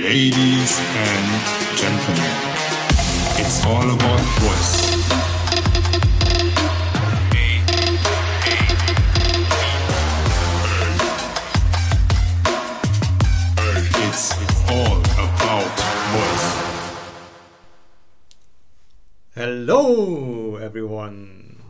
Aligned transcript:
Ladies 0.00 0.78
and 0.78 1.76
gentlemen, 1.76 2.30
it's 3.34 3.66
all 3.66 3.82
about 3.82 4.20
voice. 4.38 4.94
It's 14.04 14.70
all 14.70 15.00
about 15.18 15.74
voice. 16.14 16.48
Hello, 19.34 20.56
everyone. 20.62 21.60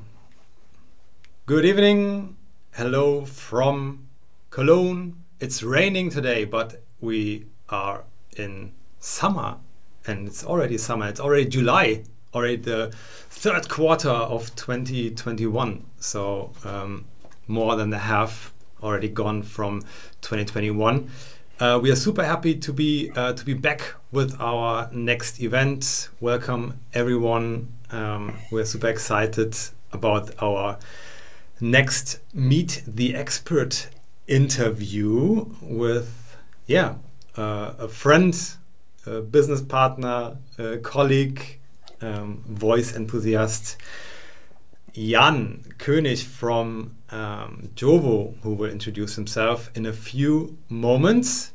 Good 1.46 1.64
evening. 1.64 2.36
Hello 2.72 3.24
from 3.24 4.06
Cologne. 4.50 5.24
It's 5.40 5.62
raining 5.62 6.10
today, 6.10 6.44
but 6.44 6.82
we 7.00 7.46
are 7.70 8.04
in 8.38 8.72
summer 9.00 9.56
and 10.06 10.28
it's 10.28 10.44
already 10.44 10.78
summer. 10.78 11.08
It's 11.08 11.20
already 11.20 11.44
July, 11.44 12.04
already 12.34 12.56
the 12.56 12.90
third 13.30 13.68
quarter 13.68 14.10
of 14.10 14.54
2021. 14.56 15.84
So, 16.00 16.52
um, 16.64 17.04
more 17.46 17.76
than 17.76 17.90
the 17.90 17.98
half 17.98 18.52
already 18.82 19.08
gone 19.08 19.42
from 19.42 19.82
2021. 20.22 21.10
Uh, 21.60 21.78
we 21.82 21.90
are 21.90 21.96
super 21.96 22.24
happy 22.24 22.54
to 22.54 22.72
be 22.72 23.10
uh, 23.16 23.32
to 23.32 23.44
be 23.44 23.54
back 23.54 23.94
with 24.12 24.40
our 24.40 24.88
next 24.92 25.40
event. 25.40 26.08
Welcome 26.20 26.78
everyone. 26.94 27.72
Um, 27.90 28.38
we're 28.52 28.64
super 28.64 28.86
excited 28.88 29.56
about 29.92 30.30
our 30.40 30.78
next 31.60 32.20
meet 32.32 32.82
the 32.86 33.16
expert 33.16 33.88
interview 34.28 35.46
with 35.60 36.36
yeah 36.66 36.94
a 37.36 37.88
friend, 37.88 38.34
a 39.06 39.20
business 39.20 39.62
partner, 39.62 40.36
a 40.58 40.78
colleague, 40.78 41.58
um, 42.00 42.42
voice 42.46 42.94
enthusiast. 42.94 43.76
Jan 44.94 45.64
König 45.78 46.24
from 46.24 46.96
um, 47.10 47.70
Jovo, 47.76 48.34
who 48.42 48.54
will 48.54 48.70
introduce 48.70 49.14
himself 49.14 49.70
in 49.74 49.86
a 49.86 49.92
few 49.92 50.58
moments. 50.68 51.52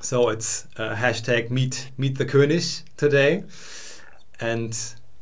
So 0.00 0.28
it's 0.28 0.68
uh, 0.76 0.94
hashtag 0.94 1.50
meet 1.50 1.90
meet 1.96 2.18
the 2.18 2.26
König 2.26 2.82
today. 2.96 3.44
And 4.40 4.76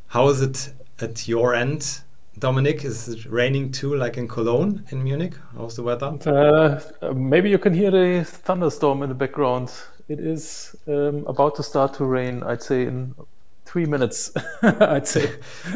how 0.09 0.28
is 0.28 0.42
it 0.42 0.72
at 1.00 1.27
your 1.27 1.55
end, 1.55 2.00
Dominic? 2.39 2.85
Is 2.85 3.09
it 3.09 3.27
raining 3.27 3.71
too, 3.73 3.95
like 3.95 4.17
in 4.17 4.29
Cologne, 4.29 4.85
in 4.91 5.03
Munich? 5.05 5.35
How's 5.57 5.77
the 5.77 5.83
weather? 5.83 6.17
Uh, 6.27 6.81
maybe 7.15 7.51
you 7.51 7.59
can 7.59 7.75
hear 7.75 7.91
the 7.91 8.25
thunderstorm 8.25 9.03
in 9.03 9.09
the 9.09 9.15
background. 9.15 9.73
It 10.09 10.21
is 10.21 10.77
um, 10.87 11.25
about 11.27 11.55
to 11.57 11.62
start 11.62 11.95
to 11.95 12.05
rain. 12.05 12.43
I'd 12.43 12.62
say 12.62 12.83
in 12.87 13.15
three 13.65 13.87
minutes. 13.87 14.33
I'd 14.62 15.07
say 15.09 15.31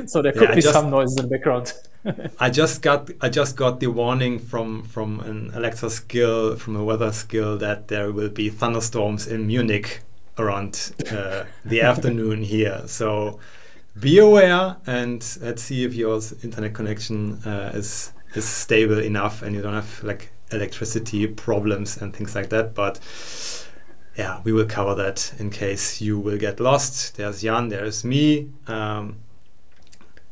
so. 0.07 0.21
There 0.21 0.33
could 0.33 0.49
Yeah, 0.51 0.55
be 0.55 0.61
just- 0.61 0.75
some 0.75 0.91
noise 0.91 1.17
in 1.17 1.23
the 1.29 1.29
background. 1.29 1.73
I 2.41 2.49
just 2.51 2.81
got 2.83 3.11
I 3.21 3.29
just 3.29 3.57
got 3.57 3.81
the 3.81 3.89
warning 3.89 4.39
from 4.39 4.83
from 4.85 5.21
an 5.21 5.51
Alexa 5.55 5.91
skill 5.91 6.57
from 6.57 6.77
a 6.77 6.85
weather 6.85 7.13
skill 7.13 7.59
that 7.59 7.89
there 7.89 8.13
will 8.13 8.29
be 8.29 8.51
thunderstorms 8.51 9.27
in 9.27 9.47
Munich 9.47 10.01
around 10.39 10.93
uh, 11.11 11.45
the 11.65 11.81
afternoon 11.91 12.43
here. 12.43 12.83
So 12.87 13.41
be 14.01 14.19
aware 14.19 14.77
and 14.87 15.39
let's 15.41 15.63
see 15.63 15.85
if 15.85 15.95
your 15.95 16.21
internet 16.43 16.75
connection 16.75 17.41
uh, 17.45 17.73
is 17.75 18.13
is 18.35 18.47
stable 18.47 18.99
enough 18.99 19.43
and 19.43 19.55
you 19.55 19.63
don't 19.63 19.75
have 19.75 20.03
like 20.05 20.31
electricity 20.51 21.27
problems 21.27 21.97
and 21.97 22.15
things 22.15 22.35
like 22.35 22.51
that. 22.51 22.75
But 22.75 23.01
yeah, 24.17 24.41
we 24.45 24.53
will 24.53 24.67
cover 24.67 24.95
that 24.97 25.33
in 25.39 25.51
case 25.51 26.01
you 26.01 26.19
will 26.19 26.39
get 26.39 26.61
lost. 26.61 27.17
There's 27.17 27.43
Jan, 27.43 27.69
there's 27.69 28.05
me. 28.05 28.51
Um, 28.67 29.17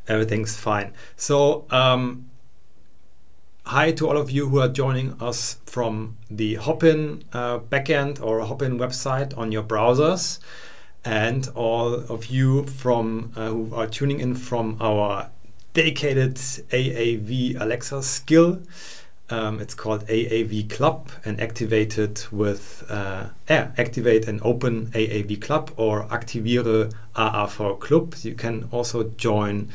everything's 0.09 0.57
fine. 0.57 0.93
So, 1.17 1.65
um, 1.71 2.29
hi 3.65 3.93
to 3.93 4.09
all 4.09 4.17
of 4.17 4.31
you 4.31 4.49
who 4.49 4.61
are 4.61 4.69
joining 4.69 5.21
us 5.21 5.59
from 5.67 6.17
the 6.31 6.55
Hopin 6.55 7.25
uh, 7.33 7.59
backend 7.59 8.23
or 8.23 8.41
Hopin 8.41 8.79
website 8.79 9.37
on 9.39 9.53
your 9.53 9.63
browsers, 9.63 10.39
and 11.07 11.49
all 11.55 11.95
of 11.95 12.27
you 12.27 12.65
from 12.65 13.33
uh, 13.37 13.49
who 13.49 13.73
are 13.73 13.87
tuning 13.87 14.19
in 14.19 14.35
from 14.35 14.77
our 14.81 15.31
dedicated 15.73 16.35
AAV 16.35 17.59
Alexa 17.61 18.03
skill. 18.03 18.61
Um, 19.31 19.61
it's 19.61 19.75
called 19.75 20.07
AAV 20.07 20.69
Club 20.69 21.11
and 21.25 21.41
activated 21.41 22.25
with 22.33 22.85
uh, 22.89 23.29
yeah, 23.49 23.71
activate 23.79 24.27
an 24.27 24.41
open 24.43 24.89
AAV 24.89 25.41
Club 25.41 25.71
or 25.77 26.07
aktiviere 26.07 26.93
AAV 27.15 27.81
Club. 27.81 28.15
You 28.23 28.35
can 28.35 28.69
also 28.73 29.05
join 29.05 29.69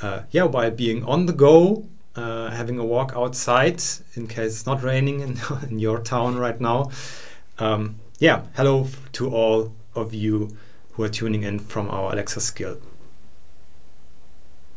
uh, 0.00 0.22
yeah, 0.30 0.44
while 0.44 0.70
being 0.70 1.04
on 1.04 1.26
the 1.26 1.32
go, 1.32 1.86
uh, 2.14 2.50
having 2.50 2.78
a 2.78 2.84
walk 2.84 3.12
outside 3.16 3.82
in 4.14 4.28
case 4.28 4.52
it's 4.52 4.66
not 4.66 4.84
raining 4.84 5.20
in, 5.20 5.40
in 5.70 5.80
your 5.80 5.98
town 5.98 6.36
right 6.38 6.60
now. 6.60 6.90
Um, 7.58 7.96
yeah, 8.20 8.42
hello 8.54 8.86
to 9.14 9.28
all 9.28 9.72
of 9.96 10.14
you 10.14 10.56
who 10.98 11.04
are 11.04 11.08
tuning 11.08 11.44
in 11.44 11.60
from 11.60 11.88
our 11.90 12.12
Alexa 12.12 12.40
skill. 12.40 12.76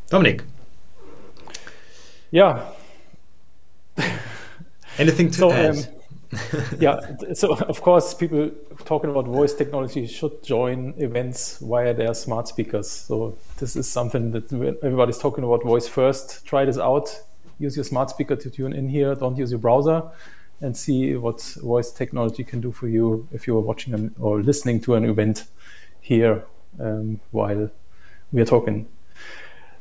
Dominic, 0.10 0.44
Yeah. 2.30 2.64
anything 5.00 5.32
to 5.32 5.38
So 5.38 5.52
add? 5.52 5.78
um, 5.78 5.84
yeah. 6.80 7.00
So 7.34 7.56
of 7.56 7.82
course, 7.82 8.14
people 8.14 8.52
talking 8.86 9.10
about 9.10 9.26
voice 9.26 9.56
technology 9.56 10.06
should 10.06 10.44
join 10.44 10.94
events 10.98 11.58
via 11.58 11.94
their 11.94 12.14
smart 12.14 12.48
speakers. 12.48 12.88
So 12.90 13.36
this 13.58 13.76
is 13.76 13.88
something 13.88 14.32
that 14.32 14.54
everybody's 14.84 15.18
talking 15.18 15.44
about 15.44 15.64
voice 15.64 15.88
first. 15.88 16.46
Try 16.46 16.66
this 16.66 16.78
out. 16.78 17.20
Use 17.58 17.76
your 17.76 17.84
smart 17.86 18.12
speaker 18.12 18.36
to 18.36 18.50
tune 18.50 18.74
in 18.74 18.88
here. 18.90 19.16
Don't 19.16 19.38
use 19.38 19.50
your 19.52 19.60
browser, 19.60 20.04
and 20.62 20.78
see 20.78 21.16
what 21.16 21.42
voice 21.64 21.92
technology 21.92 22.44
can 22.44 22.62
do 22.62 22.72
for 22.72 22.88
you 22.88 23.28
if 23.32 23.48
you 23.48 23.58
are 23.58 23.62
watching 23.62 24.14
or 24.20 24.42
listening 24.44 24.80
to 24.82 24.94
an 24.96 25.04
event 25.06 25.46
here 26.12 26.44
um, 26.78 27.22
while 27.32 27.72
we 28.34 28.42
are 28.42 28.50
talking. 28.56 28.86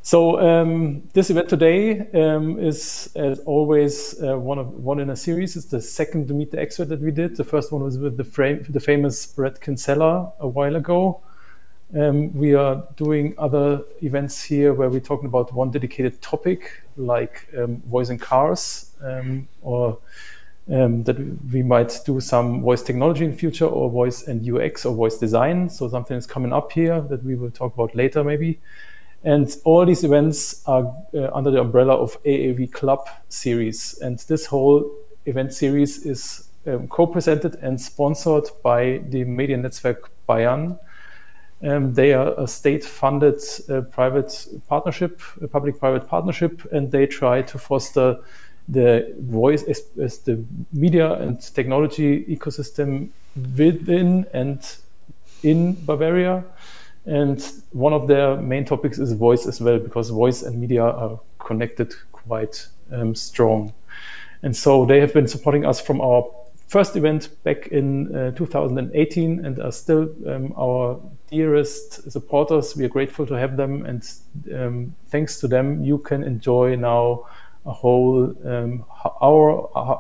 So 0.03 0.41
um, 0.41 1.03
this 1.13 1.29
event 1.29 1.49
today 1.49 2.09
um, 2.15 2.59
is, 2.59 3.11
as 3.17 3.41
always, 3.41 3.95
uh, 4.23 4.39
one 4.39 4.59
of 4.59 4.69
one 4.91 5.01
in 5.01 5.11
a 5.11 5.17
series. 5.17 5.57
It's 5.57 5.67
the 5.67 5.81
second 5.81 6.31
meet 6.31 6.51
the 6.53 6.61
expert 6.61 6.89
that 6.93 7.01
we 7.01 7.11
did. 7.11 7.37
The 7.37 7.49
first 7.55 7.73
one 7.73 7.83
was 7.83 7.99
with 7.99 8.17
the, 8.17 8.25
frame, 8.25 8.65
the 8.69 8.81
famous 8.81 9.27
Bret 9.27 9.61
Kinsella 9.61 10.33
a 10.39 10.47
while 10.47 10.77
ago. 10.77 11.21
Um, 12.01 12.33
we 12.33 12.55
are 12.55 12.85
doing 12.97 13.35
other 13.37 13.83
events 14.01 14.41
here 14.41 14.73
where 14.73 14.89
we're 14.89 15.09
talking 15.13 15.27
about 15.27 15.53
one 15.53 15.71
dedicated 15.73 16.23
topic, 16.23 16.61
like 16.97 17.49
um, 17.59 17.83
voice 17.83 18.11
in 18.11 18.19
cars, 18.19 18.93
um, 19.03 19.49
or 19.63 19.99
um, 20.71 21.03
that 21.05 21.17
we 21.53 21.63
might 21.63 22.01
do 22.07 22.21
some 22.21 22.63
voice 22.63 22.83
technology 22.83 23.25
in 23.25 23.33
future, 23.33 23.67
or 23.67 23.91
voice 23.91 24.27
and 24.29 24.49
UX, 24.49 24.85
or 24.85 24.95
voice 24.95 25.19
design. 25.19 25.69
So 25.69 25.89
something 25.89 26.17
is 26.17 26.27
coming 26.27 26.53
up 26.53 26.73
here 26.73 27.01
that 27.01 27.25
we 27.25 27.35
will 27.35 27.51
talk 27.51 27.75
about 27.75 27.95
later, 27.95 28.23
maybe. 28.23 28.61
And 29.23 29.55
all 29.65 29.85
these 29.85 30.05
events 30.05 30.63
are 30.67 30.95
uh, 31.13 31.31
under 31.35 31.51
the 31.51 31.61
umbrella 31.61 31.95
of 31.95 32.23
AAV 32.25 32.73
Club 32.73 33.07
series. 33.29 33.99
And 34.01 34.19
this 34.21 34.47
whole 34.47 34.91
event 35.27 35.53
series 35.53 36.07
is 36.07 36.49
um, 36.67 36.89
co-presented 36.89 37.57
and 37.57 37.81
sponsored 37.81 38.49
by 38.63 39.03
the 39.09 39.25
Mediennetzwerk 39.25 40.09
Bayern. 40.29 40.79
Um, 41.63 41.93
they 41.93 42.15
are 42.15 42.33
a 42.41 42.47
state-funded 42.47 43.43
uh, 43.69 43.83
private 43.83 44.47
partnership, 44.69 45.21
a 45.43 45.49
public-private 45.49 46.09
partnership, 46.09 46.67
and 46.73 46.91
they 46.91 47.07
try 47.07 47.43
to 47.43 47.59
foster 47.59 48.19
the 48.71 49.15
voice 49.19 49.65
as, 49.65 49.83
as 50.01 50.19
the 50.19 50.45
media 50.73 51.15
and 51.15 51.41
technology 51.41 52.25
ecosystem 52.27 53.09
within 53.57 54.27
and 54.33 54.77
in 55.43 55.75
Bavaria. 55.85 56.45
And 57.07 57.43
one 57.73 57.93
of 57.93 58.07
their 58.07 58.37
main 58.37 58.65
topics 58.65 58.99
is 58.99 59.13
voice 59.13 59.47
as 59.47 59.61
well, 59.61 59.79
because 59.79 60.11
voice 60.11 60.43
and 60.43 60.61
media 60.61 60.85
are 60.85 61.19
connected 61.39 61.95
quite 62.13 62.67
um, 62.93 63.15
strong. 63.15 63.73
And 64.43 64.57
so 64.57 64.87
they 64.87 65.01
have 65.01 65.13
been 65.13 65.27
supporting 65.27 65.67
us 65.67 65.81
from 65.81 66.01
our 66.01 66.25
first 66.69 66.95
event 66.95 67.31
back 67.43 67.67
in 67.69 68.15
uh, 68.15 68.31
2018 68.33 69.45
and 69.45 69.59
are 69.59 69.73
still 69.73 70.09
um, 70.27 70.55
our 70.57 71.01
dearest 71.31 72.11
supporters. 72.11 72.77
We 72.77 72.85
are 72.85 72.89
grateful 72.89 73.27
to 73.27 73.35
have 73.35 73.57
them. 73.57 73.85
And 73.87 74.09
um, 74.55 74.95
thanks 75.09 75.41
to 75.41 75.49
them, 75.49 75.83
you 75.85 75.99
can 75.99 76.23
enjoy 76.23 76.77
now 76.77 77.27
a 77.67 77.73
whole 77.73 78.35
um, 78.45 78.85
hour, 79.21 79.53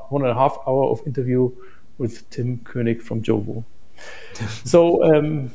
one 0.08 0.22
and 0.22 0.30
a 0.30 0.34
half 0.34 0.58
hour 0.66 0.84
of 0.90 1.06
interview 1.06 1.50
with 1.98 2.28
Tim 2.30 2.58
König 2.58 3.02
from 3.02 3.22
Jovo. 3.22 3.64
so 4.64 5.02
um, 5.14 5.50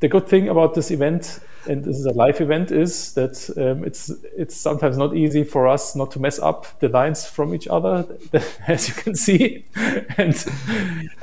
the 0.00 0.08
good 0.08 0.28
thing 0.28 0.48
about 0.48 0.74
this 0.74 0.90
event 0.90 1.40
and 1.68 1.84
this 1.84 1.98
is 1.98 2.06
a 2.06 2.12
live 2.12 2.40
event, 2.40 2.72
is 2.72 3.12
that 3.14 3.50
um, 3.56 3.84
it's 3.84 4.10
it's 4.36 4.56
sometimes 4.56 4.96
not 4.96 5.16
easy 5.16 5.44
for 5.44 5.68
us 5.68 5.94
not 5.94 6.10
to 6.12 6.20
mess 6.20 6.38
up 6.38 6.78
the 6.80 6.88
lines 6.88 7.26
from 7.26 7.54
each 7.54 7.68
other, 7.68 8.06
as 8.66 8.88
you 8.88 8.94
can 8.94 9.14
see. 9.14 9.64
and 10.16 10.44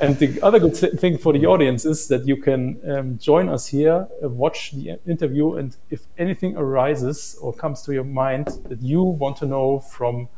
and 0.00 0.18
the 0.18 0.38
other 0.42 0.58
good 0.58 0.76
thing 0.76 1.18
for 1.18 1.32
the 1.32 1.46
audience 1.46 1.84
is 1.84 2.08
that 2.08 2.26
you 2.26 2.36
can 2.36 2.78
um, 2.90 3.18
join 3.18 3.48
us 3.48 3.66
here, 3.66 4.06
uh, 4.22 4.28
watch 4.28 4.70
the 4.72 4.98
interview, 5.06 5.54
and 5.54 5.76
if 5.90 6.02
anything 6.16 6.56
arises 6.56 7.36
or 7.42 7.52
comes 7.52 7.82
to 7.82 7.92
your 7.92 8.04
mind 8.04 8.46
that 8.68 8.80
you 8.80 9.02
want 9.02 9.36
to 9.38 9.46
know 9.46 9.80
from 9.80 10.28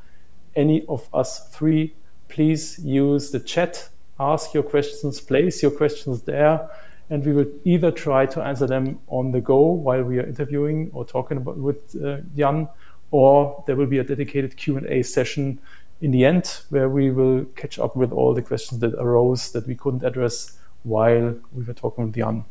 any 0.56 0.84
of 0.86 1.08
us 1.12 1.48
three, 1.50 1.94
please 2.28 2.78
use 2.80 3.30
the 3.30 3.40
chat, 3.40 3.88
ask 4.18 4.54
your 4.54 4.62
questions, 4.62 5.20
place 5.20 5.62
your 5.62 5.70
questions 5.70 6.22
there 6.22 6.68
and 7.10 7.24
we 7.24 7.32
will 7.32 7.46
either 7.64 7.90
try 7.90 8.26
to 8.26 8.42
answer 8.42 8.66
them 8.66 8.98
on 9.08 9.32
the 9.32 9.40
go 9.40 9.60
while 9.60 10.02
we 10.02 10.18
are 10.18 10.26
interviewing 10.26 10.90
or 10.92 11.04
talking 11.04 11.38
about 11.38 11.56
with 11.56 11.96
uh, 12.04 12.18
Jan, 12.36 12.68
or 13.10 13.64
there 13.66 13.76
will 13.76 13.86
be 13.86 13.98
a 13.98 14.04
dedicated 14.04 14.56
Q&A 14.56 15.02
session 15.02 15.58
in 16.00 16.10
the 16.10 16.24
end 16.24 16.60
where 16.70 16.88
we 16.88 17.10
will 17.10 17.44
catch 17.56 17.78
up 17.78 17.96
with 17.96 18.12
all 18.12 18.34
the 18.34 18.42
questions 18.42 18.80
that 18.80 18.94
arose 18.94 19.52
that 19.52 19.66
we 19.66 19.74
couldn't 19.74 20.04
address 20.04 20.58
while 20.82 21.34
we 21.52 21.64
were 21.64 21.74
talking 21.74 22.06
with 22.06 22.14
Jan. 22.14 22.44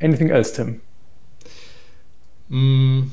Anything 0.00 0.30
else, 0.30 0.50
Tim? 0.50 0.82
Mm, 2.50 3.08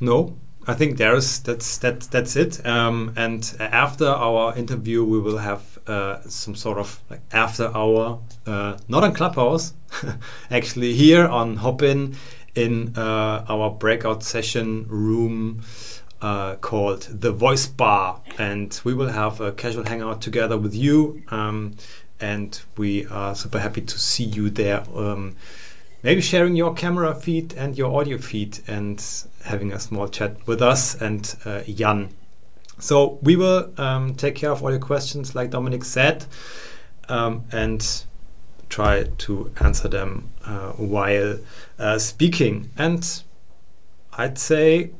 no, 0.00 0.36
I 0.66 0.74
think 0.74 0.96
there's 0.96 1.40
that's 1.40 1.78
that 1.78 2.00
that's 2.10 2.36
it. 2.36 2.64
Um, 2.66 3.12
and 3.16 3.54
after 3.60 4.06
our 4.06 4.56
interview, 4.56 5.04
we 5.04 5.18
will 5.18 5.38
have 5.38 5.78
uh, 5.86 6.20
some 6.22 6.54
sort 6.54 6.78
of 6.78 7.00
like 7.10 7.20
after 7.32 7.70
hour, 7.76 8.20
uh, 8.46 8.78
not 8.88 9.04
on 9.04 9.12
Clubhouse, 9.12 9.74
actually 10.50 10.94
here 10.94 11.26
on 11.26 11.56
Hopin 11.56 12.16
in 12.54 12.94
uh, 12.96 13.44
our 13.48 13.70
breakout 13.70 14.22
session 14.22 14.86
room. 14.88 15.62
Uh, 16.22 16.56
called 16.56 17.02
the 17.02 17.30
Voice 17.30 17.66
Bar, 17.66 18.22
and 18.38 18.80
we 18.82 18.94
will 18.94 19.10
have 19.10 19.42
a 19.42 19.52
casual 19.52 19.84
hangout 19.84 20.22
together 20.22 20.56
with 20.56 20.74
you. 20.74 21.22
Um, 21.28 21.74
and 22.18 22.62
we 22.78 23.06
are 23.08 23.34
super 23.34 23.58
happy 23.58 23.82
to 23.82 23.98
see 23.98 24.24
you 24.24 24.48
there. 24.48 24.84
Um, 24.94 25.36
maybe 26.04 26.20
sharing 26.20 26.54
your 26.54 26.74
camera 26.74 27.14
feed 27.14 27.54
and 27.54 27.76
your 27.78 27.98
audio 27.98 28.18
feed 28.18 28.60
and 28.68 29.02
having 29.42 29.72
a 29.72 29.80
small 29.80 30.06
chat 30.06 30.46
with 30.46 30.60
us 30.60 30.94
and 31.00 31.34
uh, 31.46 31.62
Jan. 31.62 32.10
So 32.78 33.18
we 33.22 33.36
will 33.36 33.72
um, 33.80 34.14
take 34.14 34.34
care 34.34 34.50
of 34.50 34.62
all 34.62 34.70
your 34.70 34.80
questions, 34.80 35.34
like 35.34 35.50
Dominic 35.50 35.82
said, 35.82 36.26
um, 37.08 37.44
and 37.50 38.04
try 38.68 39.04
to 39.18 39.50
answer 39.60 39.88
them 39.88 40.30
uh, 40.44 40.72
while 40.72 41.38
uh, 41.78 41.98
speaking. 41.98 42.70
And 42.76 43.22
I'd 44.12 44.36
say 44.36 44.90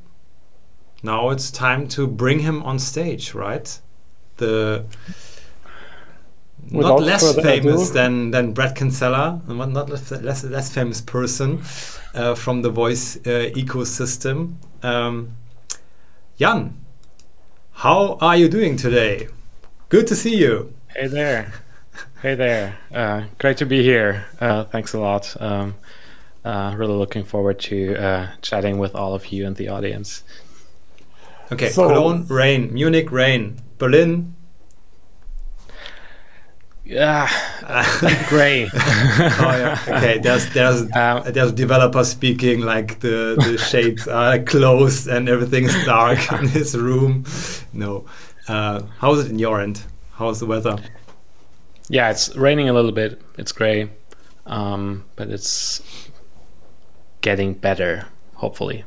now 1.03 1.29
it's 1.29 1.51
time 1.51 1.87
to 1.89 2.07
bring 2.07 2.39
him 2.39 2.63
on 2.63 2.79
stage, 2.79 3.35
right? 3.35 3.79
The 4.39 4.87
not 6.71 7.01
less 7.01 7.35
famous 7.37 7.91
than 7.91 8.31
than 8.31 8.53
Bret 8.53 8.75
Kinsella, 8.77 9.41
not 9.49 9.89
less 9.91 10.11
less, 10.11 10.45
less 10.45 10.73
famous 10.73 11.01
person 11.01 11.63
uh, 12.15 12.35
from 12.35 12.63
the 12.63 12.71
voice 12.71 13.17
uh, 13.27 13.51
ecosystem. 13.55 14.55
Um, 14.83 15.37
Jan, 16.39 16.77
how 17.73 18.19
are 18.21 18.37
you 18.37 18.49
doing 18.49 18.77
today? 18.77 19.29
Good 19.89 20.07
to 20.09 20.17
see 20.17 20.37
you. 20.37 20.73
Hey 20.95 21.07
there. 21.07 21.53
Hey 22.23 22.35
there. 22.35 22.79
Uh, 22.93 23.25
great 23.39 23.57
to 23.59 23.67
be 23.67 23.83
here. 23.83 24.25
Uh, 24.41 24.65
thanks 24.65 24.95
a 24.95 24.99
lot. 24.99 25.37
Um, 25.41 25.75
uh, 26.45 26.75
really 26.77 26.95
looking 26.95 27.25
forward 27.25 27.59
to 27.61 27.97
uh, 27.97 28.29
chatting 28.43 28.79
with 28.79 28.95
all 28.95 29.15
of 29.15 29.27
you 29.27 29.47
and 29.47 29.57
the 29.57 29.69
audience. 29.69 30.23
Okay, 31.53 31.71
so, 31.71 31.89
Cologne, 31.89 32.27
rain. 32.29 32.73
Munich, 32.73 33.11
rain. 33.13 33.61
Berlin, 33.79 34.34
yeah, 36.85 37.29
gray. 38.29 38.69
oh 38.75 39.57
yeah. 39.57 39.79
Okay, 39.89 40.19
there's 40.19 40.53
there's 40.53 40.83
um, 40.97 41.23
there's 41.33 41.53
developers 41.53 42.09
speaking 42.09 42.61
like 42.61 43.01
the 43.01 43.37
the 43.39 43.59
shades 43.59 44.07
are 44.07 44.39
closed 44.41 45.09
and 45.09 45.29
everything's 45.29 45.75
dark 45.85 46.31
in 46.33 46.49
his 46.49 46.77
room. 46.77 47.25
No, 47.73 48.05
uh, 48.49 48.83
how's 48.99 49.25
it 49.25 49.31
in 49.31 49.39
your 49.39 49.61
end? 49.61 49.83
How's 50.13 50.41
the 50.41 50.47
weather? 50.47 50.77
Yeah, 51.89 52.11
it's 52.11 52.35
raining 52.37 52.69
a 52.69 52.73
little 52.73 52.93
bit. 52.93 53.21
It's 53.39 53.53
gray, 53.53 53.91
um, 54.47 55.05
but 55.17 55.31
it's 55.31 55.83
getting 57.23 57.55
better. 57.55 58.07
Hopefully 58.35 58.85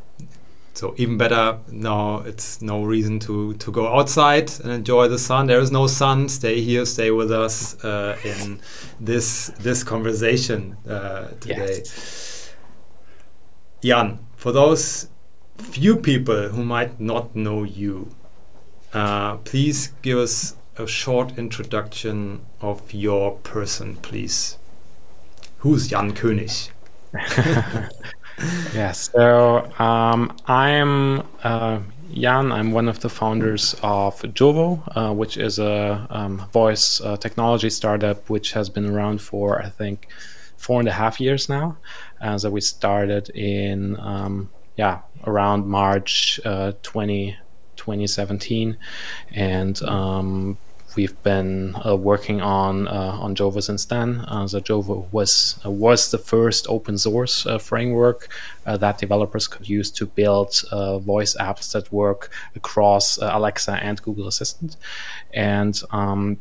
so 0.77 0.93
even 0.97 1.17
better 1.17 1.57
now 1.71 2.19
it's 2.19 2.61
no 2.61 2.83
reason 2.83 3.17
to 3.19 3.55
to 3.55 3.71
go 3.71 3.87
outside 3.87 4.51
and 4.61 4.71
enjoy 4.71 5.07
the 5.07 5.17
sun. 5.17 5.47
There 5.47 5.59
is 5.59 5.71
no 5.71 5.87
sun. 5.87 6.29
Stay 6.29 6.61
here 6.61 6.85
stay 6.85 7.09
with 7.09 7.31
us 7.31 7.83
uh, 7.83 8.15
in 8.23 8.59
this 8.99 9.47
this 9.59 9.83
conversation 9.83 10.77
uh, 10.87 11.29
today. 11.39 11.83
Jan 13.81 14.19
for 14.35 14.51
those 14.51 15.09
few 15.57 15.95
people 15.95 16.49
who 16.49 16.63
might 16.63 16.99
not 16.99 17.35
know 17.35 17.63
you 17.63 18.09
uh, 18.93 19.37
please 19.37 19.93
give 20.03 20.19
us 20.19 20.55
a 20.77 20.85
short 20.85 21.39
introduction 21.39 22.45
of 22.61 22.93
your 22.93 23.31
person 23.37 23.95
please. 23.95 24.59
Who's 25.59 25.87
jan 25.87 26.13
könig 26.13 26.69
yes. 28.73 29.09
So 29.11 29.71
um, 29.79 30.35
I'm 30.45 31.23
uh, 31.43 31.79
Jan. 32.13 32.51
I'm 32.51 32.71
one 32.71 32.87
of 32.87 32.99
the 32.99 33.09
founders 33.09 33.75
of 33.81 34.21
Jovo, 34.21 34.81
uh, 34.95 35.13
which 35.13 35.37
is 35.37 35.59
a 35.59 36.05
um, 36.09 36.45
voice 36.53 37.01
uh, 37.01 37.17
technology 37.17 37.69
startup 37.69 38.29
which 38.29 38.51
has 38.51 38.69
been 38.69 38.89
around 38.89 39.21
for 39.21 39.61
I 39.61 39.69
think 39.69 40.07
four 40.57 40.79
and 40.79 40.87
a 40.87 40.91
half 40.91 41.19
years 41.19 41.49
now. 41.49 41.77
Uh, 42.21 42.37
so 42.37 42.49
we 42.49 42.61
started 42.61 43.29
in 43.29 43.99
um, 43.99 44.49
yeah 44.75 45.01
around 45.25 45.67
March 45.67 46.39
uh, 46.45 46.73
20, 46.83 47.35
2017, 47.75 48.77
and 49.31 49.81
um, 49.83 50.57
we've 50.97 51.21
been 51.23 51.75
uh, 51.85 51.95
working 51.95 52.41
on 52.41 52.87
uh, 52.87 53.23
on 53.23 53.35
Jovo 53.35 53.61
since 53.63 53.85
then. 53.85 54.25
Uh, 54.27 54.47
so 54.47 54.59
Jovo 54.59 55.05
was 55.13 55.59
was 55.63 56.11
the 56.11 56.17
first 56.17 56.67
open 56.67 56.97
source 56.97 57.45
framework 57.61 58.29
that 58.65 58.97
developers 58.97 59.47
could 59.47 59.69
use 59.69 59.89
to 59.91 60.05
build 60.05 60.51
voice 61.05 61.37
apps 61.39 61.71
that 61.71 61.89
work 61.93 62.29
across 62.55 63.17
Alexa 63.19 63.79
and 63.81 64.01
Google 64.01 64.27
Assistant, 64.27 64.75
and 65.33 65.81
um, 65.91 66.37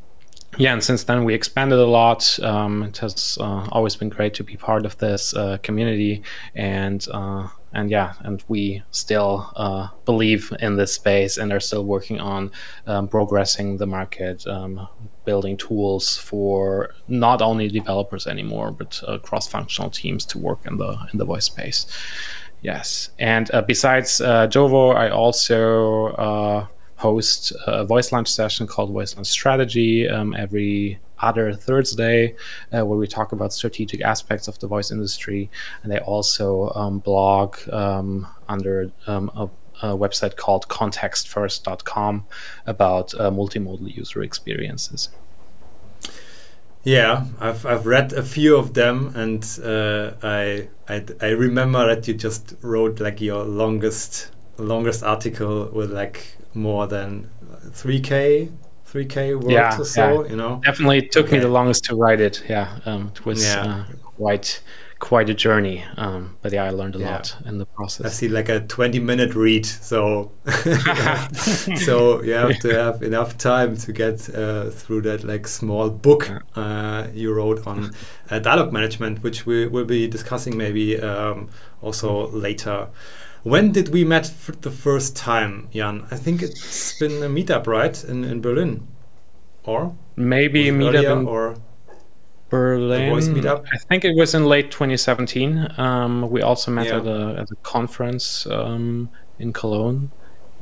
yeah, 0.58 0.72
and 0.72 0.82
since 0.82 1.04
then 1.04 1.24
we 1.24 1.34
expanded 1.34 1.78
a 1.78 1.86
lot. 1.86 2.38
Um, 2.42 2.84
it 2.84 2.98
has 2.98 3.36
uh, 3.40 3.68
always 3.70 3.96
been 3.96 4.08
great 4.08 4.34
to 4.34 4.44
be 4.44 4.56
part 4.56 4.86
of 4.86 4.96
this 4.98 5.34
uh, 5.34 5.58
community, 5.62 6.22
and 6.54 7.06
uh, 7.12 7.48
and 7.72 7.90
yeah, 7.90 8.14
and 8.20 8.42
we 8.48 8.82
still 8.90 9.52
uh, 9.56 9.88
believe 10.04 10.52
in 10.60 10.76
this 10.76 10.94
space 10.94 11.36
and 11.36 11.52
are 11.52 11.60
still 11.60 11.84
working 11.84 12.20
on 12.20 12.50
um, 12.86 13.08
progressing 13.08 13.76
the 13.76 13.86
market, 13.86 14.46
um, 14.46 14.88
building 15.24 15.56
tools 15.56 16.16
for 16.16 16.94
not 17.08 17.42
only 17.42 17.68
developers 17.68 18.26
anymore, 18.26 18.70
but 18.70 19.02
uh, 19.06 19.18
cross-functional 19.18 19.90
teams 19.90 20.24
to 20.26 20.38
work 20.38 20.60
in 20.64 20.78
the 20.78 20.96
in 21.12 21.18
the 21.18 21.24
voice 21.24 21.44
space. 21.44 21.86
Yes, 22.62 23.10
and 23.18 23.50
uh, 23.52 23.62
besides 23.62 24.18
Jovo, 24.20 24.94
I 24.94 25.10
also 25.10 26.66
host 26.96 27.52
a 27.66 27.84
voice 27.84 28.12
lunch 28.12 28.28
session 28.28 28.66
called 28.66 28.90
Voice 28.90 29.14
Lunch 29.16 29.28
Strategy 29.28 30.08
um, 30.08 30.34
every 30.34 30.98
other 31.20 31.52
Thursday, 31.52 32.34
uh, 32.72 32.84
where 32.84 32.98
we 32.98 33.06
talk 33.06 33.32
about 33.32 33.52
strategic 33.52 34.00
aspects 34.02 34.48
of 34.48 34.58
the 34.58 34.66
voice 34.66 34.90
industry. 34.90 35.50
And 35.82 35.92
they 35.92 35.98
also 35.98 36.70
um, 36.74 36.98
blog 36.98 37.56
um, 37.70 38.26
under 38.48 38.90
um, 39.06 39.30
a, 39.34 39.48
a, 39.86 39.96
website 39.96 40.36
called 40.36 40.68
contextfirst.com 40.68 42.26
about 42.66 43.14
uh, 43.14 43.30
multimodal 43.30 43.94
user 43.94 44.22
experiences. 44.22 45.08
Yeah, 46.82 47.24
I've, 47.40 47.66
I've 47.66 47.86
read 47.86 48.12
a 48.12 48.22
few 48.22 48.56
of 48.56 48.74
them, 48.74 49.12
and 49.16 49.44
uh, 49.64 50.12
I, 50.22 50.68
I 50.88 51.04
I 51.20 51.30
remember 51.30 51.84
that 51.92 52.06
you 52.06 52.14
just 52.14 52.54
wrote 52.62 53.00
like 53.00 53.20
your 53.20 53.42
longest 53.42 54.30
longest 54.56 55.02
article 55.02 55.68
with 55.72 55.90
like 55.90 56.36
more 56.56 56.86
than 56.86 57.30
3k 57.68 58.52
3k 58.88 59.34
words 59.34 59.50
yeah, 59.50 59.78
or 59.78 59.84
so 59.84 60.24
yeah. 60.24 60.30
you 60.30 60.36
know 60.36 60.60
definitely 60.64 61.02
took 61.08 61.26
okay. 61.26 61.36
me 61.36 61.42
the 61.42 61.48
longest 61.48 61.84
to 61.84 61.94
write 61.94 62.20
it 62.20 62.42
yeah 62.48 62.78
um, 62.86 63.12
it 63.14 63.24
was 63.26 63.44
yeah. 63.44 63.62
uh, 63.62 63.84
quite 64.16 64.60
quite 64.98 65.28
a 65.28 65.34
journey. 65.34 65.84
Um, 65.96 66.36
but 66.42 66.52
yeah, 66.52 66.64
I 66.64 66.70
learned 66.70 66.96
a 66.96 66.98
Yeah. 66.98 67.16
lot 67.16 67.36
in 67.44 67.58
the 67.58 67.66
process 67.66 68.06
I 68.06 68.08
see 68.08 68.28
like 68.28 68.48
a 68.48 68.60
20 68.60 68.98
minute 68.98 69.34
read, 69.34 69.66
so 69.66 70.32
so 71.76 72.22
you 72.22 72.32
have 72.32 72.58
to 72.60 72.68
have 72.74 73.02
enough 73.02 73.36
time 73.36 73.76
to 73.76 73.92
get 73.92 74.28
uh, 74.34 74.70
through 74.70 75.02
that 75.02 75.24
like 75.24 75.46
small 75.46 75.90
book 75.90 76.30
uh, 76.54 77.06
you 77.12 77.32
wrote 77.32 77.66
on 77.66 77.90
uh, 78.30 78.38
dialogue 78.38 78.72
management, 78.72 79.22
which 79.22 79.46
we 79.46 79.66
will 79.66 79.84
be 79.84 80.08
discussing 80.08 80.56
maybe 80.56 81.00
um, 81.00 81.48
also 81.82 82.28
later. 82.28 82.88
When 83.46 83.70
did 83.70 83.90
we 83.90 84.04
met 84.04 84.26
for 84.26 84.52
the 84.52 84.72
first 84.72 85.14
time, 85.14 85.68
Jan? 85.72 86.04
I 86.10 86.16
think 86.16 86.42
it's 86.42 86.98
been 86.98 87.22
a 87.22 87.28
meetup, 87.28 87.66
right, 87.68 87.96
in, 88.04 88.24
in 88.24 88.40
Berlin, 88.40 88.88
or 89.64 89.94
Maybe 90.16 90.60
was 90.62 90.68
it 90.68 90.72
meet 90.78 90.94
earlier, 90.96 91.10
up 91.12 91.18
in 91.20 91.26
or 91.28 91.54
Berlin. 92.48 93.10
voice 93.10 93.28
meetup? 93.28 93.64
I 93.72 93.78
think 93.88 94.04
it 94.04 94.16
was 94.16 94.34
in 94.34 94.46
late 94.46 94.70
2017. 94.72 95.68
Um, 95.78 96.28
we 96.28 96.42
also 96.42 96.70
met 96.72 96.86
Yeah. 96.86 96.96
at 96.98 97.06
a 97.06 97.36
at 97.42 97.50
a 97.50 97.56
conference 97.62 98.46
um, 98.50 99.10
in 99.38 99.52
Cologne. 99.52 100.10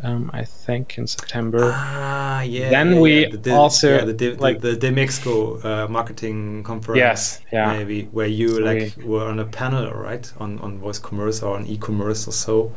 Um, 0.03 0.31
I 0.35 0.45
think 0.45 0.99
in 0.99 1.07
September. 1.07 1.71
Ah, 1.73 2.43
yeah. 2.43 2.69
Then 2.69 2.95
yeah, 2.95 3.01
we 3.01 3.27
yeah. 3.27 3.37
the, 3.41 3.53
also, 3.55 3.97
yeah, 3.97 4.05
the, 4.05 4.13
Di- 4.13 4.33
like- 4.35 4.61
the, 4.61 4.73
the 4.77 4.89
DMEXCO 4.91 5.65
uh, 5.65 5.89
marketing 5.89 6.63
conference. 6.65 6.99
Yes, 6.99 7.41
yeah. 7.53 7.73
Maybe 7.73 8.05
where 8.13 8.27
you 8.27 8.49
So 8.57 8.61
like 8.61 8.97
were 9.05 9.25
on 9.27 9.39
a 9.39 9.45
panel, 9.47 9.91
right? 9.93 10.31
On 10.39 10.59
on 10.61 10.79
voice 10.79 10.99
commerce 10.99 11.43
or 11.43 11.55
on 11.57 11.67
e-commerce 11.67 12.29
or 12.29 12.33
so. 12.33 12.73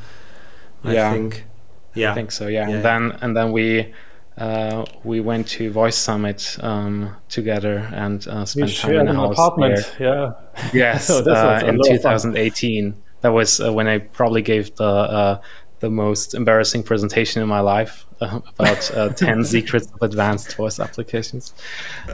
I 0.84 0.94
Yeah. 0.94 1.12
think. 1.12 1.46
Yeah. 1.96 2.12
I 2.12 2.14
think 2.16 2.32
so. 2.32 2.48
Yeah. 2.48 2.70
Yeah. 2.70 2.76
And 2.76 2.86
then 2.86 3.18
and 3.22 3.36
then 3.36 3.52
we. 3.52 3.94
Uh, 4.40 4.86
we 5.04 5.20
went 5.20 5.48
to 5.48 5.72
Voice 5.72 5.98
Summit 5.98 6.58
um, 6.62 7.10
together 7.28 7.90
and 7.92 8.28
uh, 8.28 8.46
spent 8.46 8.70
time 8.78 8.92
in 8.92 8.96
shared 8.98 9.08
the 9.08 9.10
an 9.10 9.16
house 9.16 9.34
apartment. 9.34 9.94
there. 9.98 10.08
Yeah. 10.08 10.70
Yes, 10.74 11.08
So 11.08 11.22
this 11.26 11.34
was 11.34 11.64
uh, 11.64 11.66
in 11.66 11.78
lot 11.78 11.88
fun. 11.88 11.98
2018. 11.98 12.94
That 13.22 13.30
was 13.34 13.60
uh, 13.60 13.74
when 13.74 13.88
I 13.88 13.98
probably 13.98 14.44
gave 14.44 14.76
the 14.76 14.84
uh, 14.86 15.42
the 15.80 15.90
most 15.90 16.34
embarrassing 16.34 16.84
presentation 16.84 17.42
in 17.42 17.48
my 17.48 17.60
life 17.60 18.06
uh, 18.22 18.40
about 18.58 18.92
uh, 18.96 19.10
10 19.14 19.44
secrets 19.46 19.88
of 19.94 20.02
advanced 20.02 20.56
voice 20.56 20.80
applications. 20.80 21.54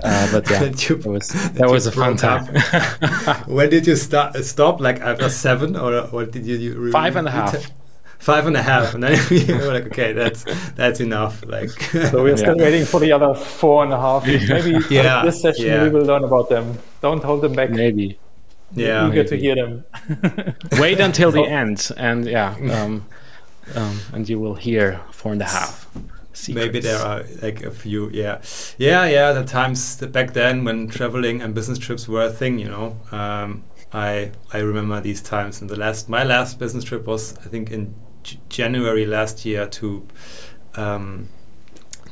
Uh, 0.04 0.32
but 0.32 0.50
yeah, 0.50 0.60
That 0.60 0.90
you- 0.90 0.96
that 0.98 1.10
was 1.10 1.28
that 1.34 1.54
that 1.56 1.70
was 1.70 1.88
a 1.88 1.92
fun 1.92 2.16
broke 2.16 2.20
time. 2.22 3.44
when 3.48 3.70
did 3.70 3.88
you 3.88 3.96
start? 3.96 4.36
Stop 4.44 4.80
like 4.82 5.00
after 5.00 5.30
seven 5.30 5.76
or 5.76 6.02
what 6.08 6.32
did 6.32 6.46
you? 6.46 6.58
you 6.58 6.92
Five 6.92 7.16
and 7.16 7.28
a 7.28 7.32
you 7.32 7.38
half. 7.38 7.52
te- 7.62 7.74
Five 8.20 8.48
and 8.48 8.56
a 8.56 8.62
half, 8.64 8.94
and 8.94 9.04
then 9.04 9.20
we 9.30 9.44
were 9.54 9.74
like, 9.74 9.88
okay, 9.88 10.14
that's 10.14 10.46
that's 10.76 11.02
enough. 11.02 11.44
Like, 11.46 11.70
So 12.12 12.24
we're 12.24 12.38
still 12.38 12.56
Yeah. 12.56 12.64
waiting 12.64 12.86
for 12.86 13.02
the 13.02 13.12
other 13.12 13.34
four 13.34 13.84
and 13.84 13.92
a 13.92 14.00
half. 14.00 14.26
Maybe 14.26 14.78
Yeah, 14.90 15.24
this 15.26 15.42
session 15.42 15.66
yeah. 15.66 15.84
we 15.84 15.90
will 15.90 16.06
learn 16.06 16.24
about 16.24 16.48
them. 16.48 16.78
Don't 17.02 17.22
hold 17.22 17.42
them 17.42 17.52
back. 17.52 17.70
Maybe 17.72 18.18
yeah, 18.76 19.10
Eager 19.10 19.26
to 19.26 19.36
hear 19.36 19.56
them. 19.56 19.84
wait 20.80 21.02
until 21.02 21.32
the 21.32 21.44
end, 21.44 21.92
and 21.98 22.26
yeah, 22.26 22.56
um, 22.72 23.06
um, 23.76 24.00
and 24.14 24.28
you 24.30 24.40
will 24.40 24.56
hear 24.56 25.00
four 25.12 25.32
and 25.34 25.42
a 25.42 25.46
half. 25.46 25.88
Maybe 26.50 26.80
there 26.80 26.98
are 27.00 27.24
like 27.42 27.62
a 27.64 27.70
few, 27.72 28.10
yeah, 28.10 28.42
yeah, 28.78 29.06
yeah. 29.06 29.34
The 29.34 29.44
times 29.44 29.98
back 30.08 30.34
then 30.34 30.64
when 30.66 30.88
traveling 30.88 31.42
and 31.42 31.54
business 31.54 31.78
trips 31.78 32.08
were 32.08 32.24
a 32.24 32.32
thing, 32.32 32.58
you 32.60 32.68
know. 32.70 32.98
Um, 33.12 33.64
I 33.94 34.32
I 34.52 34.58
remember 34.60 35.00
these 35.02 35.22
times. 35.22 35.62
And 35.62 35.70
the 35.70 35.76
last, 35.78 36.10
my 36.10 36.24
last 36.24 36.58
business 36.58 36.84
trip 36.84 37.06
was 37.06 37.38
I 37.46 37.50
think 37.50 37.70
in 37.72 37.94
J- 38.24 38.40
January 38.50 39.06
last 39.06 39.46
year 39.46 39.68
to 39.68 40.08
um, 40.76 41.30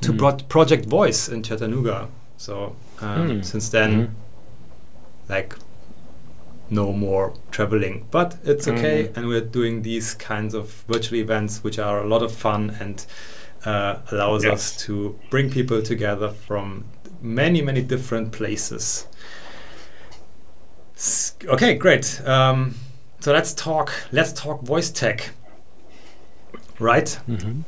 to 0.01 0.13
Mm. 0.13 0.17
Pro- 0.19 0.45
Project 0.47 0.85
Voice 0.85 1.27
in 1.29 1.41
Chattanooga. 1.41 2.07
So 2.37 2.75
um, 3.01 3.27
Mm. 3.41 3.45
since 3.45 3.69
then, 3.69 3.91
Mhm. 4.07 4.09
like 5.29 5.55
no 6.71 6.91
more 6.93 7.33
traveling 7.51 8.05
but 8.11 8.37
it's 8.43 8.67
okay 8.67 9.03
Mhm. 9.03 9.17
and 9.17 9.27
we're 9.27 9.41
doing 9.59 9.81
these 9.83 10.13
kinds 10.15 10.53
of 10.53 10.83
virtual 10.87 11.19
events 11.19 11.63
which 11.63 11.77
are 11.79 12.01
a 12.03 12.07
lot 12.07 12.23
of 12.23 12.31
fun 12.31 12.75
and 12.79 13.05
uh, 13.65 13.95
allows 14.11 14.43
Yes. 14.43 14.53
us 14.53 14.85
to 14.85 15.19
bring 15.29 15.49
people 15.51 15.81
together 15.81 16.29
from 16.47 16.85
many 17.21 17.61
many 17.61 17.81
different 17.81 18.31
places 18.31 19.05
S- 20.95 21.35
okay 21.47 21.73
great 21.75 22.21
um, 22.25 22.75
so 23.19 23.31
let's 23.33 23.53
talk 23.53 23.91
let's 24.11 24.33
talk 24.33 24.61
voice 24.63 24.89
tech 24.91 25.31
right 26.79 27.19
Mhm. 27.27 27.63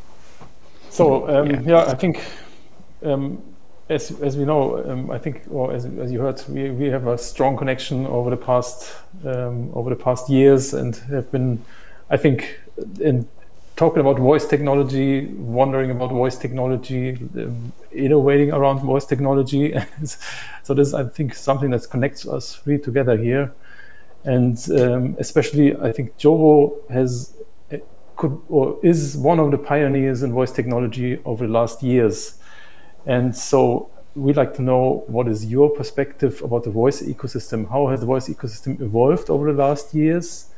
So 0.90 1.28
um, 1.28 1.50
Yeah. 1.50 1.62
yeah. 1.66 1.92
I 1.92 1.96
think 1.96 2.20
um, 3.04 3.42
as 3.90 4.12
as 4.22 4.38
we 4.38 4.46
know, 4.46 4.84
um, 4.90 5.12
I 5.12 5.18
think, 5.18 5.44
or 5.50 5.74
as, 5.74 5.86
as 5.86 6.12
you 6.12 6.20
heard, 6.20 6.42
we, 6.48 6.72
we 6.72 6.86
have 6.88 7.08
a 7.08 7.18
strong 7.18 7.58
connection 7.58 8.06
over 8.08 8.30
the 8.30 8.38
past 8.38 8.96
um, 9.26 9.72
over 9.74 9.90
the 9.90 9.96
past 9.96 10.30
years, 10.30 10.74
and 10.74 10.96
have 10.96 11.32
been, 11.32 11.64
I 12.10 12.18
think, 12.18 12.60
in 13.00 13.28
talking 13.76 14.00
about 14.00 14.20
voice 14.20 14.46
technology, 14.46 15.26
wondering 15.26 15.92
about 15.92 16.12
voice 16.12 16.38
technology, 16.38 17.18
um, 17.36 17.74
innovating 17.92 18.52
around 18.52 18.80
voice 18.80 19.06
technology. 19.06 19.76
so 20.64 20.74
this, 20.74 20.94
I 20.94 21.04
think, 21.06 21.34
something 21.34 21.72
that 21.72 21.90
connects 21.90 22.28
us 22.28 22.62
really 22.66 22.82
together 22.82 23.18
here, 23.18 23.54
and 24.24 24.58
um, 24.72 25.16
especially 25.20 25.76
I 25.76 25.92
think 25.92 26.18
Jovo 26.18 26.90
has 26.90 27.34
could 28.16 28.40
or 28.48 28.80
is 28.84 29.18
one 29.18 29.40
of 29.40 29.52
the 29.52 29.58
pioneers 29.58 30.24
in 30.24 30.32
voice 30.32 30.52
technology 30.52 31.20
over 31.26 31.48
the 31.48 31.52
last 31.52 31.84
years. 31.84 32.36
And 33.06 33.36
so 33.36 33.90
we'd 34.16 34.38
like 34.38 34.54
to 34.56 34.62
know 34.62 35.04
what 35.08 35.28
is 35.28 35.46
your 35.46 35.70
perspective 35.70 36.42
about 36.44 36.64
the 36.64 36.70
voice 36.70 37.02
ecosystem? 37.02 37.70
How 37.70 37.88
has 37.88 38.02
the 38.02 38.06
voice 38.06 38.30
ecosystem 38.30 38.80
evolved 38.82 39.30
over 39.30 39.52
the 39.52 39.58
last 39.58 39.94
years? 39.94 40.50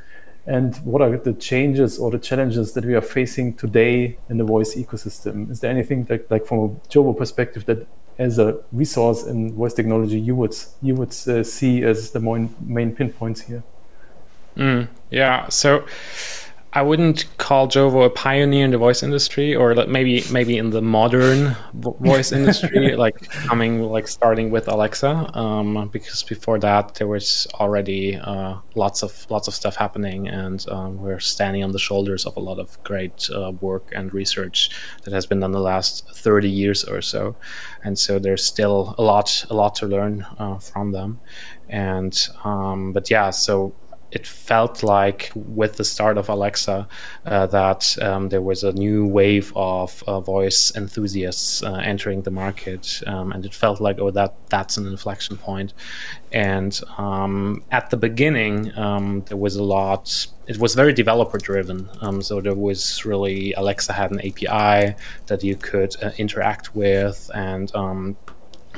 And 0.47 0.75
what 0.77 1.01
are 1.01 1.17
the 1.17 1.33
changes 1.33 1.97
or 1.97 2.11
the 2.11 2.19
challenges 2.19 2.73
that 2.73 2.85
we 2.85 2.93
are 2.93 3.01
facing 3.01 3.55
today 3.55 4.17
in 4.29 4.37
the 4.37 4.43
voice 4.43 4.75
ecosystem? 4.75 5.49
Is 5.49 5.61
there 5.61 5.71
anything 5.71 6.03
that, 6.05 6.29
like 6.29 6.45
from 6.45 6.59
a 6.59 6.69
Jovo 6.87 7.17
perspective, 7.17 7.65
that 7.65 7.87
as 8.17 8.39
a 8.39 8.57
resource 8.71 9.23
in 9.23 9.53
voice 9.53 9.73
technology 9.73 10.19
you 10.19 10.35
would 10.35 10.55
you 10.81 10.95
would 10.95 11.13
uh, 11.27 11.43
see 11.43 11.83
as 11.83 12.11
the 12.11 12.19
main 12.19 12.55
main 12.61 12.95
pinpoints 12.95 13.41
here? 13.41 13.63
Mm, 14.55 14.87
yeah, 15.09 15.49
so 15.49 15.85
I 16.75 16.81
wouldn't 16.81 17.25
call 17.37 17.69
Jovo 17.69 18.05
a 18.05 18.09
pioneer 18.09 18.65
in 18.65 18.71
the 18.71 18.77
voice 18.77 19.01
industry, 19.01 19.55
or 19.55 19.73
maybe 19.87 20.25
maybe 20.29 20.57
in 20.57 20.71
the 20.71 20.81
modern 20.81 21.55
voice 21.73 22.31
industry, 22.39 22.97
like 22.97 23.29
coming 23.47 23.81
like 23.81 24.09
starting 24.09 24.51
with 24.51 24.67
Alexa, 24.67 25.31
um, 25.39 25.87
because 25.93 26.21
before 26.23 26.59
that 26.59 26.95
there 26.95 27.07
was 27.07 27.47
already 27.53 28.17
uh, 28.17 28.57
lots 28.75 29.03
of 29.03 29.25
lots 29.29 29.47
of 29.47 29.53
stuff 29.53 29.77
happening, 29.77 30.27
and 30.27 30.67
um, 30.67 30.97
we're 30.97 31.21
standing 31.21 31.63
on 31.63 31.71
the 31.71 31.79
shoulders 31.79 32.25
of 32.25 32.35
a 32.35 32.41
lot 32.41 32.59
of 32.59 32.77
great 32.83 33.29
uh, 33.33 33.53
work 33.61 33.89
and 33.95 34.13
research 34.13 34.69
that 35.03 35.13
has 35.13 35.25
been 35.25 35.39
done 35.39 35.53
the 35.53 35.59
last 35.61 36.05
thirty 36.13 36.49
years 36.49 36.83
or 36.83 37.01
so, 37.01 37.37
and 37.85 37.97
so 37.97 38.19
there's 38.19 38.43
still 38.43 38.95
a 38.97 39.01
lot 39.01 39.45
a 39.49 39.53
lot 39.53 39.75
to 39.75 39.85
learn 39.87 40.25
uh, 40.39 40.57
from 40.59 40.91
them, 40.91 41.21
and 41.69 42.27
um, 42.43 42.91
but 42.91 43.09
yeah, 43.09 43.29
so 43.29 43.73
it 44.15 44.25
felt 44.25 44.81
like 44.81 45.29
with 45.35 45.75
the 45.75 45.83
start 45.83 46.17
of 46.17 46.29
Alexa 46.29 46.87
uh, 47.25 47.45
that 47.47 47.97
um, 48.01 48.29
there 48.29 48.41
was 48.41 48.63
a 48.63 48.71
new 48.71 49.05
wave 49.05 49.51
of 49.57 50.01
uh, 50.07 50.21
voice 50.21 50.73
enthusiasts 50.75 51.61
uh, 51.61 51.73
entering 51.73 52.21
the 52.21 52.31
market, 52.31 53.03
um, 53.07 53.33
and 53.33 53.45
it 53.45 53.53
felt 53.53 53.81
like 53.81 53.99
oh 53.99 54.11
that 54.11 54.33
that's 54.49 54.77
an 54.77 54.87
inflection 54.87 55.35
point. 55.35 55.73
And 56.31 56.73
um, 56.97 57.63
at 57.71 57.89
the 57.89 57.97
beginning, 57.97 58.75
um, 58.77 59.23
there 59.27 59.37
was 59.37 59.57
a 59.57 59.63
lot. 59.63 60.27
It 60.47 60.57
was 60.59 60.75
very 60.75 60.93
developer 60.93 61.37
driven. 61.37 61.89
Um, 62.01 62.21
so 62.21 62.39
there 62.39 62.55
was 62.55 63.03
really 63.03 63.53
Alexa 63.53 63.91
had 63.91 64.11
an 64.11 64.19
API 64.21 64.95
that 65.27 65.43
you 65.43 65.55
could 65.57 65.93
uh, 66.01 66.11
interact 66.17 66.73
with, 66.73 67.29
and 67.33 67.73
um, 67.75 68.15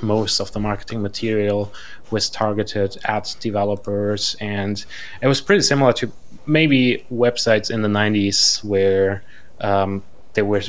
most 0.01 0.39
of 0.39 0.51
the 0.51 0.59
marketing 0.59 1.01
material 1.01 1.73
was 2.11 2.29
targeted 2.29 2.97
at 3.05 3.35
developers 3.39 4.35
and 4.39 4.85
it 5.21 5.27
was 5.27 5.41
pretty 5.41 5.61
similar 5.61 5.93
to 5.93 6.11
maybe 6.45 7.05
websites 7.11 7.69
in 7.69 7.81
the 7.81 7.89
90s 7.89 8.63
where 8.63 9.23
um, 9.61 10.03
there 10.33 10.45
were 10.45 10.61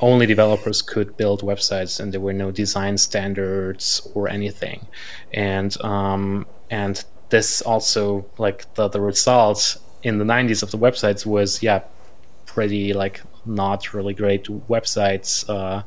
only 0.00 0.26
developers 0.26 0.82
could 0.82 1.16
build 1.16 1.42
websites 1.42 2.00
and 2.00 2.12
there 2.12 2.20
were 2.20 2.32
no 2.32 2.50
design 2.50 2.96
standards 2.96 4.06
or 4.14 4.28
anything. 4.28 4.86
And 5.32 5.80
um, 5.82 6.46
and 6.70 7.04
this 7.28 7.62
also 7.62 8.26
like 8.38 8.72
the, 8.74 8.88
the 8.88 9.00
results 9.00 9.78
in 10.02 10.18
the 10.18 10.24
90s 10.24 10.62
of 10.62 10.70
the 10.70 10.78
websites 10.78 11.24
was 11.26 11.62
yeah 11.62 11.80
pretty 12.46 12.92
like 12.92 13.22
not 13.46 13.92
really 13.94 14.14
great 14.14 14.44
websites 14.68 15.48
uh, 15.48 15.82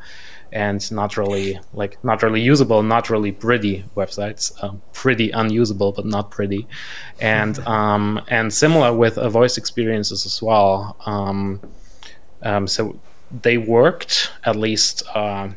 and 0.51 0.91
not 0.91 1.17
really 1.17 1.59
like 1.73 2.03
not 2.03 2.23
really 2.23 2.41
usable, 2.41 2.83
not 2.83 3.09
really 3.09 3.31
pretty 3.31 3.83
websites. 3.95 4.51
Um, 4.63 4.81
pretty 4.93 5.31
unusable, 5.31 5.91
but 5.91 6.05
not 6.05 6.31
pretty, 6.31 6.67
and 7.19 7.59
um, 7.67 8.21
and 8.27 8.53
similar 8.53 8.93
with 8.93 9.17
uh, 9.17 9.29
voice 9.29 9.57
experiences 9.57 10.25
as 10.25 10.41
well. 10.41 10.97
Um, 11.05 11.61
um, 12.43 12.67
so 12.67 12.99
they 13.41 13.57
worked 13.57 14.31
at 14.45 14.55
least 14.55 15.03
uh, 15.13 15.49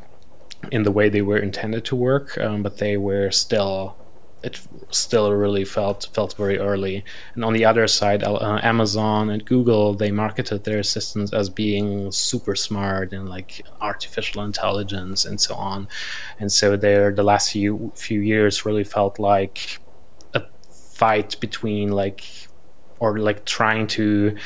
in 0.73 0.83
the 0.83 0.91
way 0.91 1.09
they 1.09 1.23
were 1.23 1.39
intended 1.39 1.85
to 1.87 1.97
work, 1.97 2.37
um, 2.39 2.63
but 2.63 2.79
they 2.79 2.97
were 2.97 3.31
still 3.31 3.97
it 4.43 4.61
still 4.91 5.33
really 5.33 5.65
felt 5.65 6.09
felt 6.15 6.35
very 6.37 6.59
early. 6.59 7.05
And 7.35 7.45
on 7.45 7.53
the 7.53 7.65
other 7.65 7.87
side, 7.87 8.23
uh, 8.23 8.61
Amazon 8.63 9.31
and 9.31 9.45
Google 9.45 9.95
they 9.95 10.11
marketed 10.11 10.65
their 10.65 10.79
assistants 10.79 11.33
as 11.33 11.51
being 11.51 12.11
super 12.11 12.57
smart 12.57 13.13
and 13.13 13.29
like 13.29 13.65
artificial 13.81 14.43
intelligence 14.43 15.25
and 15.25 15.41
so 15.41 15.55
on. 15.55 15.89
And 16.39 16.51
so 16.51 16.77
there, 16.77 17.13
the 17.13 17.23
last 17.23 17.53
few 17.53 17.93
few 17.95 18.21
years 18.21 18.65
really 18.65 18.85
felt 18.85 19.19
like 19.19 19.79
a 20.35 20.43
fight 20.71 21.39
between 21.41 21.93
like 21.93 22.25
or 22.99 23.19
like 23.19 23.45
trying 23.45 23.87
to 23.89 24.37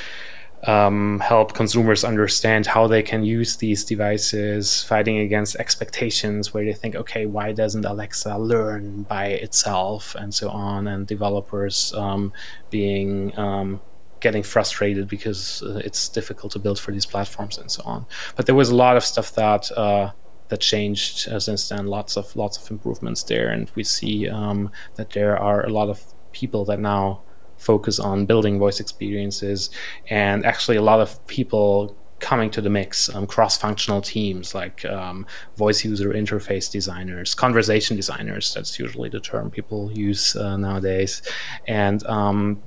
um, 0.67 1.21
help 1.21 1.53
consumers 1.53 2.05
understand 2.05 2.67
how 2.67 2.87
they 2.87 3.03
can 3.03 3.25
use 3.25 3.57
these 3.57 3.85
devices, 3.85 4.83
fighting 4.85 5.19
against 5.19 5.57
expectations 5.57 6.55
where 6.55 6.65
they 6.65 6.73
think, 6.73 6.95
okay, 6.95 7.27
why 7.27 7.53
doesn't 7.53 7.85
Alexa 7.85 8.37
learn 8.39 9.03
by 9.03 9.27
itself, 9.27 10.15
and 10.15 10.33
so 10.33 10.49
on, 10.49 10.87
and 10.89 11.07
developers 11.07 11.93
um, 11.95 12.33
being 12.71 13.37
um, 13.39 13.81
getting 14.21 14.43
frustrated 14.43 15.07
because 15.07 15.63
uh, 15.63 15.83
it's 15.85 16.09
difficult 16.09 16.53
to 16.53 16.59
build 16.59 16.79
for 16.79 16.93
these 16.93 17.05
platforms 17.05 17.59
and 17.59 17.71
so 17.71 17.83
on. 17.85 18.07
But 18.37 18.47
there 18.47 18.55
was 18.55 18.71
a 18.71 18.75
lot 18.75 18.97
of 18.97 19.05
stuff 19.05 19.35
that. 19.35 19.71
Uh, 19.73 20.13
that 20.49 20.61
changed 20.61 21.27
uh, 21.29 21.41
since 21.41 21.71
then. 21.71 21.87
Lots 21.87 22.19
of 22.19 22.37
lots 22.37 22.59
of 22.59 22.71
improvements 22.71 23.23
there, 23.23 23.49
and 23.49 23.71
we 23.75 23.83
see 23.83 24.29
um, 24.29 24.71
that 24.97 25.11
there 25.11 25.39
are 25.39 25.65
a 25.65 25.71
lot 25.71 25.89
of 25.89 26.05
people 26.33 26.67
that 26.67 26.79
now 26.79 27.23
focus 27.65 27.99
on 27.99 28.27
building 28.27 28.59
voice 28.59 28.81
experiences 28.81 29.71
and 30.11 30.45
actually 30.45 30.77
a 30.77 30.83
lot 30.83 31.01
of 31.01 31.25
people 31.27 31.97
coming 32.21 32.51
to 32.51 32.61
the 32.61 32.71
mix 32.71 33.15
um, 33.15 33.27
cross-functional 33.27 34.01
teams 34.01 34.55
like 34.55 34.85
um, 34.87 35.27
voice 35.57 35.85
user 35.85 36.11
interface 36.11 36.71
designers 36.71 37.35
conversation 37.35 37.97
designers 37.97 38.55
that's 38.55 38.79
usually 38.79 39.09
the 39.09 39.21
term 39.21 39.51
people 39.51 39.91
use 39.93 40.37
uh, 40.37 40.57
nowadays. 40.57 41.23
And 41.67 42.05
um, 42.07 42.63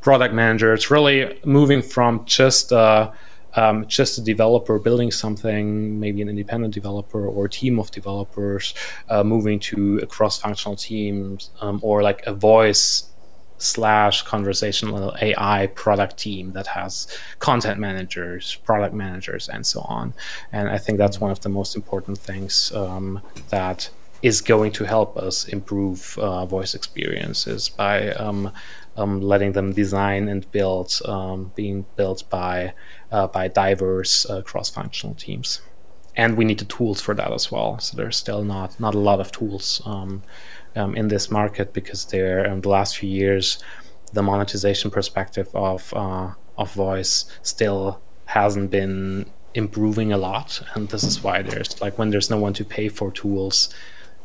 product 0.00 0.34
managers 0.34 0.90
really 0.90 1.40
moving 1.44 1.82
from 1.82 2.24
just 2.24 2.72
uh, 2.72 3.10
um, 3.54 3.86
just 3.86 4.16
a 4.16 4.22
developer 4.22 4.78
building 4.78 5.10
something, 5.10 6.00
maybe 6.00 6.22
an 6.22 6.28
independent 6.30 6.72
developer 6.72 7.26
or 7.26 7.44
a 7.44 7.50
team 7.50 7.78
of 7.78 7.90
developers, 7.90 8.72
uh, 9.10 9.22
moving 9.22 9.60
to 9.60 9.98
a 9.98 10.06
cross-functional 10.06 10.76
team 10.76 11.36
um, 11.60 11.78
or 11.82 12.02
like 12.02 12.22
a 12.26 12.32
voice 12.32 13.11
slash 13.62 14.22
conversational 14.22 15.14
AI 15.20 15.68
product 15.68 16.16
team 16.16 16.52
that 16.52 16.66
has 16.66 17.06
content 17.38 17.78
managers, 17.78 18.56
product 18.64 18.94
managers, 18.94 19.48
and 19.48 19.64
so 19.66 19.80
on. 19.82 20.14
And 20.52 20.68
I 20.68 20.78
think 20.78 20.98
that's 20.98 21.20
one 21.20 21.30
of 21.30 21.40
the 21.40 21.48
most 21.48 21.76
important 21.76 22.18
things 22.18 22.72
um, 22.74 23.20
that 23.50 23.88
is 24.22 24.40
going 24.40 24.70
to 24.72 24.84
help 24.84 25.16
us 25.16 25.48
improve 25.48 26.16
uh, 26.18 26.46
voice 26.46 26.74
experiences 26.74 27.68
by 27.68 28.12
um, 28.12 28.52
um, 28.96 29.20
letting 29.20 29.52
them 29.52 29.72
design 29.72 30.28
and 30.28 30.50
build, 30.52 31.00
um, 31.06 31.50
being 31.54 31.84
built 31.96 32.28
by 32.30 32.72
uh, 33.10 33.26
by 33.26 33.48
diverse 33.48 34.28
uh, 34.28 34.42
cross-functional 34.42 35.14
teams. 35.16 35.60
And 36.14 36.36
we 36.36 36.44
need 36.44 36.58
the 36.58 36.66
tools 36.66 37.00
for 37.00 37.14
that 37.14 37.32
as 37.32 37.50
well. 37.50 37.78
So 37.78 37.96
there's 37.96 38.16
still 38.16 38.44
not 38.44 38.78
not 38.78 38.94
a 38.94 38.98
lot 38.98 39.20
of 39.20 39.32
tools 39.32 39.82
um, 40.76 40.94
in 40.96 41.08
this 41.08 41.30
market 41.30 41.72
because 41.72 42.06
there 42.06 42.44
in 42.44 42.60
the 42.60 42.68
last 42.68 42.96
few 42.98 43.08
years 43.08 43.62
the 44.12 44.22
monetization 44.22 44.90
perspective 44.90 45.48
of 45.54 45.92
uh, 45.94 46.32
of 46.58 46.72
voice 46.74 47.24
still 47.42 48.00
hasn't 48.26 48.70
been 48.70 49.26
improving 49.54 50.12
a 50.12 50.16
lot. 50.16 50.62
And 50.74 50.88
this 50.88 51.02
is 51.02 51.22
why 51.22 51.42
there's 51.42 51.80
like 51.80 51.98
when 51.98 52.10
there's 52.10 52.30
no 52.30 52.38
one 52.38 52.52
to 52.54 52.64
pay 52.64 52.88
for 52.88 53.10
tools 53.10 53.74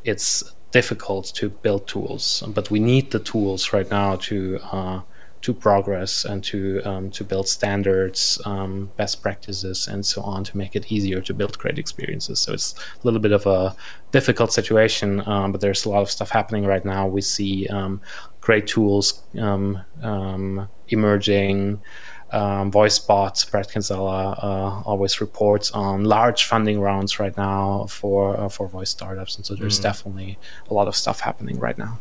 it's 0.03 0.43
difficult 0.71 1.25
to 1.35 1.49
build 1.49 1.87
tools. 1.87 2.43
But 2.47 2.71
we 2.71 2.79
need 2.79 3.11
the 3.11 3.19
tools 3.19 3.73
right 3.73 3.89
now 3.89 4.15
to 4.15 4.59
uh, 4.71 5.01
to 5.41 5.53
progress 5.53 6.25
and 6.25 6.43
to 6.43 6.81
um, 6.83 7.11
to 7.11 7.23
build 7.23 7.47
standards, 7.47 8.41
um, 8.45 8.91
best 8.97 9.21
practices, 9.21 9.87
and 9.87 10.05
so 10.05 10.21
on 10.21 10.43
to 10.43 10.57
make 10.57 10.75
it 10.75 10.91
easier 10.91 11.21
to 11.21 11.33
build 11.33 11.57
great 11.57 11.77
experiences. 11.77 12.39
So 12.39 12.53
it's 12.53 12.73
a 12.73 13.05
little 13.05 13.19
bit 13.19 13.31
of 13.31 13.45
a 13.45 13.75
difficult 14.11 14.51
situation, 14.51 15.27
um, 15.27 15.51
but 15.51 15.61
there's 15.61 15.85
a 15.85 15.89
lot 15.89 16.01
of 16.01 16.09
stuff 16.09 16.29
happening 16.29 16.65
right 16.65 16.83
now. 16.83 17.07
We 17.07 17.21
see 17.21 17.67
um, 17.67 18.01
great 18.41 18.67
tools 18.67 19.21
um, 19.39 19.83
um, 20.01 20.67
emerging. 20.89 21.81
Um, 22.29 22.71
voice 22.71 22.99
bots, 22.99 23.45
Bret 23.45 23.71
Kinsella 23.71 24.31
uh, 24.31 24.81
always 24.85 25.21
reports 25.21 25.71
on 25.71 26.03
large 26.03 26.43
funding 26.43 26.81
rounds 26.81 27.19
right 27.19 27.35
now 27.37 27.85
for 27.87 28.37
uh, 28.37 28.49
for 28.49 28.67
voice 28.67 28.89
startups, 28.89 29.37
and 29.37 29.45
so 29.45 29.55
there's 29.55 29.79
mm. 29.79 29.83
definitely 29.83 30.37
a 30.69 30.73
lot 30.73 30.89
of 30.89 30.95
stuff 30.95 31.21
happening 31.21 31.57
right 31.57 31.77
now. 31.77 31.99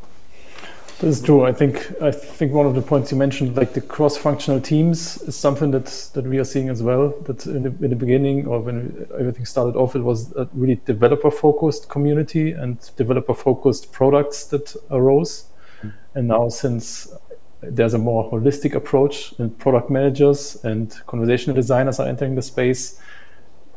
This 0.99 1.19
is 1.19 1.23
true. 1.23 1.45
I 1.45 1.53
think 1.53 1.93
I 2.00 2.11
think 2.11 2.53
one 2.53 2.65
of 2.65 2.75
the 2.75 2.81
points 2.81 3.12
you 3.12 3.19
mentioned, 3.19 3.54
like 3.54 3.75
the 3.75 3.82
cross-functional 3.82 4.63
teams, 4.63 5.21
is 5.23 5.37
something 5.37 5.71
that 5.73 5.87
that 6.15 6.25
we 6.25 6.39
are 6.39 6.45
seeing 6.45 6.71
as 6.71 6.82
well. 6.82 7.13
That 7.26 7.45
in 7.45 7.65
the, 7.65 7.85
in 7.85 7.91
the 7.91 7.97
beginning, 7.97 8.47
or 8.47 8.61
when 8.61 9.06
everything 9.19 9.45
started 9.45 9.76
off, 9.76 9.95
it 9.95 10.00
was 10.00 10.32
a 10.37 10.49
really 10.54 10.80
developer-focused 10.87 11.91
community 11.91 12.52
and 12.52 12.78
developer-focused 12.97 13.93
products 13.93 14.45
that 14.47 14.75
arose. 14.91 15.50
Mm. 15.82 15.93
And 16.15 16.28
now, 16.28 16.49
since 16.49 17.13
there's 17.61 17.93
a 17.93 17.99
more 17.99 18.30
holistic 18.30 18.75
approach, 18.75 19.35
and 19.39 19.59
product 19.59 19.91
managers 19.91 20.56
and 20.65 20.95
conversational 21.06 21.54
designers 21.54 22.00
are 22.00 22.09
entering 22.09 22.37
the 22.37 22.43
space, 22.43 22.99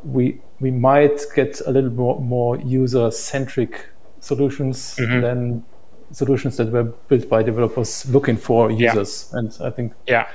we 0.04 0.40
we 0.58 0.70
might 0.70 1.20
get 1.36 1.60
a 1.66 1.70
little 1.70 1.90
more, 1.90 2.18
more 2.18 2.56
user-centric 2.60 3.90
solutions 4.20 4.96
mm-hmm. 4.96 5.20
than 5.20 5.64
solutions 6.12 6.56
that 6.56 6.70
were 6.70 6.84
built 6.84 7.28
by 7.28 7.42
developers 7.42 8.08
looking 8.08 8.36
for 8.36 8.70
users. 8.70 9.30
Yeah. 9.32 9.38
And 9.38 9.58
I 9.60 9.70
think 9.70 9.92
yeah, 10.06 10.28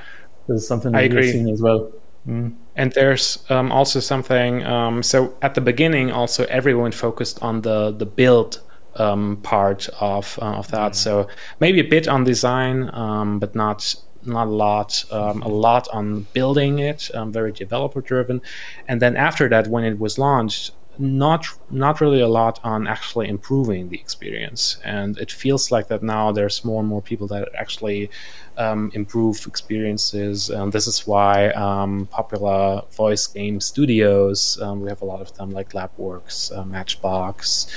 this 0.47 0.61
is 0.61 0.67
something 0.67 0.91
that 0.91 1.11
I 1.11 1.13
we're 1.13 1.23
seeing 1.23 1.49
as 1.49 1.61
well. 1.61 1.91
Mm. 2.27 2.55
And 2.75 2.91
there's 2.93 3.43
um, 3.49 3.71
also 3.71 3.99
something. 3.99 4.63
Um, 4.63 5.03
so 5.03 5.35
at 5.41 5.55
the 5.55 5.61
beginning, 5.61 6.11
also 6.11 6.45
everyone 6.45 6.91
focused 6.91 7.41
on 7.41 7.61
the 7.61 7.91
the 7.91 8.05
build 8.05 8.61
um, 8.95 9.37
part 9.43 9.89
of 9.99 10.39
uh, 10.41 10.57
of 10.57 10.69
that. 10.71 10.93
Mm. 10.93 10.95
So 10.95 11.27
maybe 11.59 11.79
a 11.79 11.87
bit 11.87 12.07
on 12.07 12.23
design, 12.23 12.89
um, 12.93 13.39
but 13.39 13.55
not 13.55 13.95
not 14.25 14.47
a 14.47 14.51
lot. 14.51 15.05
Um, 15.11 15.41
a 15.43 15.47
lot 15.47 15.87
on 15.93 16.27
building 16.33 16.79
it, 16.79 17.09
um, 17.13 17.31
very 17.31 17.51
developer 17.51 18.01
driven. 18.01 18.41
And 18.87 19.01
then 19.01 19.15
after 19.15 19.47
that, 19.49 19.67
when 19.67 19.83
it 19.83 19.99
was 19.99 20.17
launched, 20.17 20.71
not 20.99 21.45
not 21.69 22.01
really 22.01 22.21
a 22.21 22.27
lot 22.27 22.59
on 22.63 22.87
actually 22.87 23.27
improving 23.27 23.89
the 23.89 23.99
experience. 23.99 24.77
And 24.83 25.17
it 25.17 25.31
feels 25.31 25.71
like 25.71 25.87
that 25.87 26.03
now 26.03 26.31
there's 26.31 26.63
more 26.63 26.79
and 26.79 26.89
more 26.89 27.01
people 27.01 27.27
that 27.27 27.49
actually 27.57 28.09
um, 28.57 28.91
improve 28.93 29.45
experiences. 29.47 30.49
And 30.49 30.71
this 30.71 30.87
is 30.87 31.05
why 31.05 31.49
um, 31.49 32.07
popular 32.11 32.81
voice 32.91 33.27
game 33.27 33.59
studios 33.59 34.59
um, 34.61 34.81
we 34.81 34.89
have 34.89 35.01
a 35.01 35.05
lot 35.05 35.21
of 35.21 35.35
them 35.37 35.51
like 35.51 35.71
labworks 35.71 36.55
uh, 36.55 36.63
matchbox 36.63 37.67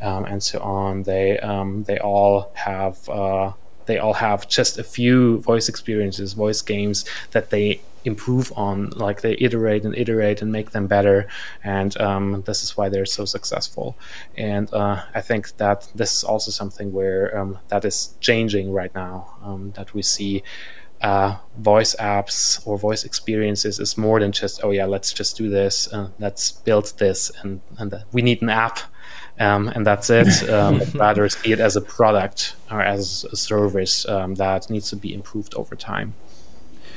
um, 0.00 0.24
and 0.24 0.42
so 0.42 0.60
on. 0.60 1.02
They 1.02 1.38
um, 1.40 1.84
they 1.84 1.98
all 1.98 2.50
have 2.54 3.08
uh, 3.08 3.52
they 3.86 3.98
all 3.98 4.14
have 4.14 4.48
just 4.48 4.78
a 4.78 4.84
few 4.84 5.40
voice 5.40 5.68
experiences 5.68 6.32
voice 6.32 6.62
games 6.62 7.04
that 7.32 7.50
they 7.50 7.80
improve 8.04 8.52
on 8.56 8.90
like 8.90 9.20
they 9.20 9.36
iterate 9.38 9.84
and 9.84 9.96
iterate 9.96 10.42
and 10.42 10.50
make 10.50 10.72
them 10.72 10.86
better. 10.86 11.26
And 11.62 11.98
um, 12.00 12.42
this 12.46 12.62
is 12.62 12.76
why 12.76 12.88
they're 12.88 13.06
so 13.06 13.24
successful. 13.24 13.96
And 14.36 14.72
uh, 14.72 15.02
i 15.14 15.20
think 15.20 15.56
that 15.56 15.88
this 15.94 16.12
is 16.16 16.24
also 16.24 16.50
something 16.50 16.92
where 16.92 17.36
um, 17.36 17.58
that 17.68 17.84
is 17.84 18.14
changing 18.20 18.72
right 18.72 18.94
now 18.94 19.34
um, 19.42 19.72
that 19.76 19.94
we 19.94 20.02
see 20.02 20.42
uh, 21.00 21.36
voice 21.58 21.94
apps 21.96 22.64
or 22.66 22.78
voice 22.78 23.04
experiences 23.04 23.80
is 23.80 23.98
more 23.98 24.20
than 24.20 24.30
just 24.32 24.62
oh 24.64 24.70
yeah 24.70 24.86
let's 24.86 25.12
just 25.12 25.36
do 25.36 25.48
this 25.48 25.92
uh, 25.92 26.08
let's 26.18 26.52
build 26.52 26.92
this 26.98 27.30
and 27.42 27.60
and 27.78 27.94
we 28.12 28.22
need 28.22 28.40
an 28.42 28.50
app 28.50 28.78
um, 29.38 29.68
and 29.68 29.86
that's 29.86 30.10
it. 30.10 30.48
Um, 30.48 30.80
rather 30.94 31.28
see 31.28 31.52
it 31.52 31.60
as 31.60 31.76
a 31.76 31.80
product 31.80 32.54
or 32.70 32.82
as 32.82 33.24
a 33.32 33.36
service 33.36 34.06
um, 34.08 34.34
that 34.36 34.70
needs 34.70 34.90
to 34.90 34.96
be 34.96 35.12
improved 35.12 35.54
over 35.54 35.76
time. 35.76 36.14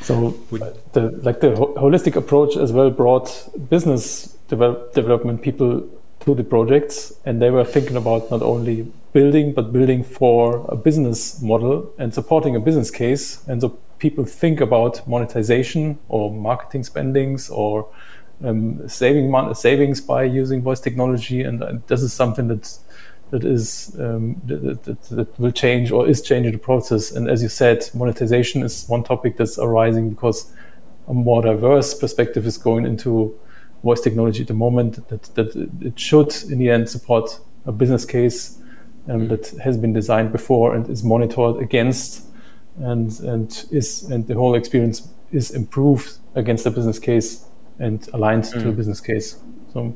So 0.02 0.32
the 0.93 1.02
like 1.24 1.39
the 1.39 1.52
holistic 1.54 2.15
approach 2.15 2.58
as 2.58 2.71
well 2.71 2.91
brought 2.91 3.50
business 3.69 4.38
develop, 4.48 4.93
development 4.93 5.41
people 5.41 5.88
to 6.19 6.36
the 6.36 6.43
projects, 6.43 7.13
and 7.26 7.41
they 7.41 7.50
were 7.50 7.65
thinking 7.65 7.95
about 7.95 8.30
not 8.30 8.41
only 8.41 8.91
building 9.13 9.54
but 9.54 9.71
building 9.71 10.04
for 10.04 10.65
a 10.69 10.76
business 10.76 11.41
model 11.41 11.91
and 11.98 12.13
supporting 12.13 12.56
a 12.56 12.60
business 12.60 12.91
case. 12.91 13.41
And 13.48 13.62
so 13.62 13.69
people 13.98 14.26
think 14.26 14.60
about 14.60 15.08
monetization 15.08 15.98
or 16.10 16.32
marketing 16.32 16.84
spendings 16.84 17.50
or 17.50 17.88
um, 18.45 18.88
saving 18.88 19.31
mon- 19.31 19.55
savings 19.55 20.01
by 20.01 20.23
using 20.23 20.62
voice 20.62 20.79
technology, 20.79 21.41
and 21.41 21.63
uh, 21.63 21.73
this 21.88 22.01
is 22.01 22.13
something 22.13 22.47
that's 22.47 22.79
that 23.31 23.43
is 23.43 23.95
um, 23.99 24.39
that, 24.45 24.84
that, 24.84 25.01
that, 25.03 25.39
will 25.39 25.51
change 25.51 25.91
or 25.91 26.08
is 26.08 26.21
changing 26.21 26.51
the 26.51 26.60
process. 26.60 27.12
And 27.12 27.29
as 27.29 27.41
you 27.41 27.49
said, 27.49 27.89
monetization 27.93 28.62
is 28.62 28.86
one 28.88 29.03
topic 29.03 29.38
that's 29.38 29.58
arising 29.58 30.12
because 30.12 30.53
a 31.08 31.13
more 31.13 31.41
diverse 31.41 31.93
perspective 31.93 32.45
is 32.45 32.58
going 32.58 32.86
into 32.86 33.38
voice 33.84 34.01
technology 34.01 34.41
at 34.41 34.47
the 34.47 34.53
moment. 34.53 35.08
That 35.10 35.23
that 35.36 35.69
it 35.81 35.99
should 35.99 36.34
in 36.49 36.60
the 36.60 36.69
end 36.69 36.89
support 36.89 37.39
a 37.65 37.71
business 37.71 38.05
case 38.05 38.60
um, 39.10 39.27
that 39.29 39.47
has 39.63 39.75
been 39.75 39.93
designed 39.93 40.31
before 40.31 40.75
and 40.75 40.88
is 40.88 41.03
monitored 41.03 41.58
against, 41.58 42.27
and 42.77 43.19
and 43.21 43.65
is 43.71 44.03
and 44.03 44.27
the 44.27 44.36
whole 44.36 44.53
experience 44.55 45.08
is 45.31 45.49
improved 45.51 46.19
against 46.36 46.63
the 46.63 46.71
business 46.71 46.99
case 46.99 47.45
and 47.79 48.07
aligned 48.13 48.45
to 48.45 48.69
a 48.69 48.71
business 48.71 49.01
case. 49.01 49.38
So 49.73 49.93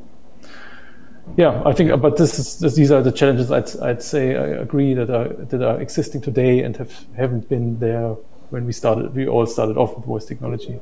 yeah, 1.38 1.62
I 1.66 1.74
think, 1.74 2.02
but 2.02 2.18
this 2.18 2.40
is 2.40 2.60
this, 2.60 2.76
these 2.76 2.92
are 2.92 3.02
the 3.02 3.12
challenges. 3.12 3.52
I'd 3.52 3.70
I'd 3.82 4.02
say 4.04 4.36
I 4.36 4.48
agree 4.62 4.94
that 4.96 5.10
are 5.10 5.28
that 5.30 5.62
are 5.62 5.80
existing 5.82 6.22
today 6.22 6.64
and 6.64 6.76
have 6.78 7.06
haven't 7.16 7.48
been 7.50 7.80
there 7.80 8.16
when 8.50 8.66
we 8.66 8.74
started. 8.74 9.14
We 9.16 9.28
all 9.28 9.46
started 9.46 9.78
off 9.78 9.96
with 9.96 10.06
voice 10.06 10.26
technology. 10.26 10.80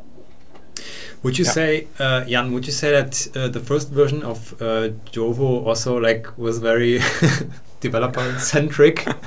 Would 1.24 1.38
you 1.40 1.46
Yeah. 1.46 1.52
say, 1.52 1.88
uh, 2.00 2.24
Jan? 2.26 2.54
Would 2.54 2.66
you 2.68 2.72
say 2.72 2.92
that 2.92 3.28
uh, 3.36 3.48
the 3.48 3.60
first 3.60 3.90
version 3.90 4.22
of 4.24 4.54
uh, 4.62 4.90
Jovo 5.12 5.66
also 5.66 5.98
like 6.00 6.28
was 6.38 6.60
very 6.60 7.00
developer 7.82 8.40
centric? 8.40 9.06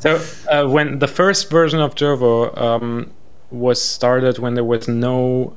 So 0.00 0.20
uh, 0.50 0.66
when 0.68 0.98
the 1.00 1.08
first 1.08 1.50
version 1.50 1.80
of 1.80 1.94
Jovo 1.96 2.56
um, 2.56 3.10
was 3.50 3.82
started, 3.82 4.38
when 4.38 4.54
there 4.54 4.64
was 4.64 4.86
no, 4.88 5.56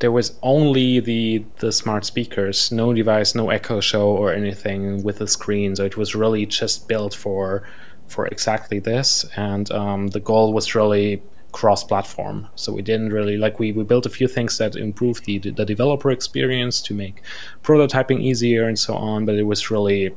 there 0.00 0.12
was 0.12 0.38
only 0.42 1.00
the 1.00 1.44
the 1.58 1.72
smart 1.72 2.04
speakers, 2.04 2.70
no 2.70 2.92
device, 2.92 3.34
no 3.34 3.50
Echo 3.50 3.80
Show 3.80 4.08
or 4.08 4.32
anything 4.32 5.02
with 5.02 5.18
the 5.18 5.26
screen. 5.26 5.76
So 5.76 5.84
it 5.84 5.96
was 5.96 6.14
really 6.14 6.46
just 6.46 6.88
built 6.88 7.14
for 7.14 7.68
for 8.06 8.26
exactly 8.26 8.78
this, 8.78 9.26
and 9.36 9.70
um, 9.70 10.08
the 10.08 10.20
goal 10.20 10.52
was 10.52 10.74
really 10.74 11.22
cross-platform. 11.52 12.46
So 12.56 12.72
we 12.72 12.82
didn't 12.82 13.10
really 13.10 13.36
like 13.36 13.58
we, 13.58 13.72
we 13.72 13.82
built 13.82 14.06
a 14.06 14.10
few 14.10 14.28
things 14.28 14.58
that 14.58 14.76
improved 14.76 15.24
the 15.24 15.38
the 15.38 15.64
developer 15.64 16.10
experience 16.10 16.80
to 16.82 16.94
make 16.94 17.22
prototyping 17.62 18.20
easier 18.22 18.68
and 18.68 18.78
so 18.78 18.94
on, 18.94 19.26
but 19.26 19.34
it 19.34 19.44
was 19.44 19.70
really 19.70 20.14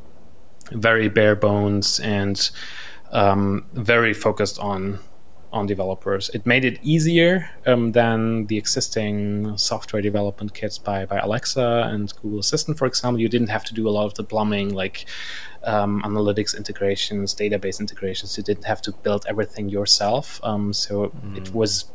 very 0.71 1.09
bare 1.09 1.35
bones 1.35 1.99
and 1.99 2.49
um, 3.11 3.65
very 3.73 4.13
focused 4.13 4.59
on 4.59 4.99
on 5.53 5.65
developers. 5.65 6.29
It 6.33 6.45
made 6.45 6.65
it 6.65 6.79
easier 6.81 7.49
um, 7.65 7.91
than 7.91 8.47
the 8.47 8.57
existing 8.57 9.57
software 9.57 10.01
development 10.01 10.53
kits 10.53 10.77
by 10.77 11.05
by 11.05 11.17
Alexa 11.19 11.89
and 11.91 12.13
Google 12.21 12.39
Assistant, 12.39 12.77
for 12.77 12.85
example. 12.85 13.19
You 13.19 13.29
didn't 13.29 13.49
have 13.49 13.65
to 13.65 13.73
do 13.73 13.87
a 13.87 13.91
lot 13.91 14.05
of 14.05 14.13
the 14.13 14.23
plumbing, 14.23 14.73
like 14.73 15.05
um, 15.63 16.01
analytics 16.03 16.55
integrations, 16.55 17.35
database 17.35 17.79
integrations. 17.79 18.37
You 18.37 18.43
didn't 18.43 18.65
have 18.65 18.81
to 18.83 18.91
build 18.91 19.25
everything 19.27 19.69
yourself. 19.69 20.39
Um, 20.43 20.73
so 20.73 21.11
it 21.35 21.53
was 21.53 21.91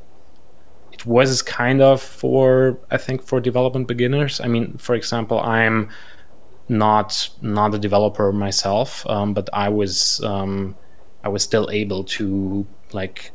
it 0.92 1.04
was 1.06 1.42
kind 1.42 1.82
of 1.82 2.00
for 2.00 2.78
I 2.90 2.96
think 2.96 3.22
for 3.22 3.40
development 3.40 3.88
beginners. 3.88 4.40
I 4.40 4.48
mean, 4.48 4.76
for 4.78 4.94
example, 4.94 5.40
I'm 5.40 5.88
not 6.68 7.28
not 7.42 7.74
a 7.74 7.78
developer 7.78 8.32
myself, 8.32 9.06
um, 9.06 9.34
but 9.34 9.48
I 9.52 9.68
was 9.68 10.20
um, 10.24 10.76
I 11.22 11.28
was 11.28 11.42
still 11.42 11.68
able 11.70 12.04
to 12.04 12.66
like 12.92 13.32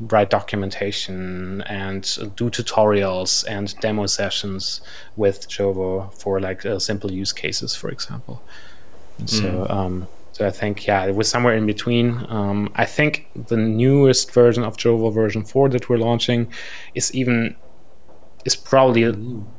write 0.00 0.30
documentation 0.30 1.62
and 1.62 2.02
do 2.36 2.50
tutorials 2.50 3.44
and 3.48 3.74
demo 3.80 4.06
sessions 4.06 4.80
with 5.16 5.48
Jovo 5.48 6.12
for 6.14 6.40
like 6.40 6.66
uh, 6.66 6.78
simple 6.78 7.10
use 7.10 7.32
cases, 7.32 7.74
for 7.74 7.90
example. 7.90 8.42
And 9.18 9.30
So 9.30 9.66
um, 9.70 10.08
so 10.32 10.46
I 10.46 10.50
think 10.50 10.86
yeah, 10.86 11.06
it 11.06 11.14
was 11.14 11.30
somewhere 11.30 11.56
in 11.56 11.64
between. 11.64 12.26
Um, 12.28 12.70
I 12.74 12.84
think 12.84 13.26
the 13.48 13.56
newest 13.56 14.32
version 14.32 14.64
of 14.64 14.76
Jovo, 14.76 15.12
version 15.12 15.42
four 15.42 15.70
that 15.70 15.88
we're 15.88 15.96
launching, 15.96 16.52
is 16.94 17.14
even 17.14 17.56
is 18.44 18.54
probably 18.54 19.12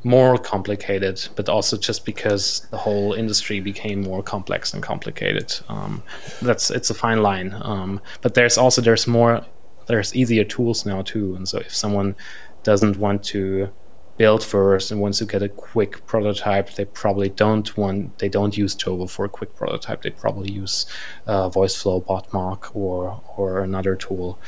more 0.04 0.38
complicated, 0.38 1.28
but 1.34 1.48
also 1.48 1.76
just 1.76 2.06
because 2.06 2.66
the 2.70 2.76
whole 2.76 3.12
industry 3.12 3.58
became 3.60 4.02
more 4.02 4.22
complex 4.22 4.72
and 4.72 4.82
complicated. 4.82 5.52
Um, 5.68 6.02
that's 6.40 6.70
it's 6.70 6.90
a 6.90 6.94
fine 6.94 7.22
line. 7.22 7.56
Um, 7.60 8.00
but 8.22 8.34
there's 8.34 8.56
also 8.56 8.80
there's 8.80 9.08
more 9.08 9.44
there's 9.88 10.14
easier 10.14 10.44
tools 10.44 10.86
now 10.86 11.02
too, 11.02 11.34
and 11.34 11.48
so 11.48 11.58
if 11.58 11.74
someone 11.74 12.14
doesn't 12.62 12.98
want 12.98 13.24
to 13.24 13.70
build 14.18 14.44
first 14.44 14.90
and 14.90 15.00
wants 15.00 15.18
to 15.18 15.24
get 15.24 15.42
a 15.42 15.48
quick 15.48 16.04
prototype, 16.04 16.74
they 16.74 16.84
probably 16.84 17.28
don't 17.30 17.76
want 17.76 18.18
they 18.18 18.28
don't 18.28 18.56
use 18.56 18.74
Jovo 18.74 19.08
for 19.08 19.24
a 19.24 19.28
quick 19.28 19.54
prototype. 19.56 20.02
They 20.02 20.10
probably 20.10 20.50
use 20.52 20.86
uh, 21.26 21.48
VoiceFlow, 21.48 22.04
Botmock, 22.04 22.74
or 22.76 23.22
or 23.36 23.62
another 23.62 23.96
tool. 23.96 24.38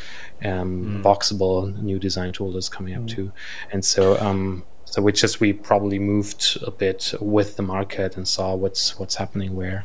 Um, 0.44 1.02
Voxable, 1.02 1.78
a 1.78 1.82
new 1.82 1.98
design 1.98 2.32
tool 2.32 2.56
is 2.56 2.68
coming 2.68 2.94
up 2.94 3.06
too, 3.06 3.32
and 3.72 3.84
so 3.84 4.18
um, 4.20 4.64
so 4.84 5.00
we 5.00 5.12
just 5.12 5.40
we 5.40 5.52
probably 5.52 5.98
moved 5.98 6.58
a 6.66 6.70
bit 6.70 7.14
with 7.20 7.56
the 7.56 7.62
market 7.62 8.16
and 8.16 8.26
saw 8.26 8.54
what's 8.54 8.98
what's 8.98 9.14
happening 9.14 9.54
where. 9.56 9.84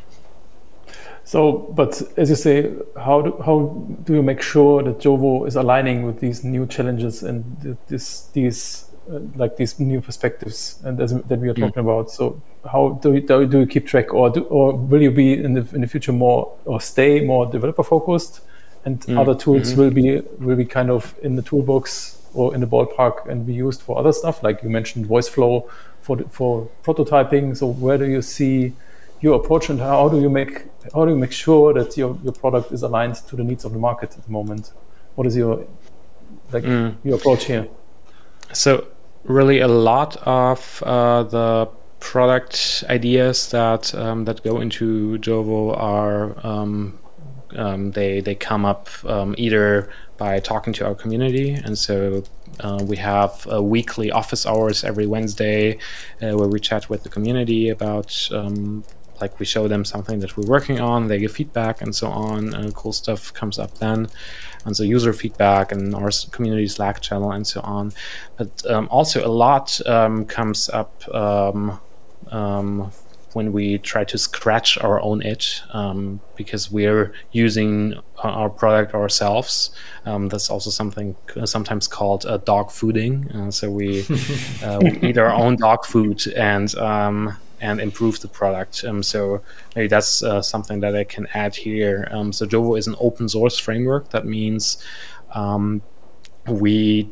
So, 1.25 1.73
but 1.75 2.03
as 2.17 2.29
you 2.29 2.35
say, 2.35 2.71
how 2.95 3.21
do, 3.23 3.41
how 3.43 3.87
do 4.03 4.13
you 4.13 4.21
make 4.21 4.43
sure 4.43 4.83
that 4.83 4.99
Jovo 4.99 5.47
is 5.47 5.55
aligning 5.55 6.05
with 6.05 6.19
these 6.19 6.43
new 6.43 6.67
challenges 6.67 7.23
and 7.23 7.77
this 7.87 8.27
these 8.33 8.85
uh, 9.09 9.19
like 9.35 9.57
these 9.57 9.79
new 9.79 10.01
perspectives 10.01 10.79
and 10.83 11.01
as, 11.01 11.13
that 11.13 11.39
we 11.39 11.49
are 11.49 11.55
mm. 11.55 11.61
talking 11.61 11.79
about? 11.79 12.11
So, 12.11 12.39
how 12.71 12.99
do 13.01 13.15
you, 13.15 13.21
do 13.21 13.59
you- 13.59 13.65
keep 13.65 13.87
track, 13.87 14.13
or 14.13 14.29
do, 14.29 14.43
or 14.43 14.75
will 14.75 15.01
you 15.01 15.09
be 15.09 15.33
in 15.33 15.53
the 15.53 15.67
in 15.73 15.81
the 15.81 15.87
future 15.87 16.13
more 16.13 16.55
or 16.65 16.79
stay 16.79 17.21
more 17.21 17.47
developer 17.47 17.83
focused, 17.83 18.41
and 18.85 19.01
mm. 19.01 19.19
other 19.19 19.33
tools 19.33 19.71
mm-hmm. 19.71 19.81
will 19.81 19.89
be 19.89 20.21
will 20.37 20.55
be 20.55 20.65
kind 20.65 20.91
of 20.91 21.15
in 21.23 21.35
the 21.35 21.41
toolbox 21.41 22.21
or 22.35 22.53
in 22.53 22.61
the 22.61 22.67
ballpark 22.67 23.27
and 23.27 23.47
be 23.47 23.53
used 23.53 23.81
for 23.81 23.97
other 23.97 24.11
stuff, 24.11 24.43
like 24.43 24.61
you 24.61 24.69
mentioned 24.69 25.07
VoiceFlow 25.07 25.67
for 26.01 26.17
the, 26.17 26.29
for 26.29 26.69
prototyping. 26.83 27.57
So, 27.57 27.65
where 27.65 27.97
do 27.97 28.05
you 28.05 28.21
see 28.21 28.73
your 29.21 29.39
approach 29.39 29.69
and 29.69 29.79
how 29.79 30.09
do 30.09 30.19
you 30.19 30.29
make 30.29 30.65
how 30.93 31.05
do 31.05 31.11
you 31.11 31.17
make 31.17 31.31
sure 31.31 31.73
that 31.73 31.97
your, 31.97 32.17
your 32.23 32.33
product 32.33 32.71
is 32.71 32.83
aligned 32.83 33.15
to 33.15 33.35
the 33.35 33.43
needs 33.43 33.65
of 33.65 33.73
the 33.73 33.79
market 33.79 34.15
at 34.17 34.23
the 34.23 34.31
moment? 34.31 34.71
What 35.15 35.25
is 35.27 35.35
your 35.35 35.65
like 36.51 36.63
your 36.63 37.15
approach 37.15 37.45
here? 37.45 37.67
So 38.53 38.87
really, 39.23 39.59
a 39.59 39.67
lot 39.67 40.17
of 40.17 40.83
uh, 40.85 41.23
the 41.23 41.69
product 41.99 42.83
ideas 42.89 43.49
that 43.49 43.93
um, 43.95 44.25
that 44.25 44.43
go 44.43 44.61
into 44.61 45.17
Jovo 45.19 45.75
are 45.77 46.35
um, 46.45 46.99
um, 47.55 47.91
they 47.91 48.21
they 48.21 48.35
come 48.35 48.65
up 48.65 48.89
um, 49.05 49.35
either 49.37 49.89
by 50.17 50.39
talking 50.39 50.73
to 50.73 50.85
our 50.85 50.95
community, 50.95 51.51
and 51.51 51.77
so 51.77 52.23
uh, 52.59 52.83
we 52.83 52.97
have 52.97 53.47
uh, 53.51 53.61
weekly 53.61 54.11
office 54.11 54.45
hours 54.45 54.83
every 54.83 55.07
Wednesday 55.07 55.77
uh, 56.21 56.37
where 56.37 56.47
we 56.47 56.59
chat 56.59 56.89
with 56.89 57.03
the 57.03 57.09
community 57.09 57.69
about. 57.69 58.29
Um, 58.31 58.83
like 59.21 59.39
we 59.39 59.45
show 59.45 59.67
them 59.67 59.85
something 59.85 60.19
that 60.19 60.37
we're 60.37 60.47
working 60.47 60.79
on, 60.79 61.07
they 61.07 61.19
give 61.19 61.31
feedback 61.31 61.81
and 61.81 61.95
so 61.95 62.07
on. 62.07 62.53
And 62.53 62.73
cool 62.75 62.93
stuff 62.93 63.33
comes 63.33 63.57
up 63.59 63.77
then, 63.79 64.07
and 64.65 64.75
so 64.75 64.83
user 64.83 65.13
feedback 65.13 65.71
and 65.71 65.95
our 65.95 66.09
community 66.31 66.67
Slack 66.67 67.01
channel 67.01 67.31
and 67.31 67.45
so 67.45 67.61
on. 67.61 67.91
But 68.37 68.65
um, 68.69 68.87
also 68.91 69.25
a 69.25 69.29
lot 69.29 69.79
um, 69.87 70.25
comes 70.25 70.69
up 70.69 71.07
um, 71.13 71.79
um, 72.31 72.91
when 73.35 73.51
we 73.51 73.77
try 73.77 74.03
to 74.05 74.17
scratch 74.17 74.77
our 74.77 75.01
own 75.01 75.21
itch 75.21 75.61
um, 75.73 76.21
because 76.37 76.71
we're 76.71 77.13
using 77.33 77.93
our 78.23 78.49
product 78.49 78.93
ourselves. 78.93 79.71
Um, 80.05 80.29
that's 80.29 80.49
also 80.49 80.69
something 80.69 81.15
uh, 81.35 81.45
sometimes 81.45 81.85
called 81.87 82.25
uh, 82.25 82.37
dog 82.37 82.69
fooding. 82.69 83.35
Uh, 83.35 83.51
so 83.51 83.69
we, 83.69 84.01
uh, 84.63 84.79
we 84.81 85.09
eat 85.09 85.17
our 85.17 85.33
own 85.33 85.57
dog 85.57 85.85
food 85.85 86.25
and 86.27 86.73
um, 86.75 87.35
and 87.61 87.79
improve 87.79 88.19
the 88.19 88.27
product. 88.27 88.83
Um, 88.85 89.03
so 89.03 89.41
maybe 89.75 89.87
that's 89.87 90.23
uh, 90.23 90.41
something 90.41 90.79
that 90.81 90.95
I 90.95 91.03
can 91.03 91.27
add 91.33 91.55
here. 91.55 92.07
Um, 92.11 92.31
so 92.33 92.45
Jovo 92.45 92.77
is 92.77 92.87
an 92.87 92.95
open 92.99 93.29
source 93.29 93.57
framework. 93.57 94.09
That 94.09 94.25
means 94.25 94.77
um, 95.33 95.81
we 96.47 97.09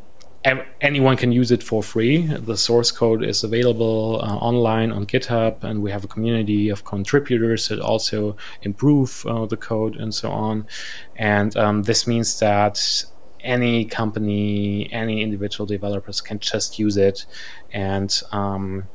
anyone 0.82 1.16
can 1.16 1.32
use 1.32 1.52
it 1.52 1.64
for 1.64 1.82
free. 1.82 2.26
The 2.28 2.58
source 2.58 2.92
code 2.92 3.24
is 3.24 3.44
available 3.44 4.20
uh, 4.22 4.36
online 4.36 4.92
on 4.92 5.06
GitHub, 5.06 5.64
and 5.64 5.82
we 5.82 5.92
have 5.92 6.04
a 6.04 6.08
community 6.08 6.70
of 6.70 6.84
contributors 6.84 7.70
that 7.70 7.80
also 7.80 8.36
improve 8.62 9.26
uh, 9.26 9.46
the 9.46 9.58
code 9.58 9.96
and 9.96 10.14
so 10.14 10.30
on. 10.32 10.68
And 11.16 11.56
um, 11.56 11.84
this 11.84 12.08
means 12.08 12.40
that 12.40 13.06
any 13.40 13.86
company, 13.86 14.90
any 14.92 15.22
individual 15.22 15.66
developers 15.66 16.20
can 16.20 16.40
just 16.40 16.78
use 16.78 16.98
it, 16.98 17.26
and 17.72 18.22
um, 18.32 18.88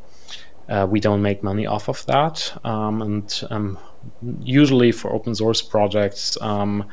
uh, 0.69 0.87
we 0.89 1.01
don't 1.01 1.23
make 1.23 1.43
money 1.43 1.67
off 1.67 1.89
of 1.89 2.05
that. 2.07 2.53
Um, 2.65 3.03
and 3.03 3.43
um, 3.51 3.79
usually 4.41 4.93
for 4.93 5.13
open 5.13 5.35
source 5.35 5.63
projects, 5.63 6.37
um, 6.41 6.85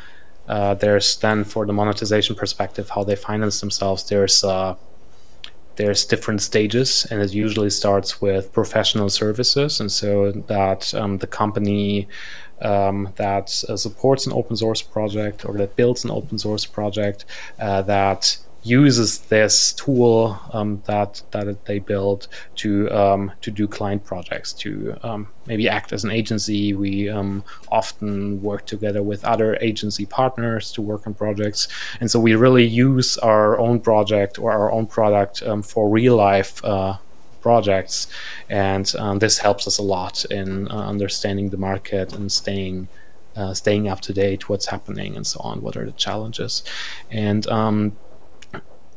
uh, 0.47 0.75
there's 0.75 1.17
then 1.17 1.43
for 1.43 1.65
the 1.65 1.73
monetization 1.73 2.35
perspective 2.35 2.89
how 2.89 3.03
they 3.03 3.15
finance 3.15 3.59
themselves. 3.59 4.07
There's 4.07 4.43
uh, 4.43 4.75
there's 5.75 6.05
different 6.05 6.41
stages, 6.41 7.05
and 7.11 7.21
it 7.21 7.33
usually 7.33 7.69
starts 7.69 8.21
with 8.21 8.53
professional 8.53 9.09
services, 9.09 9.79
and 9.79 9.91
so 9.91 10.31
that 10.31 10.93
um, 10.93 11.17
the 11.17 11.27
company 11.27 12.07
um, 12.61 13.11
that 13.15 13.63
uh, 13.67 13.75
supports 13.75 14.25
an 14.25 14.33
open 14.33 14.55
source 14.55 14.81
project 14.81 15.45
or 15.45 15.53
that 15.57 15.75
builds 15.75 16.05
an 16.05 16.11
open 16.11 16.37
source 16.37 16.65
project 16.65 17.25
uh, 17.59 17.81
that 17.81 18.37
uses 18.65 19.19
this 19.19 19.73
tool 19.73 20.39
um, 20.51 20.81
that 20.85 21.21
that 21.31 21.65
they 21.65 21.79
build 21.79 22.27
to 22.55 22.89
um, 22.91 23.31
to 23.41 23.51
do 23.51 23.67
client 23.67 24.03
projects 24.03 24.51
to 24.53 24.97
um, 25.03 25.27
maybe 25.45 25.69
act 25.69 25.93
as 25.93 26.03
an 26.03 26.11
agency. 26.11 26.73
We 26.73 27.07
um, 27.09 27.43
often 27.71 28.41
work 28.41 28.65
together 28.65 29.03
with 29.03 29.23
other 29.23 29.55
agency 29.61 30.05
partners 30.05 30.71
to 30.73 30.81
work 30.81 31.05
on 31.05 31.13
projects, 31.13 31.67
and 31.99 32.09
so 32.09 32.19
we 32.19 32.33
really 32.35 32.65
use 32.65 33.17
our 33.19 33.59
own 33.59 33.79
project 33.79 34.39
or 34.39 34.51
our 34.51 34.71
own 34.71 34.87
product 34.87 35.43
um, 35.43 35.61
for 35.61 35.87
real 35.87 36.15
life. 36.15 36.63
Uh, 36.65 36.97
projects 37.41 38.07
and 38.49 38.95
um, 38.97 39.19
this 39.19 39.37
helps 39.37 39.67
us 39.67 39.77
a 39.77 39.83
lot 39.83 40.25
in 40.31 40.67
uh, 40.69 40.89
understanding 40.89 41.47
the 41.49 41.57
market 41.57 42.11
and 42.15 42.31
staying 42.31 42.87
uh, 43.35 43.53
staying 43.53 43.87
up 43.87 44.01
to 44.01 44.13
date, 44.13 44.49
what's 44.49 44.65
happening, 44.65 45.15
and 45.15 45.27
so 45.27 45.39
on. 45.41 45.61
What 45.61 45.75
are 45.77 45.85
the 45.85 45.91
challenges? 45.91 46.63
And 47.11 47.45
um, 47.47 47.95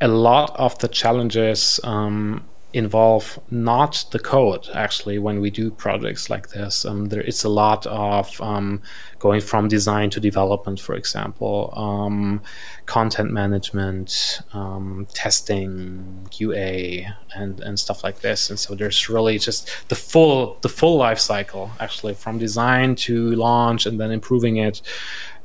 a 0.00 0.08
lot 0.08 0.54
of 0.56 0.78
the 0.78 0.88
challenges 0.88 1.80
um, 1.84 2.44
involve 2.74 3.38
not 3.50 4.04
the 4.11 4.18
code 4.18 4.68
actually 4.74 5.18
when 5.18 5.40
we 5.40 5.50
do 5.50 5.70
projects 5.70 6.28
like 6.28 6.50
this. 6.50 6.84
Um, 6.84 7.06
there 7.06 7.22
is 7.22 7.42
a 7.42 7.48
lot 7.48 7.87
of 7.87 8.40
um, 8.42 8.82
going 9.18 9.40
from 9.40 9.68
design 9.68 10.11
to 10.11 10.20
development 10.20 10.78
for 10.78 10.94
example 10.94 11.72
um, 11.74 12.42
content 12.84 13.30
management 13.30 14.40
um, 14.52 15.06
testing 15.14 16.28
qa 16.30 17.11
and, 17.34 17.61
and 17.61 17.80
stuff 17.80 18.04
like 18.04 18.20
this. 18.20 18.50
And 18.50 18.58
so 18.58 18.74
there's 18.74 19.08
really 19.08 19.38
just 19.38 19.88
the 19.88 19.96
full 19.96 20.58
the 20.61 20.68
full 20.68 20.98
life 20.98 21.18
cycle 21.18 21.70
actually 21.80 22.14
from 22.14 22.38
design 22.38 22.94
to 22.96 23.30
launch 23.34 23.87
and 23.87 23.98
then 23.98 24.11
improving 24.11 24.58
it. 24.58 24.82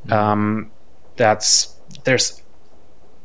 Um, 0.10 0.72
that's 1.16 1.78
there's 2.04 2.43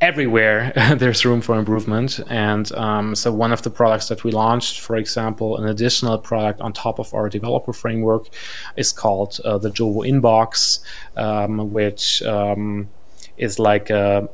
everywhere 0.01 0.71
there's 0.97 1.25
room 1.25 1.41
for 1.41 1.57
improvement. 1.57 2.19
And 2.29 2.71
um, 2.73 3.15
so, 3.15 3.31
one 3.31 3.51
of 3.51 3.61
the 3.61 3.69
products 3.69 4.07
that 4.09 4.23
we 4.23 4.31
launched, 4.31 4.79
for 4.79 4.95
example, 4.95 5.57
an 5.57 5.67
additional 5.67 6.17
product 6.17 6.61
on 6.61 6.73
top 6.73 6.99
of 6.99 7.13
our 7.13 7.29
developer 7.29 7.73
framework, 7.73 8.27
is 8.75 8.91
called 8.91 9.39
uh, 9.45 9.57
the 9.57 9.69
Jovo 9.69 10.07
Inbox, 10.07 10.79
um, 11.17 11.71
which 11.71 12.21
um, 12.23 12.89
is 13.37 13.59
like 13.59 13.89
a 13.89 14.29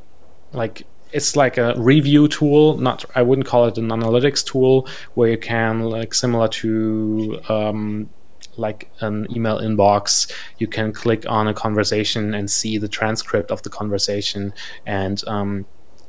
like 0.53 0.85
it's 1.11 1.35
like 1.35 1.57
a 1.57 1.73
review 1.77 2.27
tool 2.27 2.77
not 2.77 3.05
i 3.15 3.21
wouldn't 3.21 3.47
call 3.47 3.65
it 3.67 3.77
an 3.77 3.89
analytics 3.89 4.43
tool 4.45 4.87
where 5.13 5.29
you 5.29 5.37
can 5.37 5.81
like 5.81 6.13
similar 6.13 6.47
to 6.47 7.39
um, 7.47 8.09
like 8.57 8.89
an 8.99 9.27
email 9.35 9.59
inbox, 9.59 10.31
you 10.57 10.67
can 10.67 10.91
click 10.93 11.25
on 11.27 11.47
a 11.47 11.53
conversation 11.53 12.33
and 12.33 12.49
see 12.49 12.77
the 12.77 12.87
transcript 12.87 13.51
of 13.51 13.61
the 13.63 13.69
conversation 13.69 14.53
and 14.85 15.23
um, 15.27 15.65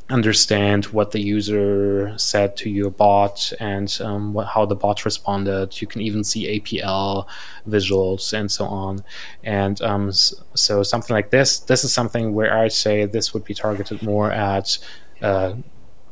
understand 0.08 0.84
what 0.86 1.10
the 1.10 1.20
user 1.20 2.14
said 2.16 2.56
to 2.56 2.70
your 2.70 2.90
bot 2.90 3.52
and 3.58 3.98
um, 4.00 4.32
what, 4.32 4.46
how 4.46 4.64
the 4.64 4.76
bot 4.76 5.04
responded. 5.04 5.80
You 5.80 5.86
can 5.86 6.00
even 6.00 6.22
see 6.22 6.60
APL 6.60 7.26
visuals 7.68 8.32
and 8.32 8.50
so 8.50 8.66
on. 8.66 9.04
And 9.42 9.80
um, 9.82 10.12
so 10.12 10.82
something 10.82 11.14
like 11.14 11.30
this, 11.30 11.58
this 11.58 11.82
is 11.82 11.92
something 11.92 12.34
where 12.34 12.56
I'd 12.56 12.72
say 12.72 13.04
this 13.04 13.34
would 13.34 13.44
be 13.44 13.54
targeted 13.54 14.02
more 14.02 14.30
at 14.30 14.78
uh, 15.22 15.54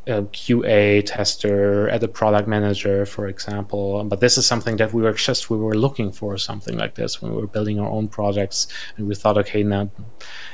a 0.06 0.22
QA 0.22 1.02
tester, 1.04 1.88
at 1.88 2.02
a 2.02 2.08
product 2.08 2.46
manager, 2.46 3.06
for 3.06 3.26
example. 3.26 4.04
But 4.04 4.20
this 4.20 4.36
is 4.36 4.46
something 4.46 4.76
that 4.76 4.92
we 4.92 5.02
were 5.02 5.12
just 5.12 5.50
we 5.50 5.56
were 5.56 5.74
looking 5.74 6.12
for 6.12 6.36
something 6.36 6.76
like 6.76 6.94
this 6.94 7.22
when 7.22 7.32
we 7.34 7.40
were 7.40 7.46
building 7.46 7.80
our 7.80 7.88
own 7.88 8.08
projects, 8.08 8.68
and 8.96 9.06
we 9.06 9.14
thought, 9.14 9.38
okay, 9.38 9.62
now 9.62 9.90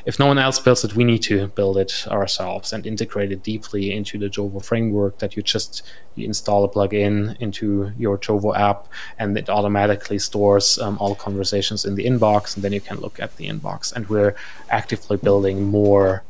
if 0.06 0.18
no 0.18 0.26
one 0.26 0.38
else 0.38 0.58
builds 0.58 0.84
it, 0.84 0.94
we 0.94 1.04
need 1.04 1.22
to 1.22 1.48
build 1.48 1.76
it 1.78 2.06
ourselves 2.08 2.72
and 2.72 2.86
integrate 2.86 3.32
it 3.32 3.42
deeply 3.42 3.92
into 3.92 4.18
the 4.18 4.28
Jovo 4.28 4.64
framework. 4.64 5.18
That 5.18 5.36
you 5.36 5.42
just 5.42 5.82
you 6.14 6.26
install 6.26 6.64
a 6.64 6.68
plugin 6.68 7.36
into 7.40 7.92
your 7.98 8.18
Jovo 8.18 8.56
app, 8.56 8.88
and 9.18 9.36
it 9.36 9.48
automatically 9.48 10.18
stores 10.18 10.78
um, 10.78 10.96
all 10.98 11.14
conversations 11.14 11.84
in 11.84 11.94
the 11.96 12.04
inbox, 12.04 12.54
and 12.54 12.64
then 12.64 12.72
you 12.72 12.80
can 12.80 13.00
look 13.00 13.18
at 13.18 13.36
the 13.36 13.48
inbox. 13.48 13.92
And 13.92 14.08
we're 14.08 14.34
actively 14.70 15.16
building 15.16 15.66
more 15.66 16.24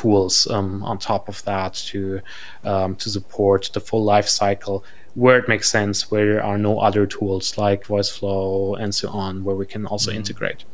tools 0.00 0.46
um, 0.48 0.82
on 0.82 0.98
top 0.98 1.28
of 1.28 1.42
that 1.44 1.74
to 1.90 2.20
um, 2.64 2.94
to 2.96 3.08
support 3.10 3.70
the 3.74 3.80
full 3.80 4.04
life 4.14 4.28
cycle 4.28 4.84
where 5.18 5.36
it 5.36 5.48
makes 5.48 5.68
sense, 5.68 6.10
where 6.12 6.26
there 6.26 6.44
are 6.44 6.56
no 6.56 6.78
other 6.78 7.04
tools 7.04 7.58
like 7.58 7.86
VoiceFlow 7.86 8.78
and 8.80 8.94
so 8.94 9.08
on, 9.08 9.42
where 9.42 9.56
we 9.56 9.66
can 9.66 9.84
also 9.84 10.10
mm-hmm. 10.10 10.18
integrate. 10.18 10.64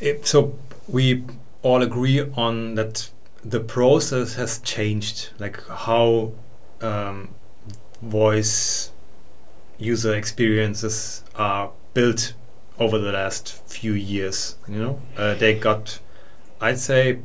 It, 0.00 0.26
so 0.26 0.54
we 0.88 1.24
all 1.62 1.82
agree 1.82 2.22
on 2.34 2.76
that 2.76 3.10
the 3.44 3.60
process 3.60 4.34
has 4.34 4.58
changed, 4.60 5.30
like 5.38 5.62
how 5.68 6.32
um, 6.80 7.34
voice 8.00 8.90
user 9.76 10.14
experiences 10.14 11.22
are 11.34 11.72
built 11.92 12.32
over 12.78 12.98
the 12.98 13.12
last 13.12 13.52
few 13.68 13.92
years. 13.92 14.56
You 14.66 14.78
know, 14.78 15.02
uh, 15.18 15.34
they 15.34 15.54
got, 15.58 16.00
I'd 16.58 16.78
say, 16.78 17.18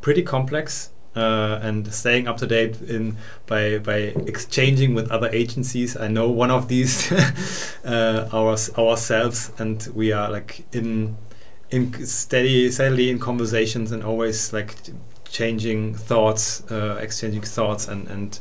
pretty 0.00 0.22
complex 0.22 0.90
uh, 1.16 1.58
and 1.62 1.92
staying 1.92 2.28
up 2.28 2.36
to 2.38 2.46
date 2.46 2.80
in 2.82 3.16
by 3.46 3.78
by 3.78 4.14
exchanging 4.26 4.94
with 4.94 5.10
other 5.10 5.28
agencies. 5.32 5.96
I 5.96 6.08
know 6.08 6.30
one 6.30 6.50
of 6.50 6.68
these 6.68 7.10
uh, 7.84 8.28
ours, 8.32 8.70
ourselves, 8.78 9.52
and 9.58 9.86
we 9.94 10.12
are 10.12 10.30
like 10.30 10.64
in 10.72 11.16
in 11.70 12.06
steady 12.06 12.70
steadily 12.70 13.10
in 13.10 13.18
conversations 13.18 13.92
and 13.92 14.04
always 14.04 14.52
like 14.52 14.76
changing 15.28 15.94
thoughts, 15.94 16.62
uh, 16.70 16.98
exchanging 17.00 17.42
thoughts 17.42 17.88
and 17.88 18.08
and 18.08 18.38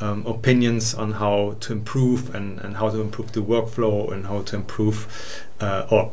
um, 0.00 0.26
opinions 0.26 0.94
on 0.94 1.12
how 1.12 1.56
to 1.60 1.72
improve 1.72 2.34
and 2.34 2.60
and 2.60 2.76
how 2.76 2.90
to 2.90 3.00
improve 3.00 3.32
the 3.32 3.40
workflow 3.40 4.12
and 4.12 4.26
how 4.26 4.42
to 4.42 4.56
improve 4.56 5.44
uh, 5.60 5.86
or 5.90 6.12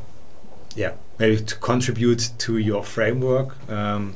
yeah 0.75 0.93
maybe 1.19 1.37
to 1.39 1.55
contribute 1.57 2.31
to 2.39 2.57
your 2.57 2.83
framework. 2.83 3.55
Um, 3.69 4.15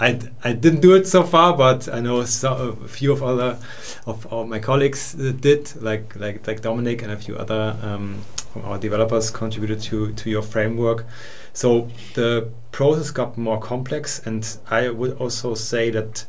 I, 0.00 0.20
I 0.44 0.52
didn't 0.52 0.80
do 0.80 0.94
it 0.94 1.06
so 1.08 1.24
far, 1.24 1.56
but 1.56 1.88
I 1.92 2.00
know 2.00 2.24
so, 2.24 2.76
a 2.84 2.88
few 2.88 3.12
of 3.12 3.22
other 3.22 3.58
of, 4.06 4.26
of 4.32 4.48
my 4.48 4.60
colleagues 4.60 5.14
did, 5.14 5.74
like 5.82 6.14
like 6.16 6.46
like 6.46 6.60
Dominic 6.60 7.02
and 7.02 7.10
a 7.10 7.16
few 7.16 7.36
other 7.36 7.76
um, 7.82 8.22
our 8.62 8.78
developers 8.78 9.30
contributed 9.30 9.80
to 9.82 10.12
to 10.12 10.30
your 10.30 10.42
framework. 10.42 11.04
So 11.52 11.88
the 12.14 12.48
process 12.70 13.10
got 13.10 13.36
more 13.36 13.58
complex, 13.58 14.24
and 14.24 14.46
I 14.70 14.90
would 14.90 15.16
also 15.18 15.54
say 15.54 15.90
that 15.90 16.24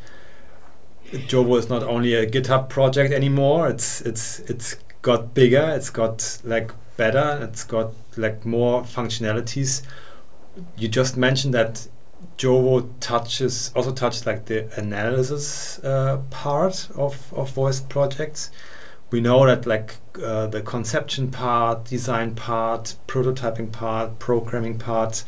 Jovo 1.11 1.59
is 1.59 1.69
not 1.69 1.83
only 1.83 2.15
a 2.15 2.25
GitHub 2.25 2.69
project 2.69 3.13
anymore. 3.13 3.69
It's 3.69 4.01
it's 4.01 4.39
it's 4.41 4.77
got 5.03 5.35
bigger. 5.35 5.73
It's 5.75 5.91
got 5.91 6.39
like 6.43 6.71
better. 6.97 7.39
It's 7.43 7.63
got 7.63 7.93
like 8.17 8.45
more 8.45 8.81
functionalities. 8.81 9.83
You 10.75 10.87
just 10.87 11.17
mentioned 11.17 11.53
that 11.53 11.87
Jovo 12.39 12.89
touches 13.01 13.69
also 13.75 13.91
touches 13.91 14.25
like 14.25 14.45
the 14.45 14.73
analysis 14.79 15.77
uh, 15.83 16.21
part 16.29 16.87
of, 16.95 17.33
of 17.33 17.51
voice 17.51 17.81
projects. 17.81 18.49
We 19.11 19.19
know 19.19 19.45
that 19.45 19.65
like 19.65 19.95
uh, 20.23 20.47
the 20.47 20.61
conception 20.61 21.31
part, 21.31 21.83
design 21.83 22.35
part, 22.35 22.95
prototyping 23.07 23.73
part, 23.73 24.19
programming 24.19 24.79
part, 24.79 25.25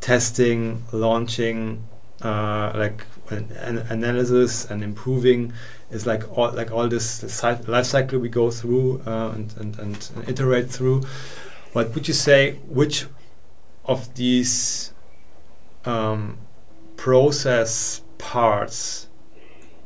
testing, 0.00 0.84
launching, 0.90 1.86
uh, 2.22 2.72
like 2.74 3.04
an, 3.28 3.52
an 3.60 3.78
analysis 3.90 4.64
and 4.64 4.82
improving 4.82 5.52
is 5.90 6.06
like 6.06 6.22
all 6.36 6.50
like 6.52 6.72
all 6.72 6.88
this 6.88 7.42
life 7.68 7.84
cycle 7.86 8.18
we 8.18 8.30
go 8.30 8.50
through 8.50 9.02
uh, 9.06 9.32
and, 9.34 9.54
and, 9.58 9.78
and 9.78 10.10
iterate 10.26 10.70
through. 10.70 11.02
What 11.74 11.94
would 11.94 12.08
you 12.08 12.14
say? 12.14 12.54
Which 12.68 13.04
of 13.84 14.14
these 14.14 14.94
um, 15.84 16.38
process 16.96 18.02
parts, 18.18 19.08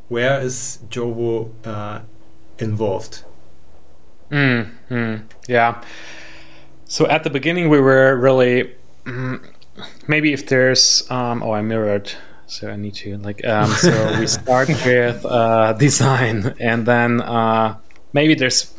where 0.08 0.40
is 0.40 0.78
Jovo 0.88 1.50
uh, 1.64 2.00
involved? 2.58 3.24
Mm, 4.30 4.70
mm, 4.90 5.22
yeah. 5.46 5.82
So 6.84 7.06
at 7.06 7.24
the 7.24 7.30
beginning, 7.30 7.68
we 7.68 7.80
were 7.80 8.16
really 8.16 8.74
mm, 9.04 9.44
maybe 10.06 10.32
if 10.32 10.46
there's 10.46 11.08
um, 11.10 11.42
oh 11.42 11.52
I 11.52 11.62
mirrored, 11.62 12.12
so 12.46 12.68
I 12.68 12.76
need 12.76 12.94
to 12.96 13.18
like 13.18 13.44
um, 13.44 13.70
so 13.70 14.18
we 14.18 14.26
start 14.40 14.68
with 14.68 15.24
uh, 15.24 15.72
design 15.74 16.54
and 16.60 16.86
then 16.86 17.20
uh, 17.20 17.76
maybe 18.12 18.34
there's 18.34 18.72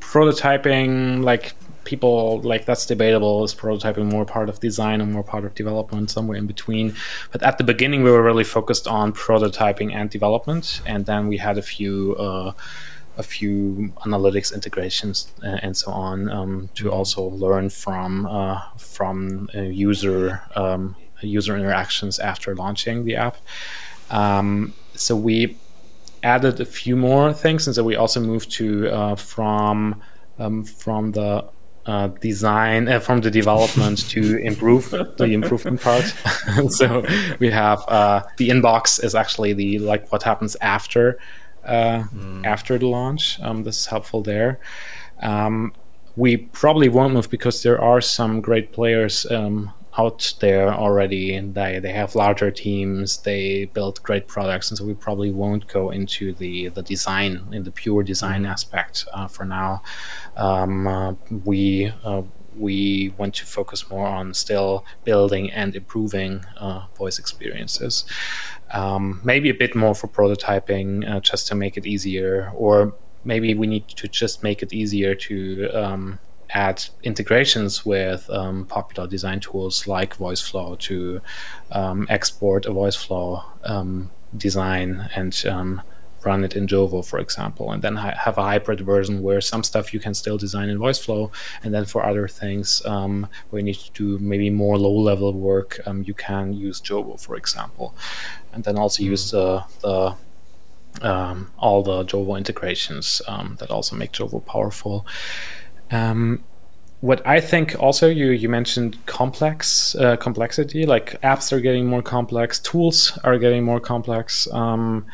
prototyping 0.00 1.22
like 1.22 1.55
people 1.86 2.40
like 2.42 2.66
that's 2.66 2.84
debatable. 2.84 3.44
Is 3.44 3.54
prototyping 3.54 4.10
more 4.12 4.26
part 4.26 4.48
of 4.50 4.60
design 4.60 5.00
or 5.00 5.06
more 5.06 5.22
part 5.22 5.44
of 5.44 5.54
development, 5.54 6.10
somewhere 6.10 6.36
in 6.36 6.46
between? 6.46 6.94
But 7.32 7.42
at 7.42 7.56
the 7.56 7.64
beginning, 7.64 8.02
we 8.02 8.10
were 8.10 8.22
really 8.22 8.44
focused 8.44 8.86
on 8.86 9.12
prototyping 9.12 9.94
and 9.94 10.10
development, 10.10 10.82
and 10.84 11.06
then 11.06 11.28
we 11.28 11.38
had 11.38 11.56
a 11.56 11.62
few. 11.62 12.16
Uh, 12.16 12.52
a 13.18 13.22
few 13.22 13.90
analytics 14.04 14.52
integrations 14.52 15.32
uh, 15.42 15.58
and 15.62 15.74
so 15.74 15.90
on 15.90 16.28
um, 16.28 16.68
to 16.74 16.92
also 16.92 17.22
learn 17.22 17.70
from 17.70 18.26
uh, 18.26 18.60
from 18.76 19.48
user 19.54 20.42
um, 20.54 20.94
user 21.22 21.56
interactions 21.56 22.18
after 22.18 22.54
launching 22.54 23.06
the 23.06 23.16
app. 23.16 23.38
Um, 24.10 24.74
so 24.94 25.16
we 25.16 25.56
added 26.22 26.60
a 26.60 26.64
few 26.64 26.96
more 26.96 27.32
things, 27.32 27.66
and 27.66 27.74
so 27.74 27.84
we 27.84 27.96
also 27.96 28.20
moved 28.20 28.50
to 28.52 28.88
uh, 28.88 29.14
from 29.16 30.02
um, 30.38 30.64
from 30.64 31.12
the 31.12 31.44
uh, 31.86 32.08
design 32.20 32.88
uh, 32.88 32.98
from 32.98 33.20
the 33.20 33.30
development 33.30 34.08
to 34.10 34.38
improve 34.38 34.90
the 34.90 35.24
improvement 35.30 35.80
part. 35.80 36.04
so 36.68 37.04
we 37.38 37.50
have 37.50 37.84
uh, 37.88 38.22
the 38.38 38.48
inbox 38.48 39.02
is 39.02 39.14
actually 39.14 39.52
the 39.52 39.78
like 39.78 40.10
what 40.10 40.22
happens 40.22 40.56
after 40.60 41.18
mm. 41.64 42.44
after 42.44 42.78
the 42.78 42.86
launch. 42.86 43.40
Um, 43.40 43.62
this 43.62 43.78
is 43.78 43.86
helpful 43.86 44.22
there. 44.22 44.58
Um, 45.20 45.72
we 46.16 46.38
probably 46.38 46.88
won't 46.88 47.12
move 47.14 47.30
because 47.30 47.62
there 47.62 47.80
are 47.80 48.00
some 48.00 48.40
great 48.40 48.72
players 48.72 49.26
um, 49.30 49.72
out 49.98 50.34
there 50.40 50.72
already. 50.72 51.38
They 51.40 51.78
they 51.78 51.92
have 51.92 52.14
larger 52.14 52.50
teams. 52.50 53.18
They 53.18 53.66
build 53.66 54.02
great 54.02 54.26
products, 54.28 54.70
and 54.70 54.78
so 54.78 54.84
we 54.84 54.94
probably 54.94 55.30
won't 55.30 55.66
go 55.68 55.90
into 55.90 56.32
the 56.32 56.68
the 56.68 56.82
design 56.82 57.48
in 57.52 57.64
the 57.64 57.70
pure 57.70 58.02
design 58.02 58.42
mm-hmm. 58.42 58.52
aspect 58.52 59.06
uh, 59.12 59.28
for 59.28 59.44
now. 59.44 59.82
Um, 60.36 60.86
uh, 60.86 61.14
we 61.44 61.92
uh, 62.04 62.22
we 62.58 63.14
want 63.18 63.34
to 63.34 63.46
focus 63.46 63.88
more 63.90 64.06
on 64.06 64.34
still 64.34 64.84
building 65.04 65.50
and 65.50 65.74
improving 65.76 66.44
uh, 66.58 66.86
voice 66.96 67.18
experiences. 67.18 68.04
Um, 68.72 69.20
maybe 69.24 69.50
a 69.50 69.54
bit 69.54 69.74
more 69.74 69.94
for 69.94 70.08
prototyping, 70.08 71.08
uh, 71.08 71.20
just 71.20 71.46
to 71.48 71.54
make 71.54 71.76
it 71.76 71.86
easier, 71.86 72.50
or 72.54 72.94
maybe 73.24 73.54
we 73.54 73.66
need 73.66 73.88
to 73.88 74.08
just 74.08 74.42
make 74.42 74.62
it 74.62 74.72
easier 74.72 75.14
to 75.14 75.70
um, 75.72 76.18
add 76.50 76.84
integrations 77.02 77.84
with 77.84 78.28
um, 78.30 78.66
popular 78.66 79.08
design 79.08 79.40
tools 79.40 79.86
like 79.86 80.16
VoiceFlow 80.16 80.78
to 80.80 81.20
um, 81.72 82.06
export 82.08 82.66
a 82.66 82.70
VoiceFlow 82.70 83.42
um, 83.64 84.10
design 84.36 85.08
and 85.14 85.44
um, 85.46 85.82
run 86.26 86.44
it 86.44 86.56
in 86.56 86.66
Jovo, 86.66 87.06
for 87.06 87.18
example, 87.20 87.70
and 87.72 87.80
then 87.82 87.96
ha- 87.96 88.16
have 88.16 88.36
a 88.36 88.42
hybrid 88.42 88.80
version 88.80 89.22
where 89.22 89.40
some 89.40 89.62
stuff 89.62 89.94
you 89.94 90.00
can 90.00 90.14
still 90.14 90.36
design 90.36 90.68
in 90.68 90.78
VoiceFlow, 90.78 91.30
and 91.62 91.72
then 91.72 91.84
for 91.84 92.04
other 92.04 92.26
things 92.28 92.84
um, 92.84 93.28
where 93.48 93.60
you 93.60 93.66
need 93.66 93.76
to 93.76 93.92
do 93.92 94.18
maybe 94.18 94.50
more 94.50 94.76
low-level 94.78 95.32
work, 95.32 95.80
um, 95.86 96.02
you 96.06 96.14
can 96.14 96.52
use 96.52 96.80
Jovo, 96.80 97.18
for 97.20 97.36
example, 97.36 97.94
and 98.52 98.64
then 98.64 98.76
also 98.76 99.02
mm-hmm. 99.02 99.12
use 99.12 99.30
the, 99.30 99.64
the 99.82 100.14
um, 101.02 101.52
all 101.58 101.82
the 101.82 102.04
Jovo 102.04 102.36
integrations 102.36 103.22
um, 103.28 103.56
that 103.60 103.70
also 103.70 103.96
make 103.96 104.12
Jovo 104.12 104.44
powerful. 104.44 105.06
Um, 105.90 106.44
what 107.00 107.24
I 107.26 107.40
think 107.40 107.76
also 107.78 108.08
you 108.08 108.30
you 108.30 108.48
mentioned 108.48 108.96
complex 109.06 109.94
uh, 109.96 110.16
complexity 110.16 110.86
like 110.86 111.20
apps 111.22 111.52
are 111.52 111.60
getting 111.60 111.86
more 111.86 112.02
complex 112.02 112.58
tools 112.58 113.18
are 113.22 113.38
getting 113.38 113.64
more 113.64 113.80
complex 113.80 114.48
um, 114.52 115.06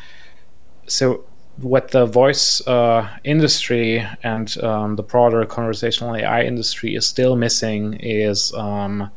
so 0.87 1.25
what 1.57 1.91
the 1.91 2.05
voice 2.05 2.65
uh, 2.67 3.07
industry 3.23 4.05
and 4.23 4.57
um, 4.63 4.95
the 4.95 5.03
broader 5.03 5.45
conversational 5.45 6.15
AI 6.15 6.43
industry 6.43 6.95
is 6.95 7.05
still 7.05 7.35
missing 7.35 7.93
is 7.95 8.53
um, 8.53 9.11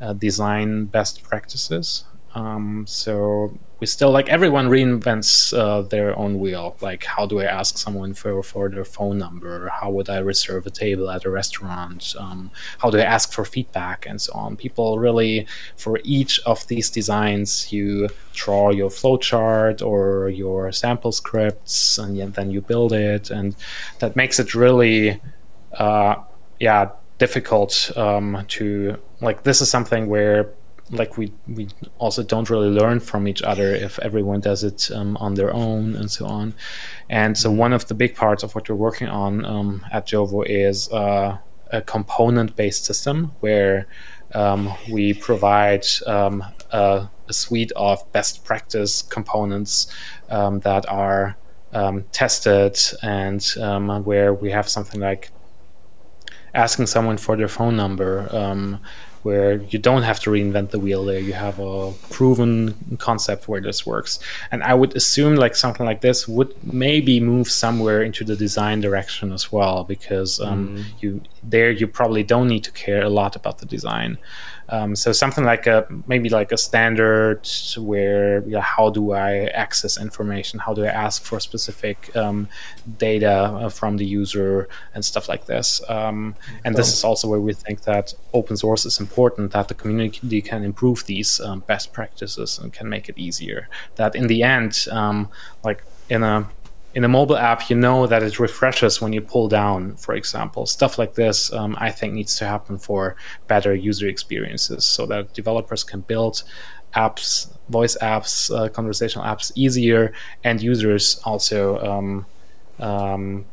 uh, 0.00 0.12
design 0.12 0.84
best 0.86 1.22
practices 1.22 2.04
um, 2.38 2.86
so 2.86 3.58
we 3.80 3.86
still 3.86 4.10
like 4.12 4.28
everyone 4.28 4.68
reinvents 4.68 5.56
uh, 5.56 5.82
their 5.82 6.16
own 6.16 6.38
wheel. 6.38 6.76
Like, 6.80 7.04
how 7.04 7.26
do 7.26 7.40
I 7.40 7.44
ask 7.44 7.76
someone 7.78 8.14
for 8.14 8.42
for 8.42 8.68
their 8.68 8.84
phone 8.84 9.18
number? 9.18 9.68
How 9.68 9.90
would 9.90 10.08
I 10.08 10.18
reserve 10.18 10.64
a 10.66 10.70
table 10.70 11.10
at 11.10 11.24
a 11.24 11.30
restaurant? 11.30 12.14
Um, 12.16 12.50
how 12.78 12.90
do 12.90 12.98
I 12.98 13.02
ask 13.02 13.32
for 13.32 13.44
feedback 13.44 14.06
and 14.06 14.20
so 14.20 14.32
on? 14.34 14.56
People 14.56 15.00
really, 15.00 15.46
for 15.76 15.98
each 16.04 16.40
of 16.46 16.66
these 16.68 16.90
designs, 16.90 17.72
you 17.72 18.08
draw 18.34 18.70
your 18.70 18.90
flowchart 18.90 19.84
or 19.84 20.28
your 20.28 20.70
sample 20.70 21.12
scripts, 21.12 21.98
and 21.98 22.34
then 22.34 22.50
you 22.52 22.60
build 22.60 22.92
it, 22.92 23.30
and 23.30 23.56
that 23.98 24.14
makes 24.14 24.38
it 24.38 24.54
really, 24.54 25.20
uh, 25.72 26.14
yeah, 26.60 26.90
difficult 27.18 27.90
um, 27.96 28.44
to 28.46 28.96
like. 29.20 29.42
This 29.42 29.60
is 29.60 29.68
something 29.70 30.06
where 30.06 30.52
like 30.90 31.16
we 31.16 31.32
we 31.46 31.68
also 31.98 32.22
don't 32.22 32.48
really 32.50 32.70
learn 32.70 33.00
from 33.00 33.28
each 33.28 33.42
other 33.42 33.74
if 33.74 33.98
everyone 33.98 34.40
does 34.40 34.64
it 34.64 34.90
um, 34.90 35.16
on 35.18 35.34
their 35.34 35.52
own 35.52 35.94
and 35.94 36.10
so 36.10 36.26
on. 36.26 36.54
And 37.08 37.36
so 37.36 37.50
one 37.50 37.72
of 37.72 37.86
the 37.88 37.94
big 37.94 38.14
parts 38.14 38.42
of 38.42 38.54
what 38.54 38.68
we're 38.68 38.76
working 38.76 39.08
on 39.08 39.44
um, 39.44 39.84
at 39.92 40.06
Jovo 40.06 40.44
is 40.46 40.90
uh, 40.90 41.38
a 41.70 41.82
component-based 41.82 42.84
system 42.84 43.32
where 43.40 43.86
um, 44.34 44.72
we 44.90 45.14
provide 45.14 45.86
um, 46.06 46.44
a, 46.70 47.08
a, 47.28 47.32
suite 47.32 47.72
of 47.76 48.10
best 48.12 48.44
practice 48.44 49.02
components 49.02 49.86
um, 50.28 50.60
that 50.60 50.88
are 50.88 51.36
um, 51.72 52.04
tested 52.12 52.78
and 53.02 53.42
where 54.04 54.32
we 54.34 54.50
have 54.50 54.68
something 54.68 55.00
like 55.00 55.30
asking 56.54 56.86
someone 56.86 57.16
for 57.16 57.36
their 57.36 57.48
phone 57.48 57.76
number 57.76 58.28
um, 58.34 58.80
where 59.28 59.52
you 59.72 59.78
don't 59.88 60.04
have 60.10 60.20
to 60.24 60.30
reinvent 60.30 60.68
the 60.70 60.80
wheel 60.84 61.02
there. 61.04 61.22
You 61.30 61.34
have 61.34 61.58
a 61.58 61.92
proven 62.16 62.52
concept 63.08 63.42
where 63.50 63.62
this 63.68 63.80
works. 63.94 64.12
And 64.50 64.58
i 64.70 64.74
would 64.80 64.92
assume 65.00 65.34
like 65.44 65.54
something 65.64 65.86
like 65.90 66.00
this 66.08 66.18
would 66.36 66.52
maybe 66.86 67.14
move 67.32 67.48
somewhere 67.64 68.00
into 68.08 68.22
the 68.30 68.36
design 68.46 68.78
direction 68.88 69.26
as 69.38 69.44
well 69.54 69.76
because 69.94 70.30
um, 70.40 70.60
mm. 70.68 70.84
you 71.02 71.10
there 71.54 71.70
you 71.80 71.86
probably 71.98 72.24
don't 72.32 72.48
need 72.54 72.64
to 72.68 72.72
care 72.84 73.02
a 73.10 73.12
lot 73.20 73.32
about 73.40 73.56
the 73.58 73.68
design 73.76 74.10
um, 74.70 74.94
so 74.94 75.12
something 75.12 75.44
like 75.44 75.66
a 75.66 75.86
maybe 76.06 76.28
like 76.28 76.52
a 76.52 76.58
standard 76.58 77.48
where 77.78 78.40
you 78.42 78.52
know, 78.52 78.60
how 78.60 78.90
do 78.90 79.12
I 79.12 79.46
access 79.46 79.98
information? 79.98 80.58
How 80.58 80.74
do 80.74 80.84
I 80.84 80.88
ask 80.88 81.22
for 81.22 81.40
specific 81.40 82.14
um, 82.14 82.48
data 82.98 83.32
uh, 83.32 83.68
from 83.70 83.96
the 83.96 84.04
user 84.04 84.68
and 84.94 85.04
stuff 85.04 85.28
like 85.28 85.46
this? 85.46 85.80
Um, 85.88 86.34
and 86.64 86.76
this 86.76 86.92
is 86.92 87.02
also 87.02 87.28
where 87.28 87.40
we 87.40 87.54
think 87.54 87.82
that 87.82 88.14
open 88.34 88.56
source 88.56 88.84
is 88.84 89.00
important. 89.00 89.52
That 89.52 89.68
the 89.68 89.74
community 89.74 90.42
can 90.42 90.64
improve 90.64 91.06
these 91.06 91.40
um, 91.40 91.60
best 91.60 91.92
practices 91.92 92.58
and 92.58 92.72
can 92.72 92.88
make 92.88 93.08
it 93.08 93.16
easier. 93.16 93.68
That 93.96 94.14
in 94.14 94.26
the 94.26 94.42
end, 94.42 94.86
um, 94.90 95.30
like 95.64 95.82
in 96.10 96.22
a 96.22 96.48
in 96.98 97.04
a 97.04 97.08
mobile 97.08 97.36
app, 97.36 97.70
you 97.70 97.76
know 97.76 98.08
that 98.08 98.24
it 98.24 98.40
refreshes 98.40 99.00
when 99.00 99.12
you 99.12 99.20
pull 99.20 99.46
down, 99.46 99.94
for 99.94 100.16
example. 100.16 100.66
Stuff 100.66 100.98
like 100.98 101.14
this, 101.14 101.52
um, 101.52 101.76
I 101.78 101.92
think, 101.92 102.12
needs 102.12 102.36
to 102.38 102.44
happen 102.44 102.76
for 102.76 103.14
better 103.46 103.72
user 103.72 104.08
experiences 104.08 104.84
so 104.84 105.06
that 105.06 105.32
developers 105.32 105.84
can 105.84 106.00
build 106.00 106.42
apps, 106.96 107.56
voice 107.68 107.96
apps, 108.02 108.52
uh, 108.52 108.68
conversational 108.68 109.24
apps 109.24 109.52
easier, 109.54 110.12
and 110.42 110.60
users 110.60 111.20
also 111.24 111.60
um, 111.90 112.26
um, 112.80 113.44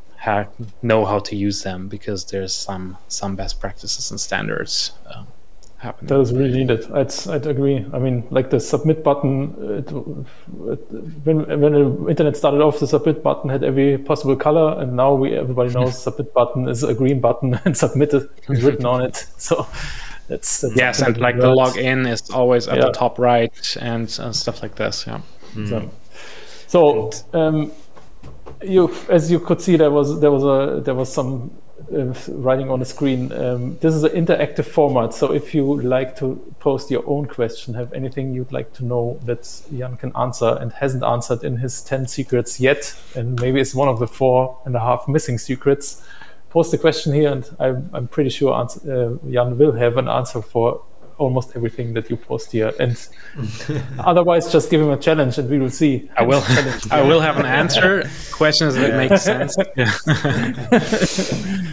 know 0.81 1.05
how 1.05 1.19
to 1.19 1.35
use 1.35 1.61
them 1.61 1.87
because 1.87 2.25
there's 2.25 2.55
some 2.55 2.97
some 3.09 3.35
best 3.35 3.59
practices 3.59 4.09
and 4.09 4.19
standards. 4.19 4.91
Um, 5.05 5.27
That 5.83 6.19
is 6.19 6.33
really 6.33 6.63
needed. 6.63 6.89
I'd, 6.91 7.13
I'd 7.27 7.45
agree. 7.45 7.85
I 7.93 7.99
mean, 7.99 8.25
like 8.31 8.49
the 8.49 8.59
submit 8.59 9.03
button, 9.03 9.55
it, 9.59 9.91
it, 9.91 10.91
when, 11.23 11.45
when 11.61 11.73
the 11.73 12.07
internet 12.09 12.35
started 12.37 12.61
off, 12.61 12.79
the 12.79 12.87
submit 12.87 13.21
button 13.21 13.49
had 13.49 13.63
every 13.63 13.97
possible 13.97 14.35
color, 14.35 14.81
and 14.81 14.95
now 14.95 15.13
we 15.13 15.35
everybody 15.35 15.71
knows 15.73 16.01
submit 16.03 16.33
button 16.33 16.67
is 16.67 16.83
a 16.83 16.93
green 16.93 17.19
button 17.19 17.59
and 17.65 17.77
submit 17.77 18.13
is 18.13 18.25
written 18.63 18.85
on 18.85 19.03
it. 19.03 19.27
So 19.37 19.67
that's, 20.27 20.61
that's 20.61 20.75
yes, 20.75 21.01
and 21.01 21.17
like 21.17 21.35
the 21.35 21.53
login 21.53 22.09
is 22.09 22.29
always 22.31 22.67
at 22.67 22.77
yeah. 22.77 22.85
the 22.85 22.91
top 22.91 23.19
right 23.19 23.77
and 23.79 24.07
uh, 24.19 24.31
stuff 24.31 24.63
like 24.63 24.75
this. 24.75 25.05
Yeah. 25.05 25.21
Mm. 25.53 25.91
So, 26.67 27.11
so 27.31 27.37
um, 27.39 27.71
you, 28.63 28.93
as 29.09 29.29
you 29.29 29.39
could 29.39 29.61
see, 29.61 29.75
there 29.75 29.91
was 29.91 30.19
there 30.19 30.31
was 30.31 30.43
a 30.43 30.81
there 30.81 30.95
was 30.95 31.13
some 31.13 31.51
writing 31.89 32.69
on 32.69 32.79
the 32.79 32.85
screen. 32.85 33.31
Um, 33.31 33.77
this 33.79 33.93
is 33.93 34.03
an 34.03 34.11
interactive 34.11 34.65
format, 34.65 35.13
so 35.13 35.33
if 35.33 35.53
you 35.53 35.81
like 35.81 36.15
to 36.17 36.35
post 36.59 36.89
your 36.91 37.03
own 37.07 37.25
question, 37.25 37.73
have 37.73 37.93
anything 37.93 38.33
you'd 38.33 38.51
like 38.51 38.73
to 38.73 38.85
know 38.85 39.19
that 39.25 39.61
Jan 39.75 39.97
can 39.97 40.11
answer 40.15 40.57
and 40.59 40.71
hasn't 40.73 41.03
answered 41.03 41.43
in 41.43 41.57
his 41.57 41.81
10 41.81 42.07
secrets 42.07 42.59
yet, 42.59 42.95
and 43.15 43.39
maybe 43.41 43.59
it's 43.59 43.75
one 43.75 43.87
of 43.87 43.99
the 43.99 44.07
four 44.07 44.59
and 44.65 44.75
a 44.75 44.79
half 44.79 45.07
missing 45.07 45.37
secrets, 45.37 46.03
post 46.49 46.71
the 46.71 46.77
question 46.77 47.13
here, 47.13 47.31
and 47.31 47.49
I'm, 47.59 47.89
I'm 47.93 48.07
pretty 48.07 48.29
sure 48.29 48.53
answer, 48.55 48.79
uh, 48.89 49.29
Jan 49.29 49.57
will 49.57 49.73
have 49.73 49.97
an 49.97 50.07
answer 50.07 50.41
for 50.41 50.81
almost 51.17 51.55
everything 51.55 51.93
that 51.93 52.09
you 52.09 52.17
post 52.17 52.51
here. 52.51 52.73
And 52.79 52.95
otherwise, 53.99 54.51
just 54.51 54.69
give 54.69 54.81
him 54.81 54.89
a 54.89 54.97
challenge, 54.97 55.37
and 55.37 55.49
we 55.49 55.59
will 55.59 55.69
see. 55.69 56.09
I 56.17 56.23
will. 56.23 56.43
I 56.91 57.01
will 57.01 57.21
have 57.21 57.37
an 57.37 57.45
answer. 57.45 58.09
Questions 58.31 58.75
that 58.75 58.95
make 58.95 59.17
sense. 59.19 59.55
Yeah. 59.75 59.91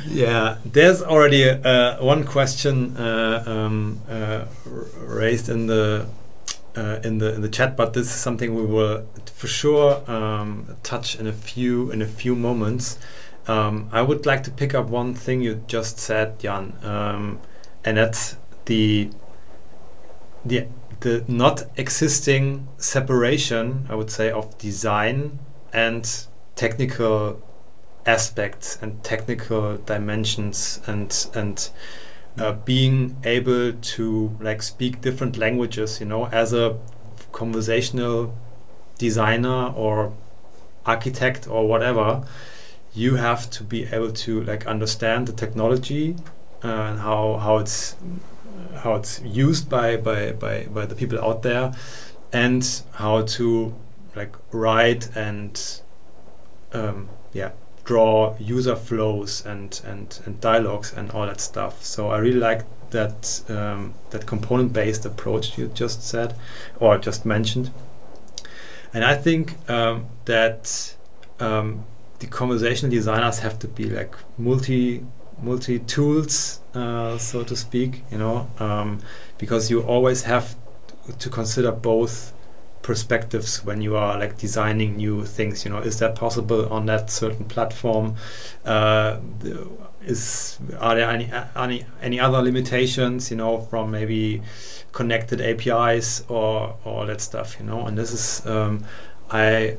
yeah. 0.09 0.57
There's 0.64 1.02
already 1.02 1.48
uh, 1.48 2.02
one 2.02 2.24
question 2.24 2.96
uh, 2.96 3.44
um, 3.46 4.00
uh, 4.09 4.44
raised 4.98 5.48
in 5.48 5.66
the. 5.66 6.07
Uh, 6.74 6.98
in 7.05 7.18
the 7.18 7.35
in 7.35 7.42
the 7.42 7.50
chat, 7.50 7.76
but 7.76 7.92
this 7.92 8.07
is 8.07 8.14
something 8.14 8.55
we 8.55 8.64
will 8.64 9.07
for 9.26 9.46
sure 9.46 10.02
um, 10.11 10.74
touch 10.83 11.20
in 11.20 11.26
a 11.26 11.33
few 11.33 11.90
in 11.90 12.00
a 12.00 12.07
few 12.07 12.35
moments. 12.35 12.96
Um, 13.46 13.88
I 13.92 14.02
would 14.02 14.25
like 14.25 14.44
to 14.44 14.50
pick 14.50 14.75
up 14.75 14.87
one 14.87 15.14
thing 15.14 15.42
you 15.42 15.62
just 15.66 15.98
said, 15.98 16.38
Jan, 16.38 16.75
um, 16.83 17.40
and 17.85 17.96
that's 17.96 18.37
the 18.66 19.10
the 20.44 20.66
the 21.00 21.24
not 21.26 21.64
existing 21.76 22.68
separation, 22.78 23.86
I 23.88 23.96
would 23.96 24.10
say, 24.10 24.30
of 24.30 24.56
design 24.58 25.40
and 25.72 26.08
technical 26.54 27.42
aspects 28.06 28.78
and 28.82 29.02
technical 29.02 29.76
dimensions 29.78 30.80
and 30.86 31.26
and 31.34 31.70
uh, 32.38 32.52
being 32.52 33.16
able 33.24 33.72
to 33.72 34.36
like 34.40 34.62
speak 34.62 35.00
different 35.00 35.36
languages 35.36 36.00
you 36.00 36.06
know 36.06 36.26
as 36.26 36.52
a 36.52 36.78
conversational 37.30 38.34
designer 38.98 39.72
or 39.76 40.12
architect 40.84 41.46
or 41.46 41.68
whatever 41.68 42.24
you 42.94 43.16
have 43.16 43.48
to 43.50 43.62
be 43.62 43.84
able 43.84 44.12
to 44.12 44.42
like 44.42 44.66
understand 44.66 45.28
the 45.28 45.32
technology 45.32 46.16
uh, 46.64 46.68
and 46.68 47.00
how 47.00 47.36
how 47.36 47.58
it's 47.58 47.94
how 48.77 48.94
it's 48.94 49.20
used 49.23 49.68
by 49.68 49.96
by 49.96 50.33
by, 50.33 50.64
by 50.64 50.87
the 50.87 50.94
people 50.94 51.23
out 51.23 51.42
there 51.42 51.73
and 52.33 52.83
how 52.92 53.23
to 53.23 53.75
like 54.14 54.37
write 54.52 55.14
and 55.16 55.81
um, 56.73 57.08
yeah 57.33 57.50
draw 57.85 58.37
user 58.38 58.77
flows 58.77 59.44
and, 59.44 59.81
and, 59.85 60.20
and 60.25 60.40
dialogues 60.40 60.92
and 60.92 61.10
all 61.10 61.27
that 61.27 61.40
stuff. 61.40 61.85
So 61.85 62.10
I 62.10 62.18
really 62.18 62.38
like 62.38 62.62
that 62.90 63.42
um, 63.48 63.94
that 64.10 64.27
component 64.27 64.73
based 64.73 65.04
approach 65.06 65.56
you 65.58 65.68
just 65.68 66.02
said 66.02 66.37
or 66.79 66.98
just 66.98 67.25
mentioned. 67.25 67.70
And 68.94 69.04
I 69.04 69.14
think 69.16 69.56
um, 69.70 70.06
that 70.27 70.94
um, 71.40 71.85
the 72.18 72.27
conversational 72.27 72.90
designers 72.90 73.38
have 73.40 73.58
to 73.60 73.68
be 73.68 73.88
like 73.88 74.14
multi 74.38 75.04
multi 75.40 75.79
tools, 75.81 76.60
uh, 76.75 77.18
so 77.18 77.42
to 77.44 77.56
speak. 77.56 78.02
You 78.10 78.18
know, 78.18 78.50
um, 78.58 79.00
because 79.38 79.70
you 79.70 79.83
always 79.83 80.23
have 80.23 80.56
to 81.18 81.29
consider 81.31 81.73
both 81.73 82.33
perspectives 82.83 83.64
when 83.64 83.81
you 83.81 83.96
are 83.96 84.18
like 84.18 84.37
designing 84.38 84.96
new 84.96 85.25
things 85.25 85.64
you 85.64 85.70
know 85.70 85.79
is 85.79 85.98
that 86.00 86.16
possible 86.16 86.70
on 86.73 86.87
that 86.87 87.10
certain 87.10 87.44
platform 87.44 88.16
uh, 88.64 89.18
is 90.04 90.58
are 90.81 90.96
there 90.96 91.08
any 91.08 91.31
any 91.56 91.87
any 92.00 92.18
other 92.18 92.42
limitations 92.42 93.31
you 93.31 93.37
know 93.37 93.60
from 93.70 93.90
maybe 93.90 94.42
connected 94.90 95.40
APIs 95.40 96.25
or 96.29 96.77
all 96.85 97.06
that 97.06 97.20
stuff 97.20 97.56
you 97.58 97.64
know 97.64 97.87
and 97.87 97.96
this 97.96 98.12
is 98.12 98.44
um, 98.46 98.85
I 99.31 99.77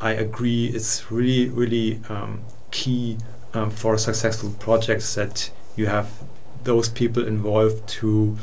I 0.00 0.12
agree 0.12 0.66
it's 0.66 1.10
really 1.10 1.48
really 1.48 2.00
um, 2.08 2.42
key 2.70 3.18
um, 3.54 3.70
for 3.70 3.98
successful 3.98 4.50
projects 4.58 5.14
that 5.16 5.50
you 5.76 5.86
have 5.86 6.24
those 6.64 6.88
people 6.88 7.26
involved 7.26 7.90
who 7.92 8.36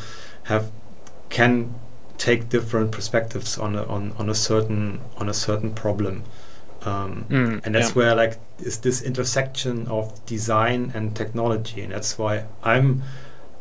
have 0.44 0.72
can 1.30 1.76
take 2.18 2.48
different 2.50 2.92
perspectives 2.92 3.58
on 3.58 3.76
a, 3.76 3.84
on 3.86 4.14
on 4.14 4.30
a 4.30 4.36
certain 4.36 5.02
on 5.18 5.28
a 5.28 5.34
certain 5.34 5.74
problem. 5.74 6.24
Um, 6.84 7.26
mm, 7.30 7.66
and 7.66 7.76
that's 7.76 7.90
yeah. 7.90 7.94
where 7.94 8.16
like 8.16 8.40
is 8.60 8.80
this 8.80 9.02
intersection 9.02 9.88
of 9.88 10.26
design 10.26 10.92
and 10.94 11.16
technology, 11.16 11.82
and 11.82 11.92
that's 11.92 12.18
why 12.18 12.46
I'm 12.62 13.04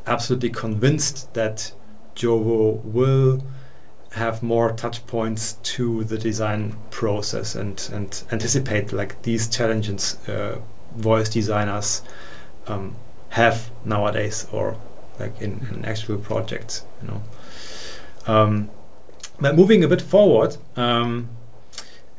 absolutely 0.07 0.51
convinced 0.51 1.33
that 1.35 1.73
Jovo 2.15 2.83
will 2.85 3.45
have 4.13 4.43
more 4.43 4.73
touch 4.73 5.07
points 5.07 5.55
to 5.63 6.05
the 6.05 6.19
design 6.19 6.77
process 6.91 7.55
and 7.55 7.89
and 7.93 8.23
anticipate 8.31 8.93
like 8.93 9.23
these 9.23 9.49
challenges 9.49 10.19
uh, 10.29 10.59
voice 10.97 11.29
designers 11.29 12.03
um, 12.67 12.95
have 13.33 13.71
nowadays 13.85 14.47
or 14.53 14.77
like 15.19 15.41
in, 15.41 15.67
in 15.71 15.85
actual 15.85 16.17
projects 16.19 16.85
you 17.03 17.09
know 17.09 17.23
um, 18.27 18.71
but 19.41 19.57
moving 19.57 19.83
a 19.83 19.89
bit 19.89 20.01
forward, 20.01 20.57
um, 20.77 21.29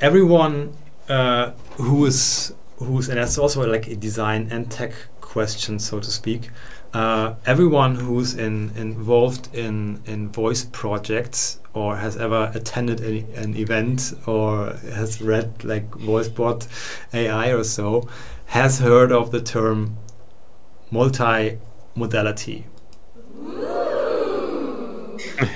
everyone 0.01 0.75
uh, 1.07 1.51
who 1.75 2.05
is 2.05 2.53
who's 2.77 3.07
and 3.07 3.17
that's 3.17 3.37
also 3.37 3.65
like 3.65 3.87
a 3.87 3.95
design 3.95 4.49
and 4.51 4.69
tech 4.69 4.91
question, 5.21 5.79
so 5.79 5.99
to 5.99 6.11
speak. 6.11 6.49
Uh, 6.93 7.33
everyone 7.45 7.95
who's 7.95 8.35
in, 8.35 8.71
involved 8.75 9.55
in, 9.55 9.99
in 10.05 10.29
voice 10.29 10.65
projects 10.65 11.59
or 11.73 11.95
has 11.95 12.15
ever 12.17 12.51
attended 12.53 13.01
a, 13.01 13.25
an 13.35 13.55
event 13.55 14.13
or 14.27 14.73
has 14.93 15.19
read 15.19 15.63
like 15.63 15.89
VoiceBot 15.91 16.67
AI 17.11 17.51
or 17.51 17.63
so 17.63 18.07
has 18.47 18.79
heard 18.79 19.11
of 19.11 19.31
the 19.31 19.41
term 19.41 19.97
multi-modality 20.93 22.65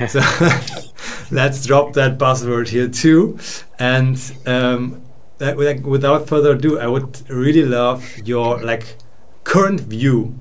so 0.08 0.20
let's 1.32 1.66
drop 1.66 1.94
that 1.94 2.18
buzzword 2.18 2.70
here 2.70 2.88
too. 2.88 3.38
And 3.80 4.18
um, 4.46 5.02
that, 5.38 5.58
like, 5.58 5.86
without 5.86 6.28
further 6.28 6.54
ado, 6.54 6.80
I 6.80 6.88
would 6.88 7.30
really 7.30 7.64
love 7.64 8.18
your 8.24 8.62
like 8.62 8.98
current 9.44 9.82
view 9.82 10.38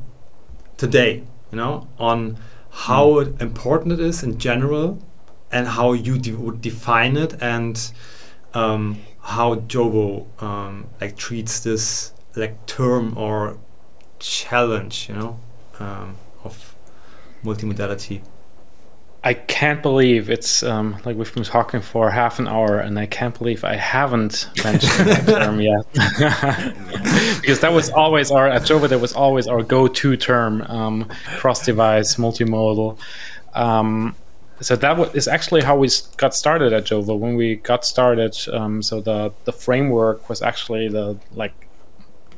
today, 0.77 1.23
you 1.51 1.57
know, 1.57 1.89
on 1.99 2.39
how 2.71 3.25
mm. 3.25 3.41
important 3.41 3.93
it 3.93 4.01
is 4.01 4.23
in 4.23 4.39
general, 4.39 4.99
and 5.51 5.69
how 5.69 5.93
you 5.93 6.19
de 6.19 6.33
would 6.33 6.61
define 6.61 7.17
it, 7.17 7.41
and 7.41 7.93
um, 8.55 8.99
how 9.21 9.57
Jovo 9.57 10.27
um, 10.43 10.89
like 11.01 11.17
treats 11.17 11.61
this 11.61 12.13
like 12.35 12.67
term 12.67 13.17
or 13.17 13.59
challenge, 14.19 15.09
you 15.09 15.14
know, 15.14 15.41
um, 15.79 16.17
of 16.45 16.75
multimodality. 17.45 18.23
I 19.25 19.35
can't 19.35 19.83
believe 19.83 20.31
it's 20.31 20.62
um, 20.62 20.99
like 21.05 21.17
we've 21.17 21.35
been 21.35 21.43
talking 21.43 21.81
for 21.81 22.11
half 22.11 22.39
an 22.39 22.47
hour, 22.47 22.79
and 22.79 22.97
I 22.97 23.07
can't 23.07 23.37
believe 23.37 23.64
I 23.64 23.75
haven't 23.75 24.49
mentioned 24.64 25.09
that 25.09 25.27
term 25.27 25.61
yet. 25.61 25.85
because 27.41 27.59
that 27.59 27.73
was 27.73 27.91
always 27.91 28.31
our 28.31 28.47
at 28.49 28.62
Jovo. 28.62 28.89
That 28.89 29.01
was 29.01 29.14
always 29.14 29.49
our 29.49 29.64
go-to 29.64 30.17
term: 30.17 30.62
um, 30.62 31.11
cross-device, 31.39 32.14
multimodal. 32.17 32.99
Um, 33.55 34.14
so 34.61 34.77
that 34.77 35.17
is 35.17 35.27
actually 35.27 35.62
how 35.62 35.77
we 35.77 35.89
got 36.19 36.33
started 36.33 36.73
at 36.73 36.85
Jovo. 36.85 37.19
When 37.19 37.35
we 37.35 37.57
got 37.57 37.85
started, 37.85 38.37
um, 38.53 38.81
so 38.81 39.01
the 39.01 39.33
the 39.45 39.53
framework 39.53 40.29
was 40.29 40.41
actually 40.41 40.87
the 40.89 41.19
like 41.35 41.67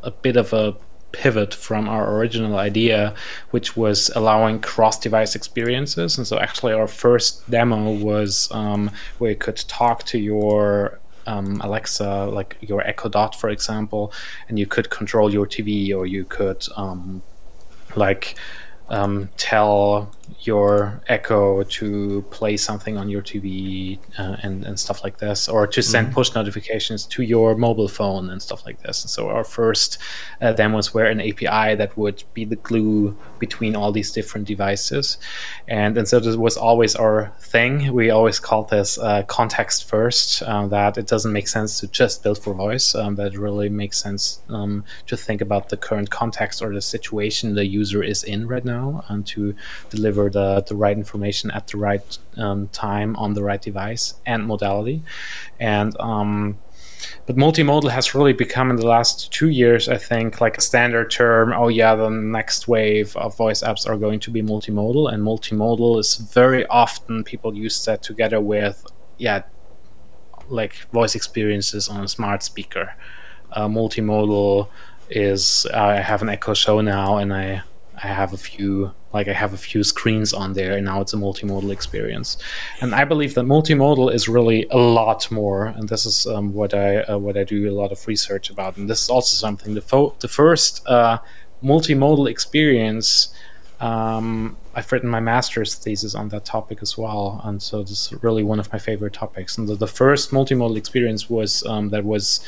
a 0.03 0.11
bit 0.11 0.37
of 0.37 0.55
a 0.55 0.75
pivot 1.13 1.55
from 1.55 1.89
our 1.89 2.17
original 2.17 2.59
idea, 2.59 3.15
which 3.51 3.77
was 3.77 4.11
allowing 4.15 4.61
cross-device 4.61 5.35
experiences. 5.35 6.19
And 6.19 6.27
so, 6.27 6.39
actually, 6.39 6.73
our 6.73 6.87
first 6.87 7.49
demo 7.51 7.93
was 7.93 8.49
um, 8.53 8.91
where 9.19 9.31
you 9.31 9.37
could 9.37 9.57
talk 9.57 10.05
to 10.05 10.19
your 10.19 11.01
um, 11.27 11.61
Alexa, 11.63 12.27
like 12.27 12.57
your 12.61 12.81
Echo 12.87 13.09
Dot, 13.09 13.35
for 13.35 13.51
example, 13.51 14.13
and 14.49 14.59
you 14.59 14.67
could 14.67 14.91
control 14.91 15.33
your 15.33 15.47
TV, 15.47 15.95
or 15.95 16.07
you 16.07 16.25
could 16.25 16.67
um, 16.77 17.23
like 17.97 18.37
um, 18.89 19.29
tell 19.37 20.11
your 20.41 21.03
Echo 21.09 21.63
to 21.63 22.23
play 22.31 22.57
something 22.57 22.97
on 22.97 23.09
your 23.09 23.23
TV 23.23 23.99
uh, 24.19 24.37
and, 24.43 24.65
and 24.65 24.79
stuff 24.79 25.03
like 25.03 25.19
this, 25.19 25.49
or 25.49 25.67
to 25.67 25.83
send 25.83 26.07
mm-hmm. 26.07 26.15
push 26.15 26.35
notifications 26.35 27.05
to 27.07 27.23
your 27.23 27.57
mobile 27.57 27.89
phone 27.89 28.31
and 28.31 28.41
stuff 28.41 28.65
like 28.65 28.81
this. 28.83 29.03
And 29.03 29.11
so 29.11 29.29
our 29.29 29.45
first 29.45 29.99
uh, 30.41 30.53
demos 30.53 30.95
were 30.95 31.05
an 31.05 31.21
API 31.21 31.75
that 31.77 31.97
would 31.97 32.23
be 32.35 32.45
the 32.45 32.57
glue 32.57 33.17
between 33.39 33.75
all 33.75 33.93
these 33.93 34.13
different 34.13 34.47
devices. 34.47 35.19
And, 35.67 35.97
and 35.99 36.07
so 36.07 36.21
this 36.21 36.37
was 36.37 36.57
always 36.57 36.95
our 36.95 37.33
thing. 37.41 37.93
We 37.93 38.11
always 38.11 38.39
called 38.39 38.71
this 38.71 38.99
uh, 38.99 39.25
context 39.25 39.89
first, 39.89 40.43
uh, 40.43 40.67
that 40.69 40.99
it 40.99 41.07
doesn't 41.07 41.33
make 41.33 41.49
sense 41.49 41.81
to 41.81 41.89
just 41.89 42.23
build 42.23 42.39
for 42.39 42.55
voice, 42.55 42.95
um, 42.95 43.17
that 43.17 43.37
really 43.37 43.69
makes 43.69 43.99
sense 43.99 44.41
um, 44.49 44.85
to 45.07 45.17
think 45.17 45.41
about 45.41 45.69
the 45.69 45.77
current 45.77 46.11
context 46.11 46.63
or 46.63 46.73
the 46.73 46.83
situation 46.83 47.55
the 47.55 47.67
user 47.67 48.03
is 48.03 48.23
in 48.25 48.47
right 48.47 48.65
now 48.65 49.05
and 49.09 49.27
to 49.27 49.55
deliver 49.91 50.18
the, 50.25 50.65
the 50.67 50.77
right 50.77 50.97
information 50.97 51.51
at 51.53 51.67
the 51.69 51.79
right 51.79 52.19
um, 52.37 52.69
time 52.69 53.15
on 53.17 53.35
the 53.35 53.43
right 53.43 53.63
device 53.63 54.15
and 54.27 54.47
modality. 54.47 55.03
And 55.61 55.99
um, 56.01 56.59
but 57.27 57.37
multimodal 57.37 57.91
has 57.91 58.15
really 58.15 58.33
become 58.33 58.71
in 58.71 58.77
the 58.77 58.87
last 58.87 59.33
two 59.33 59.49
years, 59.49 59.89
I 59.89 59.99
think, 59.99 60.41
like 60.41 60.59
a 60.59 60.61
standard 60.61 61.11
term. 61.11 61.53
Oh 61.53 61.69
yeah, 61.69 61.95
the 61.95 62.09
next 62.09 62.69
wave 62.69 63.17
of 63.17 63.37
voice 63.37 63.63
apps 63.63 63.89
are 63.89 63.97
going 63.97 64.21
to 64.21 64.31
be 64.31 64.43
multimodal, 64.43 65.13
and 65.13 65.23
multimodal 65.23 65.99
is 66.01 66.17
very 66.17 66.67
often 66.67 67.25
people 67.25 67.55
use 67.55 67.85
that 67.85 68.03
together 68.03 68.41
with 68.41 68.85
yeah, 69.19 69.43
like 70.49 70.75
voice 70.93 71.15
experiences 71.15 71.89
on 71.89 72.05
a 72.05 72.09
smart 72.09 72.43
speaker. 72.43 72.95
Uh, 73.53 73.69
multimodal 73.69 74.69
is 75.11 75.67
I 75.73 75.97
have 75.97 76.23
an 76.23 76.29
Echo 76.29 76.55
Show 76.55 76.81
now, 76.81 77.19
and 77.19 77.33
I 77.33 77.63
I 78.03 78.07
have 78.09 78.33
a 78.33 78.39
few 78.39 78.93
like 79.13 79.29
I 79.29 79.33
have 79.33 79.55
a 79.55 79.57
few 79.57 79.83
screens 79.83 80.33
on 80.33 80.53
there, 80.53 80.77
and 80.77 80.85
now 80.85 81.01
it's 81.01 81.15
a 81.15 81.17
multimodal 81.17 81.71
experience. 81.71 82.37
And 82.81 82.95
I 82.95 83.05
believe 83.05 83.35
that 83.35 83.47
multimodal 83.47 84.13
is 84.13 84.29
really 84.29 84.67
a 84.71 84.79
lot 84.79 85.31
more, 85.31 85.67
and 85.67 85.89
this 85.89 86.07
is 86.07 86.27
um, 86.27 86.53
what 86.53 86.75
I 86.75 86.99
uh, 87.03 87.19
what 87.19 87.37
I 87.37 87.45
do 87.45 87.71
a 87.71 87.75
lot 87.75 87.93
of 87.93 88.07
research 88.07 88.51
about. 88.51 88.77
And 88.77 88.89
this 88.89 89.03
is 89.03 89.09
also 89.11 89.35
something 89.37 89.75
the 89.75 89.81
fo- 89.81 90.15
the 90.21 90.29
first 90.29 90.87
uh, 90.87 91.19
multimodal 91.63 92.29
experience 92.29 93.33
um, 93.81 94.57
I've 94.75 94.91
written 94.91 95.09
my 95.09 95.21
master's 95.21 95.75
thesis 95.77 96.15
on 96.15 96.29
that 96.31 96.45
topic 96.45 96.79
as 96.83 96.99
well, 96.99 97.41
and 97.45 97.63
so 97.63 97.83
this 97.83 98.13
is 98.13 98.23
really 98.23 98.43
one 98.43 98.59
of 98.59 98.73
my 98.73 98.79
favorite 98.79 99.13
topics. 99.13 99.57
And 99.57 99.69
the, 99.69 99.77
the 99.77 99.87
first 99.87 100.31
multimodal 100.33 100.77
experience 100.77 101.31
was 101.31 101.65
um, 101.65 101.91
that 101.91 102.05
was 102.05 102.41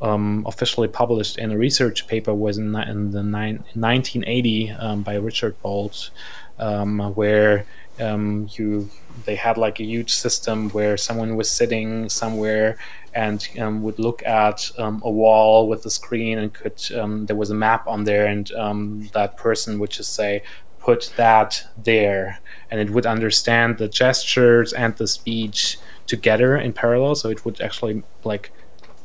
um, 0.00 0.44
officially 0.46 0.88
published 0.88 1.38
in 1.38 1.50
a 1.50 1.58
research 1.58 2.06
paper 2.06 2.34
was 2.34 2.58
in, 2.58 2.74
in 2.74 3.10
the 3.10 3.22
nine, 3.22 3.64
1980 3.74 4.70
um, 4.70 5.02
by 5.02 5.14
Richard 5.16 5.60
Bolt, 5.62 6.10
um, 6.58 6.98
where 7.14 7.66
um, 7.98 8.48
you 8.52 8.90
they 9.26 9.34
had 9.34 9.58
like 9.58 9.80
a 9.80 9.84
huge 9.84 10.12
system 10.12 10.70
where 10.70 10.96
someone 10.96 11.36
was 11.36 11.50
sitting 11.50 12.08
somewhere 12.08 12.78
and 13.12 13.46
um, 13.58 13.82
would 13.82 13.98
look 13.98 14.24
at 14.24 14.70
um, 14.78 15.02
a 15.04 15.10
wall 15.10 15.68
with 15.68 15.84
a 15.84 15.90
screen 15.90 16.38
and 16.38 16.54
could 16.54 16.80
um, 16.96 17.26
there 17.26 17.36
was 17.36 17.50
a 17.50 17.54
map 17.54 17.86
on 17.86 18.04
there 18.04 18.26
and 18.26 18.52
um, 18.52 19.10
that 19.12 19.36
person 19.36 19.78
would 19.78 19.90
just 19.90 20.14
say 20.14 20.42
put 20.80 21.12
that 21.16 21.66
there. 21.76 22.40
And 22.70 22.80
it 22.80 22.90
would 22.90 23.06
understand 23.06 23.78
the 23.78 23.88
gestures 23.88 24.72
and 24.72 24.96
the 24.96 25.06
speech 25.06 25.78
together 26.06 26.56
in 26.56 26.72
parallel. 26.72 27.14
So 27.14 27.28
it 27.28 27.44
would 27.44 27.60
actually 27.60 28.02
like 28.24 28.52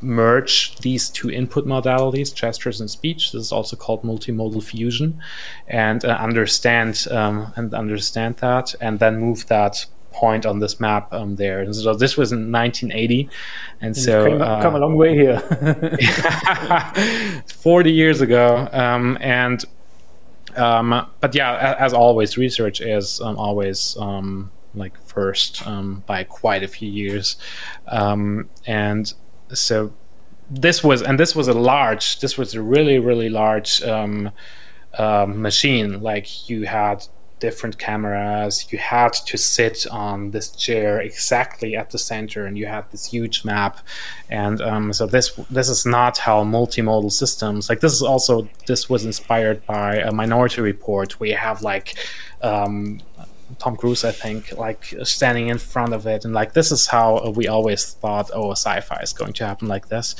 merge 0.06 0.76
these 0.78 1.10
two 1.10 1.30
input 1.30 1.66
modalities, 1.66 2.34
gestures 2.34 2.80
and 2.80 2.90
speech. 2.90 3.32
This 3.32 3.42
is 3.42 3.52
also 3.52 3.76
called 3.76 4.04
multimodal 4.04 4.64
fusion, 4.64 5.20
and 5.68 6.06
uh, 6.06 6.18
understand 6.20 7.06
um, 7.12 7.52
and 7.56 7.74
understand 7.74 8.38
that, 8.38 8.76
and 8.80 9.00
then 9.00 9.20
move 9.20 9.48
that 9.48 9.86
point 10.12 10.46
on 10.46 10.60
this 10.60 10.80
map 10.80 11.14
um, 11.14 11.36
there. 11.36 11.60
And 11.60 11.76
so 11.76 11.94
this 11.94 12.16
was 12.16 12.32
in 12.32 12.52
1980, 12.52 13.30
and 13.82 13.96
so 13.96 14.30
come, 14.30 14.42
uh, 14.42 14.62
come 14.62 14.76
a 14.76 14.80
long 14.80 14.96
way 14.96 15.16
here. 15.16 15.40
40 17.48 17.92
years 17.92 18.22
ago, 18.22 18.70
um, 18.72 19.18
and 19.20 19.66
um, 20.56 21.08
but 21.20 21.36
yeah, 21.36 21.76
as 21.80 21.94
always, 21.94 22.38
research 22.38 22.80
is 22.80 23.20
um, 23.22 23.38
always 23.38 23.98
um, 24.00 24.52
like 24.74 24.98
first 25.06 25.66
um, 25.68 26.04
by 26.06 26.24
quite 26.24 26.64
a 26.64 26.68
few 26.68 26.90
years, 26.90 27.36
um, 27.88 28.50
and 28.66 29.14
so 29.54 29.94
this 30.50 30.84
was 30.84 31.02
and 31.02 31.20
this 31.20 31.36
was 31.36 31.48
a 31.48 31.54
large, 31.54 32.20
this 32.20 32.38
was 32.38 32.54
a 32.54 32.62
really 32.62 33.00
really 33.00 33.30
large 33.30 33.82
um, 33.84 34.32
uh, 34.98 35.26
machine. 35.28 36.02
Like 36.02 36.50
you 36.50 36.66
had 36.66 37.06
different 37.40 37.78
cameras. 37.78 38.72
You 38.72 38.80
had 38.80 39.14
to 39.14 39.38
sit 39.38 39.86
on 39.92 40.32
this 40.32 40.50
chair 40.50 41.02
exactly 41.02 41.76
at 41.76 41.90
the 41.90 41.98
center, 41.98 42.46
and 42.46 42.58
you 42.58 42.66
had 42.66 42.90
this 42.92 43.06
huge 43.06 43.44
map. 43.44 43.80
And 44.30 44.62
um, 44.62 44.94
so 44.94 45.06
this 45.06 45.28
this 45.50 45.70
is 45.70 45.86
not 45.86 46.18
how 46.18 46.44
multimodal 46.44 47.12
systems 47.12 47.70
like 47.70 47.82
this 47.82 47.94
is 47.94 48.02
also 48.02 48.48
this 48.68 48.90
was 48.90 49.06
inspired 49.06 49.66
by 49.66 49.98
a 49.98 50.12
Minority 50.12 50.62
Report. 50.62 51.20
We 51.20 51.32
have 51.32 51.62
like 51.62 51.96
um, 52.42 53.02
Tom 53.60 53.76
Cruise, 53.76 54.04
I 54.04 54.12
think, 54.12 54.58
like 54.58 54.94
standing 55.04 55.50
in 55.50 55.58
front 55.58 55.94
of 55.94 56.06
it, 56.08 56.26
and 56.26 56.34
like 56.34 56.54
this 56.54 56.72
is 56.72 56.88
how 56.88 57.30
we 57.36 57.48
always 57.48 57.94
thought, 57.94 58.32
oh, 58.34 58.52
sci-fi 58.52 59.00
is 59.02 59.14
going 59.14 59.34
to 59.34 59.46
happen 59.46 59.68
like 59.68 59.88
this. 59.88 60.16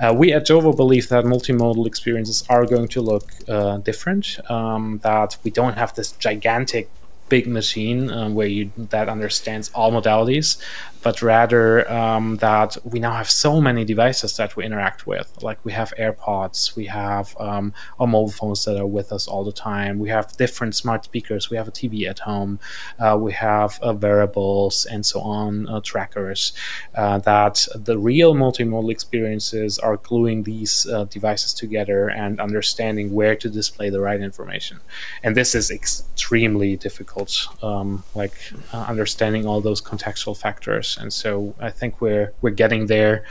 Uh, 0.00 0.14
we 0.16 0.32
at 0.32 0.46
Jovo 0.46 0.76
believe 0.76 1.08
that 1.08 1.24
multimodal 1.24 1.86
experiences 1.86 2.44
are 2.48 2.66
going 2.66 2.88
to 2.88 3.00
look 3.00 3.32
uh, 3.48 3.78
different. 3.78 4.38
Um, 4.50 5.00
that 5.02 5.36
we 5.44 5.50
don't 5.50 5.74
have 5.74 5.94
this 5.94 6.12
gigantic 6.12 6.90
big 7.28 7.46
machine 7.46 8.10
um, 8.10 8.34
where 8.34 8.46
you 8.46 8.70
that 8.76 9.08
understands 9.08 9.70
all 9.74 9.90
modalities, 9.92 10.58
but 11.06 11.22
rather 11.22 11.88
um, 11.88 12.34
that 12.38 12.76
we 12.82 12.98
now 12.98 13.12
have 13.12 13.30
so 13.30 13.60
many 13.60 13.84
devices 13.84 14.36
that 14.38 14.56
we 14.56 14.64
interact 14.64 15.06
with. 15.06 15.40
Like 15.40 15.64
we 15.64 15.70
have 15.70 15.94
AirPods, 15.96 16.74
we 16.74 16.86
have 16.86 17.32
um, 17.38 17.72
our 18.00 18.08
mobile 18.08 18.32
phones 18.32 18.64
that 18.64 18.76
are 18.76 18.88
with 18.88 19.12
us 19.12 19.28
all 19.28 19.44
the 19.44 19.52
time. 19.52 20.00
We 20.00 20.08
have 20.08 20.36
different 20.36 20.74
smart 20.74 21.04
speakers. 21.04 21.48
We 21.48 21.56
have 21.58 21.68
a 21.68 21.70
TV 21.70 22.08
at 22.10 22.18
home. 22.18 22.58
Uh, 22.98 23.16
we 23.20 23.32
have 23.34 23.78
uh, 23.86 23.94
wearables 23.94 24.84
and 24.84 25.06
so 25.06 25.20
on, 25.20 25.68
uh, 25.68 25.80
trackers. 25.80 26.52
Uh, 26.96 27.18
that 27.18 27.68
the 27.76 27.96
real 27.96 28.34
multimodal 28.34 28.90
experiences 28.90 29.78
are 29.78 29.98
gluing 29.98 30.42
these 30.42 30.88
uh, 30.88 31.04
devices 31.04 31.54
together 31.54 32.08
and 32.10 32.40
understanding 32.40 33.14
where 33.14 33.36
to 33.36 33.48
display 33.48 33.90
the 33.90 34.00
right 34.00 34.20
information. 34.20 34.80
And 35.22 35.36
this 35.36 35.54
is 35.54 35.70
extremely 35.70 36.74
difficult, 36.74 37.46
um, 37.62 38.02
like 38.16 38.34
uh, 38.72 38.86
understanding 38.88 39.46
all 39.46 39.60
those 39.60 39.80
contextual 39.80 40.36
factors 40.36 40.95
and 40.98 41.12
so 41.12 41.54
I 41.58 41.70
think 41.70 42.00
we're 42.00 42.32
we're 42.40 42.50
getting 42.50 42.86
there. 42.86 43.24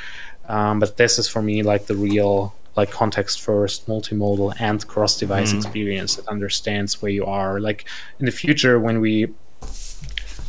Um, 0.48 0.80
but 0.80 0.98
this 0.98 1.18
is 1.18 1.28
for 1.28 1.42
me 1.42 1.64
like 1.64 1.88
the 1.88 1.96
real 1.96 2.54
like 2.76 2.92
context 2.92 3.42
first 3.42 3.88
multimodal 3.88 4.54
and 4.60 4.86
cross 4.88 5.18
device 5.18 5.54
mm. 5.54 5.58
experience 5.58 6.16
that 6.16 6.28
understands 6.28 7.02
where 7.02 7.12
you 7.12 7.26
are 7.26 7.60
like 7.60 7.86
in 8.20 8.26
the 8.26 8.32
future 8.32 8.80
when 8.80 9.00
we 9.00 9.34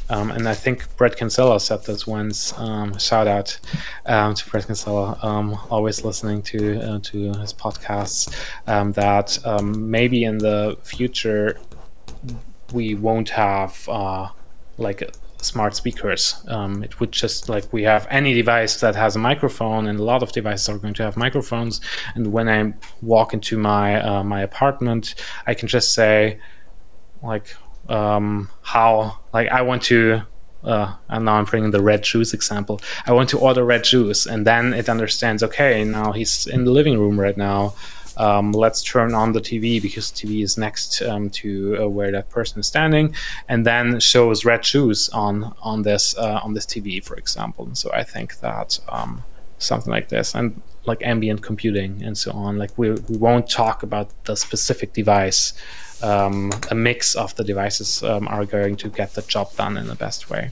um, 0.09 0.31
and 0.31 0.49
I 0.49 0.55
think 0.55 0.97
Bret 0.97 1.17
Kinsella 1.17 1.59
said 1.59 1.85
this 1.85 2.07
once. 2.07 2.57
Um, 2.59 2.97
shout 2.97 3.27
out 3.27 3.59
um, 4.07 4.35
to 4.35 4.51
Bret 4.51 4.67
Kinsella, 4.67 5.19
um, 5.21 5.59
always 5.69 6.05
listening 6.05 6.43
to 6.43 6.81
uh, 6.81 6.99
to 7.03 7.33
his 7.39 7.53
podcasts. 7.53 8.33
Um, 8.69 8.93
that 8.93 9.45
um, 9.45 9.91
maybe 9.91 10.23
in 10.23 10.39
the 10.39 10.79
future 10.85 11.59
we 12.73 12.95
won't 12.95 13.31
have 13.31 13.89
uh, 13.89 14.29
like 14.79 15.11
smart 15.43 15.75
speakers. 15.77 16.45
Um, 16.49 16.83
it 16.83 17.01
would 17.01 17.13
just 17.13 17.49
like 17.49 17.73
we 17.73 17.83
have 17.85 18.07
any 18.11 18.35
device 18.35 18.81
that 18.81 18.95
has 18.95 19.17
a 19.17 19.19
microphone, 19.19 19.87
and 19.87 19.99
a 19.99 20.03
lot 20.03 20.23
of 20.23 20.33
devices 20.33 20.69
are 20.69 20.79
going 20.79 20.95
to 20.95 21.03
have 21.03 21.17
microphones. 21.17 21.81
And 22.15 22.33
when 22.33 22.49
I 22.49 22.75
walk 23.03 23.35
into 23.35 23.59
my 23.59 24.01
uh, 24.03 24.25
my 24.25 24.43
apartment, 24.43 25.15
I 25.47 25.55
can 25.55 25.69
just 25.69 25.95
say, 25.95 26.41
like, 27.23 27.57
um, 27.89 28.51
how 28.63 29.19
like 29.33 29.49
I 29.49 29.63
want 29.63 29.83
to. 29.85 30.23
Uh, 30.65 30.93
and 31.09 31.27
now 31.27 31.35
I'm 31.35 31.45
bringing 31.45 31.71
the 31.71 31.81
red 31.81 32.03
juice 32.03 32.35
example. 32.35 32.81
I 33.07 33.13
want 33.13 33.29
to 33.29 33.39
order 33.39 33.65
red 33.65 33.85
juice, 33.85 34.27
and 34.27 34.45
then 34.45 34.75
it 34.75 34.89
understands. 34.89 35.45
Okay, 35.45 35.85
now 35.85 36.11
he's 36.11 36.49
in 36.49 36.65
the 36.65 36.73
living 36.73 36.99
room 36.99 37.21
right 37.21 37.37
now 37.37 37.75
um, 38.17 38.53
let's 38.53 38.83
turn 38.83 39.15
on 39.15 39.33
the 39.33 39.41
TV 39.41 39.81
because 39.81 40.11
TV 40.11 40.43
is 40.43 40.57
next 40.57 41.03
um, 41.03 41.31
to 41.31 41.79
uh, 41.81 41.89
where 41.89 42.11
that 42.13 42.31
person 42.31 42.61
is 42.61 42.67
standing, 42.67 43.15
and 43.49 43.67
then 43.67 44.01
shows 44.01 44.45
red 44.45 44.65
shoes 44.65 45.09
on 45.11 45.55
on 45.63 45.83
this 45.83 46.17
uh, 46.17 46.41
on 46.43 46.55
this 46.55 46.67
TV, 46.67 47.05
for 47.05 47.17
example. 47.17 47.65
And 47.67 47.77
so 47.77 47.91
I 47.93 48.03
think 48.03 48.41
that 48.41 48.79
um, 48.89 49.23
something 49.59 49.91
like 49.91 50.09
this 50.09 50.35
and 50.35 50.61
like 50.87 51.03
ambient 51.03 51.43
computing 51.43 52.03
and 52.03 52.17
so 52.17 52.33
on. 52.33 52.59
Like 52.59 52.77
we 52.77 52.91
we 52.91 53.17
won't 53.17 53.49
talk 53.51 53.83
about 53.83 54.11
the 54.25 54.37
specific 54.37 54.93
device. 54.93 55.53
Um, 56.03 56.53
a 56.71 56.75
mix 56.75 57.15
of 57.15 57.35
the 57.37 57.45
devices 57.45 58.03
um, 58.03 58.29
are 58.29 58.45
going 58.45 58.77
to 58.77 58.89
get 58.91 59.15
the 59.15 59.23
job 59.23 59.55
done 59.57 59.79
in 59.79 59.87
the 59.87 59.95
best 59.95 60.29
way. 60.29 60.51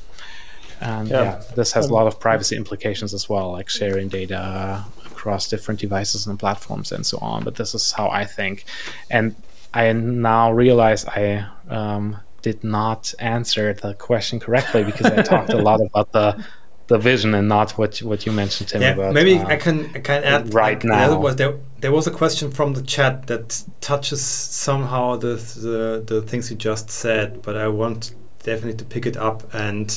And 0.81 1.09
yeah, 1.09 1.23
yeah 1.23 1.43
this 1.55 1.73
has 1.73 1.87
a 1.87 1.93
lot 1.93 2.07
of 2.07 2.19
privacy 2.19 2.57
implications 2.57 3.13
as 3.15 3.29
well, 3.29 3.53
like 3.53 3.69
sharing 3.69 4.09
data 4.09 4.85
across 5.25 5.49
different 5.49 5.81
devices 5.81 6.27
and 6.27 6.39
platforms 6.39 6.93
and 6.93 7.07
so 7.07 7.17
on. 7.23 7.45
But 7.45 7.55
this 7.55 7.75
is 7.75 7.93
how 7.93 8.11
I 8.11 8.25
think. 8.27 8.65
And 9.11 9.35
I 9.73 9.91
now 9.93 10.53
realize 10.53 11.07
I 11.07 11.47
um, 11.69 12.19
did 12.43 12.63
not 12.63 13.15
answer 13.19 13.73
the 13.73 13.95
question 13.95 14.39
correctly 14.39 14.85
because 14.85 15.07
I 15.07 15.23
talked 15.23 15.51
a 15.51 15.63
lot 15.71 15.81
about 15.89 16.13
the 16.13 16.45
the 16.87 16.99
vision 16.99 17.33
and 17.35 17.49
not 17.49 17.71
what 17.79 17.93
what 18.11 18.27
you 18.27 18.33
mentioned 18.33 18.69
Tim 18.69 18.83
yeah, 18.83 18.93
about. 18.93 19.15
Maybe 19.15 19.39
uh, 19.39 19.55
I 19.55 19.57
can 19.57 19.77
I 19.95 20.01
can 20.01 20.23
add 20.23 20.53
right 20.53 20.85
like, 20.85 20.85
now. 20.85 21.19
Was 21.19 21.37
there 21.37 21.55
there 21.81 21.93
was 21.99 22.07
a 22.07 22.11
question 22.11 22.51
from 22.51 22.75
the 22.75 22.83
chat 22.83 23.27
that 23.29 23.65
touches 23.81 24.21
somehow 24.67 25.17
the 25.17 25.37
the, 25.67 26.05
the 26.13 26.21
things 26.29 26.51
you 26.51 26.57
just 26.71 26.91
said, 26.91 27.41
but 27.47 27.57
I 27.57 27.69
want 27.69 28.15
definitely 28.43 28.77
to 28.83 28.85
pick 28.85 29.07
it 29.07 29.17
up 29.17 29.39
and 29.55 29.89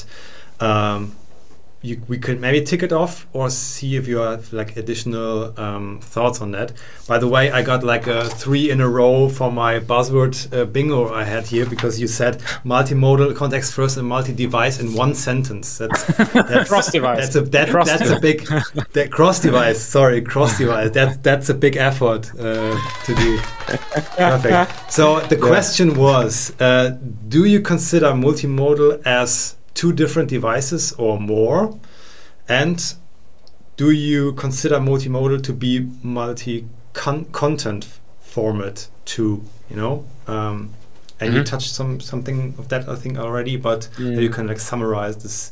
um, 0.61 1.01
you, 1.81 2.01
we 2.07 2.17
could 2.17 2.41
maybe 2.41 2.63
tick 2.65 2.81
it 2.81 2.91
off 2.91 3.27
or 3.33 3.49
see 3.49 3.95
if 3.95 4.07
you 4.07 4.17
have 4.17 4.51
like 4.51 4.77
additional 4.77 5.57
um, 5.59 5.99
thoughts 6.01 6.41
on 6.41 6.51
that. 6.51 6.73
By 7.07 7.19
the 7.19 7.27
way, 7.27 7.51
I 7.51 7.61
got 7.61 7.83
like 7.83 8.07
a 8.07 8.25
three 8.29 8.71
in 8.71 8.81
a 8.81 8.89
row 8.89 9.29
for 9.29 9.51
my 9.51 9.79
buzzword 9.79 10.53
uh, 10.53 10.65
bingo 10.65 11.13
I 11.13 11.23
had 11.23 11.45
here 11.45 11.65
because 11.65 11.99
you 11.99 12.07
said 12.07 12.39
multimodal, 12.65 13.35
context 13.35 13.73
first, 13.73 13.97
and 13.97 14.07
multi-device 14.07 14.79
in 14.79 14.93
one 14.93 15.13
sentence. 15.13 15.77
That's, 15.77 16.03
that's 16.33 16.69
cross 16.69 16.91
device. 16.91 17.19
That's 17.19 17.35
a 17.35 17.41
that, 17.41 17.69
cross 17.69 17.87
that's 17.87 18.09
a 18.09 18.19
big 18.19 18.47
that 18.93 19.11
cross 19.11 19.39
device. 19.39 19.79
Sorry, 19.79 20.21
cross 20.21 20.57
device. 20.59 20.89
That's 20.91 21.17
that's 21.17 21.49
a 21.49 21.53
big 21.53 21.77
effort 21.77 22.31
uh, 22.39 22.79
to 23.05 23.15
do. 23.15 23.37
Perfect. 24.17 24.91
So 24.91 25.19
the 25.21 25.35
yeah. 25.35 25.47
question 25.47 25.95
was: 25.95 26.59
uh, 26.59 26.97
Do 27.27 27.45
you 27.45 27.61
consider 27.61 28.07
multimodal 28.07 29.05
as 29.05 29.56
two 29.77 29.93
different 29.93 30.29
devices 30.29 30.91
or 30.93 31.19
more? 31.19 31.79
And 32.49 32.95
do 33.77 33.91
you 33.91 34.33
consider 34.33 34.77
multimodal 34.79 35.43
to 35.43 35.53
be 35.53 35.87
multi 36.01 36.67
content 36.93 37.87
format 38.19 38.89
too? 39.05 39.43
You 39.69 39.75
know, 39.75 40.05
um, 40.27 40.73
and 41.19 41.29
mm-hmm. 41.29 41.37
you 41.37 41.43
touched 41.43 41.73
some 41.73 41.99
something 41.99 42.55
of 42.57 42.69
that 42.69 42.89
I 42.89 42.95
think 42.95 43.17
already, 43.17 43.55
but 43.55 43.87
mm. 43.97 44.21
you 44.21 44.29
can 44.29 44.47
like 44.47 44.59
summarize 44.59 45.17
this 45.17 45.51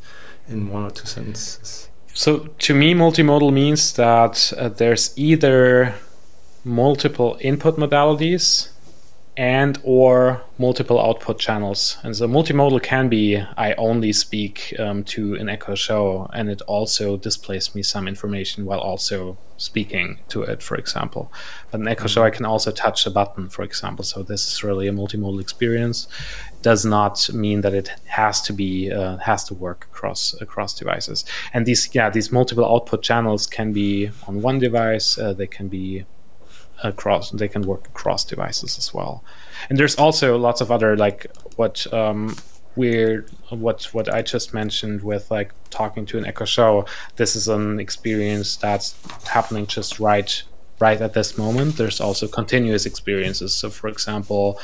in 0.49 0.69
one 0.69 0.84
or 0.84 0.91
two 0.91 1.05
sentences. 1.05 1.89
So 2.13 2.47
to 2.59 2.73
me, 2.73 2.93
multimodal 2.93 3.53
means 3.53 3.93
that 3.93 4.53
uh, 4.57 4.69
there's 4.69 5.13
either 5.17 5.93
multiple 6.63 7.38
input 7.41 7.78
modalities 7.78 8.69
and 9.38 9.79
or 9.83 10.41
multiple 10.57 10.99
output 10.99 11.39
channels. 11.39 11.97
And 12.03 12.15
so 12.15 12.27
multimodal 12.27 12.81
can 12.81 13.09
be 13.09 13.38
I 13.57 13.73
only 13.73 14.13
speak 14.13 14.73
um, 14.79 15.03
to 15.05 15.36
an 15.36 15.49
Echo 15.49 15.75
Show, 15.75 16.29
and 16.33 16.49
it 16.49 16.61
also 16.63 17.17
displays 17.17 17.75
me 17.75 17.83
some 17.83 18.07
information 18.07 18.65
while 18.65 18.79
also 18.79 19.38
speaking 19.57 20.19
to 20.29 20.43
it, 20.43 20.61
for 20.61 20.75
example. 20.75 21.31
But 21.71 21.81
an 21.81 21.88
Echo 21.88 22.07
Show, 22.07 22.23
I 22.23 22.29
can 22.29 22.45
also 22.45 22.71
touch 22.71 23.05
a 23.05 23.09
button, 23.09 23.49
for 23.49 23.63
example. 23.63 24.03
So 24.03 24.23
this 24.23 24.47
is 24.47 24.63
really 24.63 24.88
a 24.88 24.91
multimodal 24.91 25.41
experience. 25.41 26.07
Does 26.61 26.86
not 26.86 27.29
mean 27.33 27.61
that 27.61 27.73
it 27.73 27.89
has 28.05 28.41
to 28.43 28.53
be 28.53 28.91
uh, 28.91 29.17
has 29.17 29.43
to 29.45 29.53
work 29.53 29.88
across 29.91 30.33
across 30.41 30.73
devices. 30.73 31.25
And 31.53 31.65
these 31.65 31.93
yeah 31.93 32.09
these 32.09 32.31
multiple 32.31 32.65
output 32.65 33.03
channels 33.03 33.47
can 33.47 33.73
be 33.73 34.09
on 34.27 34.41
one 34.41 34.59
device. 34.59 35.17
Uh, 35.17 35.33
they 35.33 35.47
can 35.47 35.67
be 35.67 36.05
across 36.84 37.32
they 37.32 37.47
can 37.47 37.61
work 37.61 37.88
across 37.88 38.26
devices 38.26 38.78
as 38.78 38.93
well 38.93 39.23
and 39.69 39.80
there's 39.80 39.95
also 39.95 40.38
lots 40.38 40.61
of 40.61 40.71
other 40.71 40.95
like 40.97 41.28
what 41.55 41.91
um, 41.93 42.36
we're 42.76 43.26
what 43.49 43.86
what 43.93 44.13
I 44.13 44.21
just 44.21 44.53
mentioned 44.53 45.01
with 45.01 45.32
like 45.32 45.53
talking 45.69 46.05
to 46.07 46.17
an 46.17 46.26
Echo 46.26 46.45
Show. 46.45 46.86
This 47.15 47.36
is 47.36 47.47
an 47.47 47.80
experience 47.80 48.57
that's 48.57 48.95
happening 49.28 49.65
just 49.65 49.99
right 49.99 50.43
right 50.80 50.99
at 51.01 51.13
this 51.13 51.38
moment. 51.38 51.78
There's 51.78 52.01
also 52.01 52.28
continuous 52.28 52.86
experiences. 52.86 53.55
So, 53.55 53.69
for 53.69 53.88
example, 53.88 54.59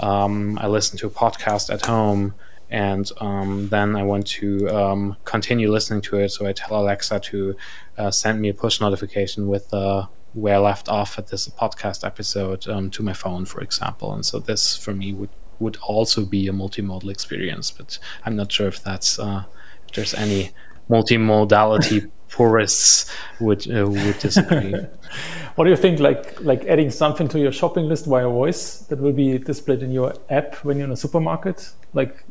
um, 0.00 0.58
I 0.58 0.68
listen 0.68 0.98
to 0.98 1.06
a 1.06 1.10
podcast 1.10 1.72
at 1.72 1.84
home, 1.84 2.34
and 2.70 3.10
um, 3.20 3.68
then 3.68 3.96
I 3.96 4.02
want 4.02 4.26
to 4.28 4.68
um, 4.68 5.16
continue 5.24 5.70
listening 5.70 6.02
to 6.02 6.16
it. 6.20 6.30
So 6.30 6.46
I 6.46 6.52
tell 6.52 6.80
Alexa 6.80 7.20
to 7.20 7.56
uh, 7.98 8.10
send 8.10 8.40
me 8.40 8.48
a 8.50 8.54
push 8.54 8.80
notification 8.80 9.48
with 9.48 9.72
uh, 9.74 10.06
where 10.34 10.56
I 10.56 10.58
left 10.58 10.88
off 10.88 11.18
at 11.18 11.28
this 11.28 11.48
podcast 11.48 12.04
episode 12.04 12.68
um, 12.68 12.90
to 12.90 13.02
my 13.02 13.12
phone, 13.12 13.44
for 13.44 13.60
example. 13.60 14.12
And 14.12 14.24
so 14.24 14.38
this 14.38 14.76
for 14.76 14.92
me 14.92 15.12
would 15.12 15.30
would 15.58 15.76
also 15.82 16.24
be 16.24 16.48
a 16.48 16.52
multimodal 16.52 17.10
experience, 17.10 17.70
but 17.70 17.98
I'm 18.24 18.34
not 18.34 18.50
sure 18.50 18.68
if 18.68 18.82
that's 18.82 19.18
uh, 19.18 19.44
if 19.86 19.94
there's 19.94 20.14
any 20.14 20.50
multimodality 20.88 22.10
purists 22.28 23.10
would 23.40 23.70
uh, 23.70 23.86
would 23.86 24.18
disagree. 24.18 24.72
what 25.56 25.64
do 25.64 25.70
you 25.70 25.76
think? 25.76 26.00
Like 26.00 26.40
like 26.40 26.64
adding 26.64 26.90
something 26.90 27.28
to 27.28 27.38
your 27.38 27.52
shopping 27.52 27.88
list 27.88 28.06
via 28.06 28.28
voice 28.28 28.78
that 28.88 28.98
will 29.00 29.12
be 29.12 29.38
displayed 29.38 29.82
in 29.82 29.90
your 29.90 30.14
app 30.30 30.54
when 30.64 30.78
you're 30.78 30.86
in 30.86 30.92
a 30.92 30.96
supermarket. 30.96 31.70
Like 31.92 32.24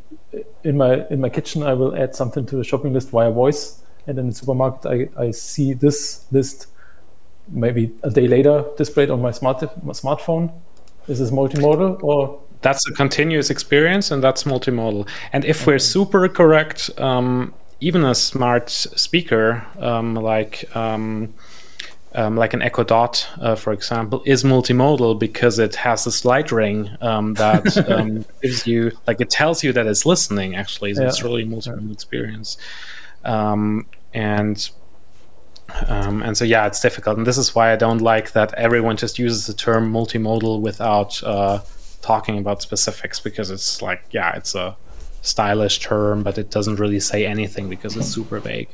in 0.64 0.76
my 0.76 1.06
in 1.08 1.20
my 1.20 1.28
kitchen, 1.28 1.62
I 1.62 1.74
will 1.74 1.94
add 1.96 2.14
something 2.14 2.46
to 2.46 2.56
the 2.56 2.64
shopping 2.64 2.92
list 2.92 3.10
via 3.10 3.30
voice, 3.30 3.82
and 4.06 4.18
in 4.18 4.28
the 4.28 4.34
supermarket, 4.34 5.10
I, 5.16 5.22
I 5.22 5.30
see 5.30 5.74
this 5.74 6.24
list 6.32 6.66
maybe 7.50 7.92
a 8.02 8.10
day 8.10 8.28
later 8.28 8.64
displayed 8.76 9.10
on 9.10 9.20
my 9.20 9.30
smart 9.30 9.62
my 9.84 9.92
smartphone. 9.92 10.52
Is 11.08 11.18
this 11.18 11.30
multimodal 11.30 12.02
or? 12.02 12.40
That's 12.62 12.86
a 12.88 12.92
continuous 12.92 13.48
experience, 13.48 14.10
and 14.10 14.22
that's 14.22 14.44
multimodal. 14.44 15.08
And 15.32 15.46
if 15.46 15.66
we're 15.66 15.78
super 15.78 16.28
correct, 16.28 16.90
um, 16.98 17.54
even 17.80 18.04
a 18.04 18.14
smart 18.14 18.68
speaker 18.68 19.66
um, 19.78 20.14
like 20.14 20.76
um, 20.76 21.32
um, 22.14 22.36
like 22.36 22.54
an 22.54 22.62
Echo 22.62 22.82
Dot, 22.82 23.26
uh, 23.40 23.54
for 23.54 23.72
example, 23.72 24.22
is 24.26 24.42
multimodal 24.42 25.18
because 25.18 25.58
it 25.58 25.74
has 25.76 26.04
this 26.04 26.24
light 26.24 26.50
ring 26.50 26.90
um, 27.00 27.34
that 27.34 27.76
um, 27.90 28.24
gives 28.42 28.66
you, 28.66 28.90
like, 29.06 29.20
it 29.20 29.30
tells 29.30 29.62
you 29.62 29.72
that 29.72 29.86
it's 29.86 30.04
listening. 30.04 30.56
Actually, 30.56 30.94
so 30.94 31.02
yeah. 31.02 31.08
it's 31.08 31.22
really 31.22 31.44
multimodal 31.44 31.86
yeah. 31.86 31.92
experience. 31.92 32.56
Um, 33.24 33.86
and 34.12 34.70
um, 35.88 36.22
and 36.22 36.36
so, 36.36 36.44
yeah, 36.44 36.66
it's 36.66 36.80
difficult. 36.80 37.18
And 37.18 37.26
this 37.26 37.38
is 37.38 37.54
why 37.54 37.72
I 37.72 37.76
don't 37.76 38.00
like 38.00 38.32
that 38.32 38.54
everyone 38.54 38.96
just 38.96 39.18
uses 39.18 39.46
the 39.46 39.54
term 39.54 39.92
multimodal 39.92 40.60
without 40.60 41.22
uh, 41.22 41.60
talking 42.02 42.38
about 42.38 42.62
specifics 42.62 43.20
because 43.20 43.50
it's 43.50 43.82
like, 43.82 44.02
yeah, 44.10 44.36
it's 44.36 44.54
a 44.54 44.76
stylish 45.22 45.80
term, 45.80 46.22
but 46.22 46.38
it 46.38 46.50
doesn't 46.50 46.76
really 46.76 47.00
say 47.00 47.26
anything 47.26 47.68
because 47.68 47.96
it's 47.96 48.08
super 48.08 48.40
vague. 48.40 48.68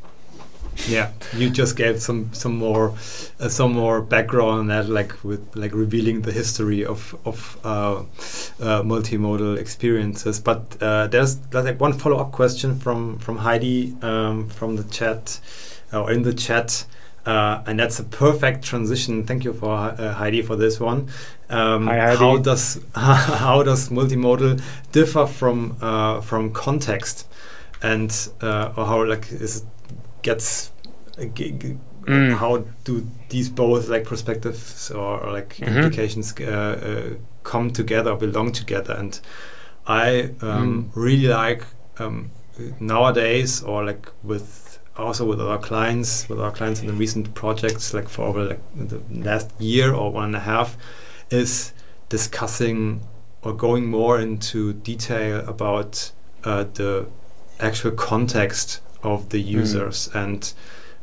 Yeah, 0.88 1.12
you 1.34 1.49
just 1.49 1.74
gave 1.74 2.03
some 2.03 2.32
some 2.34 2.57
more 2.57 2.90
uh, 3.40 3.49
some 3.49 3.72
more 3.72 4.03
background 4.03 4.59
on 4.59 4.66
that, 4.66 4.88
like 4.88 5.24
with 5.24 5.57
like 5.57 5.72
revealing 5.74 6.20
the 6.20 6.32
history 6.32 6.84
of 6.84 7.16
of 7.24 7.59
uh, 7.64 8.01
uh, 8.61 8.82
multimodal 8.82 9.57
experiences. 9.59 10.38
But 10.38 10.76
uh, 10.82 11.07
there's, 11.07 11.38
like 11.53 11.80
one 11.80 11.94
follow 11.94 12.18
up 12.18 12.30
question 12.32 12.78
from 12.78 13.18
from 13.18 13.38
Heidi 13.38 13.97
um, 14.03 14.49
from 14.49 14.76
the 14.76 14.84
chat 14.84 15.40
or 15.93 16.11
in 16.11 16.22
the 16.22 16.34
chat. 16.34 16.84
Uh, 17.24 17.61
and 17.66 17.80
that's 17.80 17.99
a 17.99 18.05
perfect 18.05 18.62
transition. 18.62 19.24
Thank 19.24 19.43
you 19.43 19.53
for 19.53 19.72
uh, 19.74 20.12
Heidi 20.12 20.43
for 20.43 20.55
this 20.55 20.78
one. 20.78 21.09
Um, 21.51 21.89
Hi, 21.89 21.99
Heidi. 21.99 22.18
How 22.18 22.37
does 22.39 22.80
how 22.95 23.64
does 23.64 23.89
multimodal 23.89 24.62
differ 24.93 25.26
from 25.26 25.76
uh, 25.80 26.20
from 26.20 26.53
context, 26.53 27.26
and 27.82 28.12
uh, 28.41 28.72
or 28.76 28.87
how 28.87 29.05
like 29.05 29.32
is 29.32 29.57
it 29.57 29.64
gets 30.22 30.70
mm. 31.18 32.32
how 32.37 32.64
do 32.84 33.07
these 33.28 33.49
both 33.49 33.89
like 33.89 34.05
perspectives 34.05 34.93
or, 34.93 35.20
or 35.20 35.32
like 35.32 35.57
mm 35.57 35.66
-hmm. 35.66 35.76
implications 35.76 36.32
uh, 36.41 37.16
come 37.43 37.70
together, 37.70 38.16
belong 38.16 38.53
together? 38.53 38.95
And 38.99 39.20
I 39.87 40.30
um, 40.43 40.91
mm. 40.91 40.91
really 40.95 41.28
like 41.28 41.64
um, 41.99 42.30
nowadays 42.78 43.62
or 43.62 43.84
like 43.84 44.11
with 44.22 44.66
also 44.99 45.24
with 45.24 45.40
our 45.40 45.59
clients, 45.59 46.28
with 46.28 46.40
our 46.40 46.51
clients 46.51 46.80
in 46.80 46.86
the 46.86 46.92
recent 46.92 47.34
projects, 47.34 47.92
like 47.92 48.09
for 48.09 48.22
over 48.26 48.44
like 48.44 48.61
the 48.74 49.01
last 49.11 49.51
year 49.61 49.92
or 49.92 50.11
one 50.12 50.26
and 50.26 50.36
a 50.36 50.40
half, 50.40 50.76
is 51.30 51.72
discussing 52.09 53.01
or 53.42 53.53
going 53.53 53.86
more 53.86 54.20
into 54.20 54.72
detail 54.72 55.47
about 55.49 56.11
uh, 56.44 56.64
the 56.74 57.07
actual 57.61 57.90
context 57.90 58.80
of 59.03 59.28
the 59.30 59.42
hmm. 59.42 59.49
users 59.49 60.09
mm. 60.09 60.24
and 60.24 60.53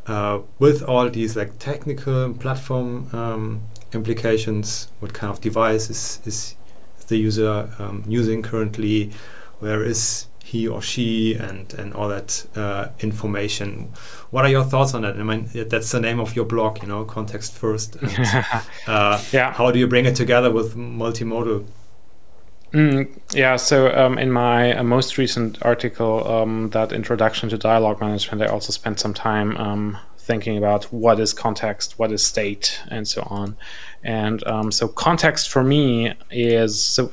uh, 0.08 0.40
with 0.60 0.84
all 0.84 1.10
these 1.10 1.36
like 1.36 1.58
technical 1.60 2.34
platform 2.34 3.10
um, 3.14 3.64
implications, 3.94 4.90
what 5.00 5.14
kind 5.14 5.32
of 5.32 5.40
device 5.40 5.90
is, 5.90 6.20
is 6.26 6.56
the 7.08 7.18
user 7.18 7.70
um, 7.80 8.04
using 8.08 8.42
currently, 8.42 9.12
where 9.60 9.84
is 9.84 10.28
he 10.44 10.68
or 10.68 10.82
she 10.82 11.34
and 11.36 11.74
and 11.76 11.94
all 11.94 12.10
that 12.10 12.46
uh, 12.56 12.90
information. 13.00 13.92
What 14.30 14.44
are 14.44 14.50
your 14.50 14.66
thoughts 14.66 14.94
on 14.94 15.02
that? 15.04 15.16
I 15.18 15.24
mean, 15.24 15.50
that's 15.54 15.92
the 15.92 16.02
name 16.02 16.20
of 16.20 16.36
your 16.36 16.46
blog, 16.46 16.82
you 16.82 16.88
know, 16.88 17.06
context 17.06 17.54
first. 17.54 17.98
And, 18.04 18.64
uh, 18.88 19.22
yeah. 19.32 19.54
How 19.54 19.72
do 19.72 19.80
you 19.80 19.88
bring 19.88 20.06
it 20.06 20.16
together 20.16 20.52
with 20.52 20.76
multimodal? 20.76 21.66
Mm, 22.74 23.08
yeah, 23.34 23.56
so 23.56 23.96
um, 23.96 24.18
in 24.18 24.32
my 24.32 24.76
uh, 24.76 24.84
most 24.84 25.18
recent 25.20 25.64
article, 25.64 26.28
um, 26.28 26.70
that 26.72 26.92
introduction 26.92 27.48
to 27.50 27.58
dialogue 27.58 28.02
management, 28.02 28.42
I 28.42 28.48
also 28.48 28.72
spent 28.72 29.00
some 29.00 29.14
time 29.14 29.56
um, 29.58 29.98
thinking 30.18 30.58
about 30.58 30.86
what 30.86 31.20
is 31.20 31.34
context, 31.34 32.00
what 32.00 32.12
is 32.12 32.24
state, 32.24 32.82
and 32.90 33.08
so 33.08 33.22
on. 33.30 33.56
And 34.04 34.46
um, 34.48 34.72
so, 34.72 34.88
context 34.88 35.50
for 35.50 35.64
me 35.64 36.14
is 36.32 36.84
so 36.84 37.12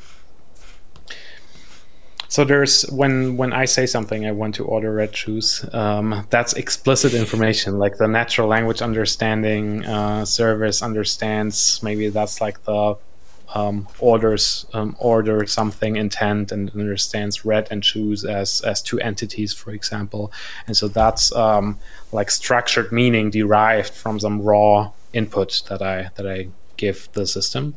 so 2.31 2.45
there's 2.45 2.83
when 2.91 3.37
when 3.37 3.53
I 3.53 3.65
say 3.65 3.87
something, 3.87 4.25
I 4.25 4.31
want 4.31 4.55
to 4.55 4.65
order 4.65 4.95
red 4.95 5.15
shoes. 5.17 5.65
Um, 5.73 6.29
that's 6.31 6.53
explicit 6.53 7.13
information, 7.13 7.81
like 7.81 7.97
the 7.97 8.07
natural 8.07 8.47
language 8.47 8.81
understanding 8.83 9.85
uh, 9.85 10.25
service 10.25 10.81
understands. 10.81 11.83
Maybe 11.83 12.09
that's 12.09 12.41
like 12.41 12.63
the 12.63 12.97
um, 13.53 13.89
orders 13.99 14.65
um, 14.75 14.95
order 15.01 15.45
something 15.49 15.97
intent 15.97 16.53
and 16.53 16.71
understands 16.71 17.45
red 17.45 17.67
and 17.73 17.85
shoes 17.85 18.25
as 18.25 18.61
as 18.61 18.81
two 18.81 19.01
entities, 19.01 19.53
for 19.53 19.73
example. 19.73 20.33
And 20.69 20.77
so 20.77 20.87
that's 20.87 21.35
um, 21.35 21.81
like 22.13 22.31
structured 22.31 22.93
meaning 22.93 23.31
derived 23.31 23.93
from 23.93 24.21
some 24.21 24.41
raw 24.41 24.93
input 25.13 25.65
that 25.69 25.83
I 25.83 26.11
that 26.15 26.29
I 26.29 26.51
give 26.77 27.09
the 27.13 27.27
system. 27.27 27.75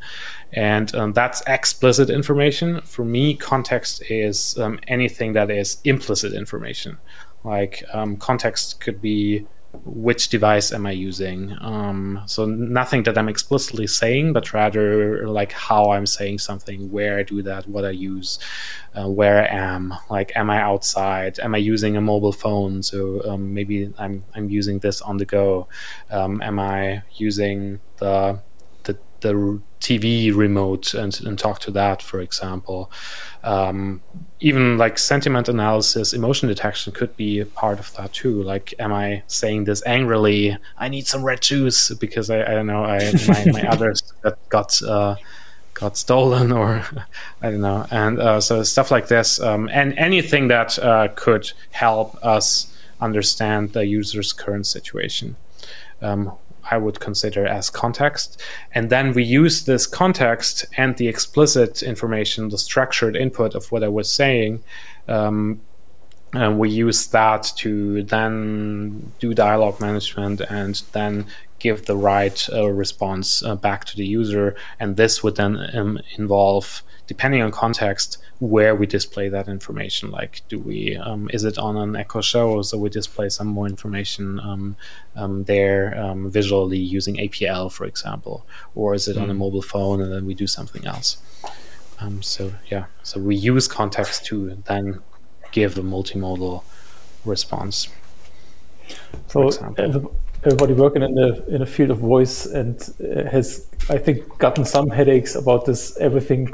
And 0.53 0.93
um, 0.95 1.13
that's 1.13 1.41
explicit 1.47 2.09
information. 2.09 2.81
For 2.81 3.03
me, 3.03 3.35
context 3.35 4.03
is 4.09 4.57
um, 4.57 4.79
anything 4.87 5.33
that 5.33 5.49
is 5.49 5.77
implicit 5.83 6.33
information. 6.33 6.97
Like 7.43 7.83
um, 7.91 8.17
context 8.17 8.79
could 8.79 9.01
be 9.01 9.45
which 9.85 10.29
device 10.29 10.71
am 10.71 10.85
I 10.85 10.91
using? 10.91 11.57
Um, 11.59 12.21
so 12.27 12.45
nothing 12.45 13.03
that 13.03 13.17
I'm 13.17 13.27
explicitly 13.27 13.87
saying, 13.87 14.31
but 14.31 14.53
rather 14.53 15.27
like 15.27 15.51
how 15.51 15.91
I'm 15.91 16.05
saying 16.05 16.39
something, 16.39 16.91
where 16.91 17.17
I 17.17 17.23
do 17.23 17.41
that, 17.41 17.67
what 17.67 17.83
I 17.83 17.89
use, 17.89 18.37
uh, 18.93 19.09
where 19.09 19.41
I 19.41 19.47
am. 19.47 19.93
Like, 20.11 20.31
am 20.35 20.51
I 20.51 20.61
outside? 20.61 21.39
Am 21.39 21.55
I 21.55 21.57
using 21.57 21.97
a 21.97 22.01
mobile 22.01 22.31
phone? 22.31 22.83
So 22.83 23.27
um, 23.27 23.53
maybe 23.53 23.91
I'm 23.97 24.23
I'm 24.35 24.49
using 24.49 24.77
this 24.77 25.01
on 25.01 25.17
the 25.17 25.25
go. 25.25 25.67
Um, 26.11 26.41
am 26.43 26.59
I 26.59 27.01
using 27.15 27.79
the 27.97 28.39
the 29.21 29.61
TV 29.83 30.33
remote 30.33 30.93
and, 30.93 31.19
and 31.25 31.37
talk 31.37 31.59
to 31.59 31.71
that, 31.71 32.01
for 32.01 32.21
example. 32.21 32.89
Um, 33.43 34.01
even 34.39 34.77
like 34.77 34.97
sentiment 34.97 35.49
analysis, 35.49 36.13
emotion 36.13 36.47
detection 36.47 36.93
could 36.93 37.15
be 37.17 37.41
a 37.41 37.45
part 37.45 37.79
of 37.79 37.93
that 37.95 38.13
too. 38.13 38.41
Like, 38.43 38.73
am 38.79 38.93
I 38.93 39.23
saying 39.27 39.65
this 39.65 39.83
angrily? 39.85 40.57
I 40.77 40.87
need 40.87 41.05
some 41.05 41.21
red 41.21 41.41
juice 41.41 41.89
because 41.91 42.29
I, 42.29 42.41
I 42.41 42.51
don't 42.55 42.67
know, 42.67 42.85
I, 42.85 43.11
my, 43.27 43.51
my 43.51 43.67
others 43.73 44.01
got, 44.21 44.49
got 44.49 44.81
uh, 44.81 45.15
got 45.73 45.97
stolen 45.97 46.53
or 46.53 46.85
I 47.41 47.51
don't 47.51 47.61
know. 47.61 47.85
And 47.91 48.19
uh, 48.19 48.39
so 48.39 48.63
stuff 48.63 48.89
like 48.89 49.09
this, 49.09 49.41
um, 49.41 49.69
and 49.71 49.97
anything 49.97 50.47
that 50.47 50.79
uh, 50.79 51.09
could 51.15 51.51
help 51.71 52.15
us 52.23 52.73
understand 53.01 53.73
the 53.73 53.85
user's 53.85 54.31
current 54.31 54.65
situation. 54.65 55.35
Um, 56.01 56.33
I 56.69 56.77
would 56.77 56.99
consider 56.99 57.45
as 57.45 57.69
context. 57.69 58.41
And 58.73 58.89
then 58.89 59.13
we 59.13 59.23
use 59.23 59.65
this 59.65 59.85
context 59.85 60.65
and 60.77 60.95
the 60.97 61.07
explicit 61.07 61.83
information, 61.83 62.49
the 62.49 62.57
structured 62.57 63.15
input 63.15 63.55
of 63.55 63.71
what 63.71 63.83
I 63.83 63.89
was 63.89 64.11
saying, 64.11 64.63
um, 65.07 65.61
and 66.33 66.57
we 66.57 66.69
use 66.69 67.07
that 67.07 67.51
to 67.57 68.03
then 68.03 69.11
do 69.19 69.33
dialogue 69.33 69.79
management 69.79 70.41
and 70.41 70.81
then 70.91 71.27
give 71.59 71.85
the 71.85 71.95
right 71.95 72.49
uh, 72.51 72.69
response 72.69 73.43
uh, 73.43 73.55
back 73.55 73.85
to 73.85 73.95
the 73.95 74.05
user. 74.05 74.55
And 74.79 74.97
this 74.97 75.23
would 75.23 75.35
then 75.35 75.69
um, 75.73 75.99
involve, 76.17 76.81
depending 77.13 77.41
on 77.45 77.51
context, 77.51 78.09
where 78.39 78.73
we 78.75 78.85
display 78.97 79.27
that 79.29 79.47
information. 79.47 80.05
Like, 80.19 80.33
do 80.51 80.57
we 80.69 80.77
um, 81.07 81.29
is 81.37 81.43
it 81.49 81.57
on 81.67 81.73
an 81.77 81.95
Echo 82.03 82.21
Show, 82.21 82.47
so 82.67 82.73
we 82.83 82.89
display 83.01 83.29
some 83.37 83.49
more 83.57 83.67
information 83.75 84.25
um, 84.49 84.63
um 85.21 85.33
there 85.53 85.83
um, 86.03 86.19
visually 86.37 86.83
using 86.97 87.15
APL, 87.25 87.71
for 87.77 87.85
example, 87.91 88.35
or 88.79 88.87
is 88.99 89.07
it 89.07 89.15
mm. 89.15 89.23
on 89.23 89.29
a 89.29 89.33
hmm. 89.33 89.43
mobile 89.45 89.67
phone 89.73 89.97
and 90.03 90.11
then 90.13 90.23
we 90.25 90.33
do 90.43 90.47
something 90.57 90.83
else? 90.93 91.09
Um, 91.99 92.15
so 92.33 92.41
yeah, 92.73 92.85
so 93.09 93.15
we 93.29 93.35
use 93.51 93.65
context 93.81 94.25
to 94.29 94.35
then 94.71 94.85
give 95.51 95.71
a 95.77 95.85
multimodal 95.95 96.63
response. 97.33 97.75
So 99.27 99.49
everybody 100.45 100.73
working 100.73 101.03
in 101.03 101.13
the 101.15 101.29
in 101.47 101.59
the 101.59 101.65
field 101.65 101.91
of 101.91 101.99
voice 101.99 102.45
and 102.45 102.75
uh, 102.81 103.29
has 103.29 103.67
I 103.89 103.97
think 103.97 104.17
gotten 104.39 104.65
some 104.65 104.89
headaches 104.89 105.35
about 105.35 105.65
this 105.65 105.97
everything 105.97 106.53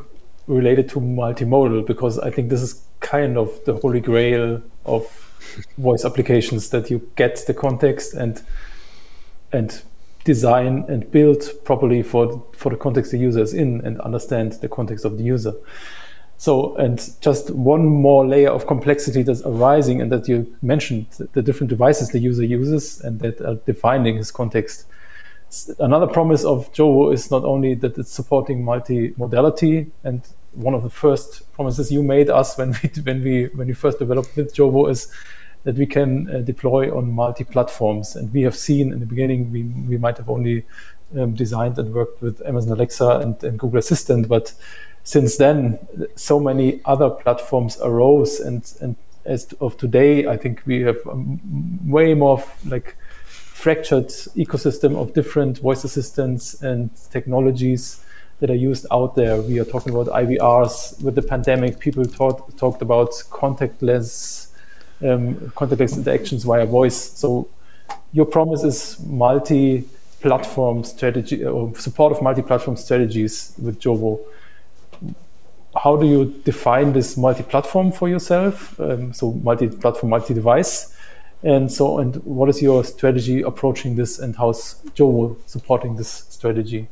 related 0.50 0.90
to 0.90 1.00
multimodal 1.00 1.86
because 1.86 2.20
I 2.20 2.32
think 2.32 2.50
this 2.50 2.62
is 2.62 2.84
kind 3.00 3.38
of 3.38 3.64
the 3.66 3.76
holy 3.76 4.02
grail 4.02 4.62
of 4.86 5.06
voice 5.78 6.04
applications 6.04 6.70
that 6.72 6.90
you 6.90 7.10
get 7.16 7.46
the 7.48 7.54
context 7.54 8.14
and 8.14 8.42
and 9.52 9.82
design 10.26 10.86
and 10.90 11.10
build 11.12 11.44
properly 11.64 12.04
for 12.04 12.44
for 12.54 12.70
the 12.72 12.78
context 12.78 13.12
the 13.12 13.18
user 13.18 13.42
is 13.42 13.54
in 13.54 13.82
and 13.86 14.00
understand 14.02 14.54
the 14.54 14.68
context 14.68 15.06
of 15.06 15.18
the 15.18 15.24
user. 15.24 15.54
So, 16.38 16.76
and 16.78 16.98
just 17.20 17.50
one 17.52 17.86
more 17.86 18.26
layer 18.26 18.50
of 18.50 18.66
complexity 18.66 19.24
that's 19.24 19.42
arising, 19.42 20.02
and 20.02 20.10
that 20.14 20.30
you 20.30 20.56
mentioned 20.62 21.08
the 21.34 21.42
different 21.42 21.70
devices 21.70 22.10
the 22.10 22.20
user 22.20 22.46
uses 22.46 23.02
and 23.02 23.20
that 23.20 23.42
are 23.42 23.56
defining 23.66 24.16
his 24.16 24.32
context. 24.32 24.86
Another 25.80 26.08
promise 26.08 26.46
of 26.46 26.72
Jovo 26.74 27.14
is 27.14 27.32
not 27.32 27.44
only 27.44 27.74
that 27.76 27.98
it's 27.98 28.12
supporting 28.12 28.64
multi-modality, 28.64 29.88
and 30.04 30.22
one 30.54 30.74
of 30.74 30.84
the 30.84 30.90
first 30.90 31.52
promises 31.54 31.92
you 31.92 32.04
made 32.04 32.30
us 32.30 32.58
when 32.58 32.72
we 32.84 33.02
when 33.02 33.24
we 33.24 33.46
when 33.56 33.68
we 33.68 33.74
first 33.74 34.00
developed 34.00 34.36
with 34.36 34.54
Jovo 34.54 34.90
is 34.90 35.12
that 35.64 35.76
we 35.76 35.86
can 35.86 36.30
uh, 36.34 36.40
deploy 36.40 36.96
on 36.96 37.12
multi-platforms. 37.12 38.16
And 38.16 38.32
we 38.32 38.44
have 38.44 38.56
seen 38.56 38.94
in 38.94 39.00
the 39.00 39.06
beginning 39.06 39.52
we 39.52 39.64
we 39.64 39.98
might 39.98 40.18
have 40.18 40.30
only 40.30 40.66
um, 41.18 41.34
designed 41.34 41.80
and 41.80 41.94
worked 41.94 42.22
with 42.22 42.46
Amazon 42.46 42.74
Alexa 42.74 43.20
and, 43.24 43.44
and 43.44 43.58
Google 43.58 43.80
Assistant, 43.80 44.28
but 44.28 44.54
since 45.04 45.38
then, 45.38 45.80
so 46.16 46.40
many 46.40 46.82
other 46.86 47.10
platforms 47.10 47.80
arose, 47.82 48.40
and 48.40 48.72
and 48.82 48.96
as 49.26 49.52
of 49.60 49.78
today, 49.78 50.28
I 50.28 50.38
think 50.38 50.62
we 50.66 50.82
have 50.82 50.98
way 51.86 52.14
more 52.14 52.44
like 52.66 52.96
fractured 53.64 54.08
ecosystem 54.44 54.96
of 54.96 55.14
different 55.14 55.60
voice 55.60 55.84
assistants 55.84 56.62
and 56.62 56.90
technologies 57.12 58.02
that 58.40 58.50
are 58.50 58.62
used 58.70 58.86
out 58.90 59.16
there. 59.16 59.42
We 59.42 59.60
are 59.60 59.66
talking 59.66 59.94
about 59.94 60.08
IVRs. 60.08 61.04
With 61.04 61.16
the 61.16 61.22
pandemic, 61.22 61.80
people 61.80 62.06
talk, 62.06 62.56
talked 62.58 62.82
about 62.82 63.12
contactless 63.30 64.48
um, 65.02 65.36
contactless 65.60 65.98
interactions 65.98 66.44
via 66.44 66.66
voice. 66.66 66.98
So 67.22 67.50
your 68.14 68.26
promise 68.26 68.64
is 68.64 69.00
multi-platform 69.06 70.84
strategy 70.84 71.46
or 71.46 71.76
support 71.76 72.14
of 72.14 72.22
multi-platform 72.22 72.78
strategies 72.78 73.54
with 73.58 73.80
Jovo 73.82 74.20
how 75.76 75.96
do 75.96 76.06
you 76.06 76.26
define 76.44 76.94
this 76.94 77.16
multi-platform 77.16 77.92
for 77.92 78.10
yourself? 78.10 78.80
Um, 78.80 79.14
so 79.14 79.34
multi-platform, 79.34 80.10
multi-device, 80.10 80.96
and 81.44 81.72
so 81.72 82.00
and 82.00 82.16
what 82.18 82.50
is 82.50 82.62
your 82.62 82.84
strategy 82.84 83.42
approaching 83.42 83.96
this, 83.96 84.20
and 84.20 84.36
how's 84.36 84.82
Jovo 84.96 85.38
supporting 85.46 85.96
this 85.96 86.10
strategy? 86.30 86.90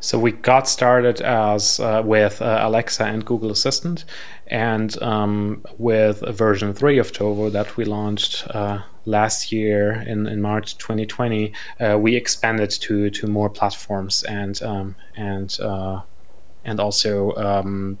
So 0.00 0.18
we 0.18 0.32
got 0.32 0.68
started 0.68 1.22
as 1.22 1.80
uh, 1.80 2.02
with 2.04 2.42
uh, 2.42 2.58
Alexa 2.60 3.04
and 3.04 3.24
Google 3.24 3.50
Assistant, 3.50 4.04
and 4.48 5.00
um, 5.02 5.64
with 5.78 6.20
version 6.36 6.74
three 6.74 6.98
of 6.98 7.12
Jovo 7.12 7.50
that 7.52 7.78
we 7.78 7.86
launched 7.86 8.46
uh, 8.50 8.82
last 9.06 9.50
year 9.50 9.92
in, 10.06 10.26
in 10.26 10.42
March 10.42 10.76
2020, 10.76 11.52
uh, 11.80 11.98
we 11.98 12.16
expanded 12.16 12.70
to 12.70 13.08
to 13.10 13.26
more 13.26 13.48
platforms 13.48 14.22
and 14.24 14.62
um, 14.62 14.96
and 15.16 15.58
uh, 15.60 16.02
and 16.64 16.80
also 16.80 17.34
um, 17.36 17.98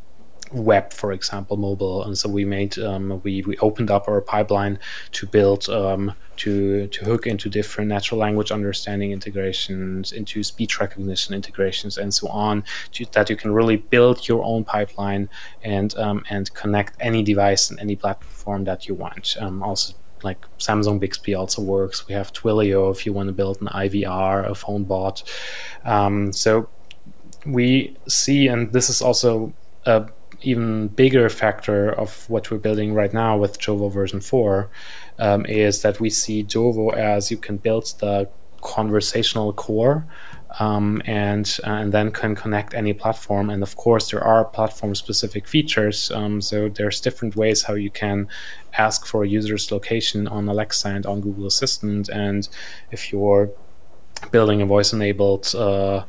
web, 0.54 0.92
for 0.92 1.12
example, 1.12 1.56
mobile. 1.56 2.04
And 2.04 2.16
so 2.16 2.28
we 2.28 2.44
made 2.44 2.78
um, 2.78 3.20
we 3.22 3.42
we 3.42 3.56
opened 3.58 3.90
up 3.90 4.08
our 4.08 4.20
pipeline 4.20 4.78
to 5.12 5.26
build 5.26 5.68
um, 5.68 6.12
to 6.36 6.86
to 6.86 7.04
hook 7.04 7.26
into 7.26 7.48
different 7.48 7.88
natural 7.88 8.20
language 8.20 8.50
understanding 8.50 9.12
integrations, 9.12 10.12
into 10.12 10.42
speech 10.42 10.80
recognition 10.80 11.34
integrations, 11.34 11.98
and 11.98 12.12
so 12.12 12.28
on. 12.28 12.64
To, 12.92 13.04
that 13.12 13.28
you 13.30 13.36
can 13.36 13.52
really 13.52 13.76
build 13.76 14.28
your 14.28 14.42
own 14.44 14.64
pipeline 14.64 15.28
and 15.62 15.94
um, 15.96 16.24
and 16.30 16.52
connect 16.54 16.96
any 17.00 17.22
device 17.22 17.70
and 17.70 17.78
any 17.80 17.96
platform 17.96 18.64
that 18.64 18.88
you 18.88 18.94
want. 18.94 19.36
Um, 19.40 19.62
also 19.62 19.94
like 20.22 20.40
Samsung 20.58 20.98
Bixby 20.98 21.34
also 21.34 21.60
works. 21.60 22.08
We 22.08 22.14
have 22.14 22.32
Twilio 22.32 22.90
if 22.90 23.04
you 23.04 23.12
want 23.12 23.28
to 23.28 23.32
build 23.32 23.60
an 23.60 23.68
IVR, 23.68 24.48
a 24.48 24.54
phone 24.54 24.84
bot. 24.84 25.22
Um, 25.84 26.32
so 26.32 26.68
we 27.46 27.96
see, 28.08 28.48
and 28.48 28.72
this 28.72 28.88
is 28.88 29.02
also 29.02 29.52
a 29.84 30.06
even 30.44 30.88
bigger 30.88 31.28
factor 31.28 31.90
of 31.90 32.28
what 32.28 32.50
we're 32.50 32.58
building 32.58 32.94
right 32.94 33.12
now 33.12 33.36
with 33.36 33.58
Jovo 33.58 33.90
version 33.90 34.20
4 34.20 34.70
um, 35.18 35.46
is 35.46 35.82
that 35.82 36.00
we 36.00 36.10
see 36.10 36.44
Jovo 36.44 36.94
as 36.94 37.30
you 37.30 37.36
can 37.36 37.56
build 37.56 37.94
the 37.98 38.28
conversational 38.60 39.52
core 39.52 40.06
um, 40.58 41.02
and 41.04 41.58
and 41.64 41.92
then 41.92 42.10
can 42.10 42.34
connect 42.34 42.74
any 42.74 42.92
platform. 42.92 43.50
And 43.50 43.62
of 43.62 43.76
course, 43.76 44.10
there 44.10 44.22
are 44.22 44.44
platform 44.44 44.94
specific 44.94 45.48
features. 45.48 46.10
Um, 46.10 46.40
so 46.40 46.68
there's 46.68 47.00
different 47.00 47.36
ways 47.36 47.62
how 47.62 47.74
you 47.74 47.90
can 47.90 48.28
ask 48.78 49.06
for 49.06 49.24
a 49.24 49.28
user's 49.28 49.70
location 49.72 50.28
on 50.28 50.48
Alexa 50.48 50.88
and 50.88 51.06
on 51.06 51.20
Google 51.20 51.46
Assistant. 51.46 52.08
And 52.08 52.48
if 52.90 53.12
you're 53.12 53.50
building 54.30 54.62
a 54.62 54.66
voice 54.66 54.92
enabled 54.92 55.54
uh, 55.54 56.04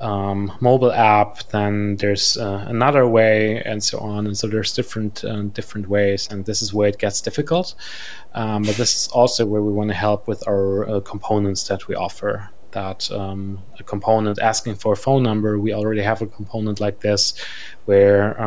um, 0.00 0.52
mobile 0.60 0.92
app, 0.92 1.42
then 1.50 1.96
there's 1.96 2.36
uh, 2.36 2.64
another 2.66 3.06
way, 3.06 3.62
and 3.62 3.82
so 3.82 3.98
on. 3.98 4.26
And 4.26 4.36
so 4.36 4.46
there's 4.46 4.72
different 4.72 5.24
uh, 5.24 5.42
different 5.42 5.88
ways, 5.88 6.28
and 6.30 6.44
this 6.44 6.62
is 6.62 6.74
where 6.74 6.88
it 6.88 6.98
gets 6.98 7.20
difficult. 7.20 7.74
Um, 8.34 8.62
but 8.62 8.76
this 8.76 8.94
is 8.94 9.08
also 9.08 9.46
where 9.46 9.62
we 9.62 9.72
want 9.72 9.90
to 9.90 9.96
help 9.96 10.26
with 10.26 10.46
our 10.48 10.88
uh, 10.88 11.00
components 11.00 11.68
that 11.68 11.86
we 11.88 11.94
offer. 11.94 12.50
That 12.72 13.10
um, 13.10 13.62
a 13.80 13.82
component 13.82 14.38
asking 14.38 14.76
for 14.76 14.92
a 14.92 14.96
phone 14.96 15.24
number, 15.24 15.58
we 15.58 15.74
already 15.74 16.02
have 16.02 16.22
a 16.22 16.26
component 16.26 16.80
like 16.80 17.00
this, 17.00 17.34
where 17.86 18.40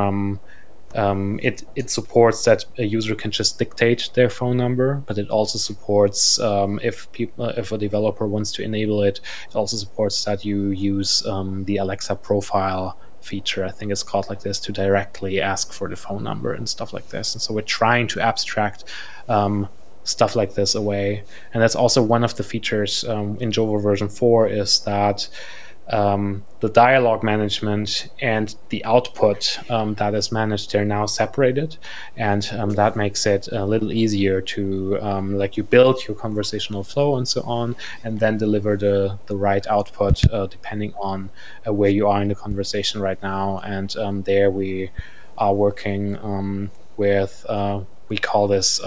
um, 0.95 1.39
it 1.41 1.63
it 1.75 1.89
supports 1.89 2.45
that 2.45 2.65
a 2.77 2.83
user 2.83 3.15
can 3.15 3.31
just 3.31 3.57
dictate 3.57 4.09
their 4.13 4.29
phone 4.29 4.57
number, 4.57 5.03
but 5.07 5.17
it 5.17 5.29
also 5.29 5.57
supports 5.57 6.39
um, 6.39 6.79
if 6.83 7.11
people 7.11 7.45
if 7.49 7.71
a 7.71 7.77
developer 7.77 8.27
wants 8.27 8.51
to 8.53 8.63
enable 8.63 9.01
it, 9.01 9.19
it 9.49 9.55
also 9.55 9.77
supports 9.77 10.23
that 10.25 10.45
you 10.45 10.69
use 10.69 11.25
um, 11.25 11.65
the 11.65 11.77
Alexa 11.77 12.15
profile 12.15 12.97
feature. 13.21 13.65
I 13.65 13.71
think 13.71 13.91
it's 13.91 14.03
called 14.03 14.29
like 14.29 14.41
this 14.41 14.59
to 14.61 14.71
directly 14.71 15.41
ask 15.41 15.71
for 15.71 15.89
the 15.89 15.95
phone 15.95 16.23
number 16.23 16.53
and 16.53 16.67
stuff 16.67 16.93
like 16.93 17.07
this. 17.09 17.33
And 17.33 17.41
so 17.41 17.53
we're 17.53 17.61
trying 17.61 18.07
to 18.09 18.19
abstract 18.19 18.83
um, 19.29 19.69
stuff 20.03 20.35
like 20.35 20.53
this 20.53 20.75
away, 20.75 21.23
and 21.53 21.63
that's 21.63 21.75
also 21.75 22.03
one 22.03 22.23
of 22.23 22.35
the 22.35 22.43
features 22.43 23.03
um, 23.05 23.37
in 23.39 23.51
Jovo 23.51 23.81
version 23.81 24.09
four 24.09 24.47
is 24.47 24.81
that 24.81 25.27
um, 25.89 26.43
the 26.61 26.69
dialogue 26.69 27.23
management 27.23 28.09
and 28.21 28.55
the 28.69 28.83
output 28.85 29.59
um, 29.69 29.95
that 29.95 30.13
is 30.15 30.31
managed 30.31 30.71
they're 30.71 30.85
now 30.85 31.05
separated. 31.05 31.77
And 32.15 32.49
um, 32.53 32.69
that 32.71 32.95
makes 32.95 33.25
it 33.25 33.49
a 33.51 33.65
little 33.65 33.91
easier 33.91 34.41
to 34.41 34.99
um, 35.01 35.37
like 35.37 35.57
you 35.57 35.63
build 35.63 36.07
your 36.07 36.15
conversational 36.15 36.83
flow 36.83 37.17
and 37.17 37.27
so 37.27 37.41
on 37.41 37.75
and 38.03 38.19
then 38.19 38.37
deliver 38.37 38.77
the 38.77 39.19
the 39.25 39.35
right 39.35 39.65
output 39.67 40.23
uh, 40.31 40.47
depending 40.47 40.93
on 40.99 41.29
uh, 41.67 41.73
where 41.73 41.89
you 41.89 42.07
are 42.07 42.21
in 42.21 42.29
the 42.29 42.35
conversation 42.35 43.01
right 43.01 43.21
now. 43.21 43.59
And 43.63 43.95
um, 43.97 44.23
there 44.23 44.49
we 44.49 44.91
are 45.37 45.53
working 45.53 46.17
um, 46.17 46.71
with 46.95 47.45
uh, 47.49 47.81
we 48.07 48.17
call 48.17 48.47
this 48.47 48.81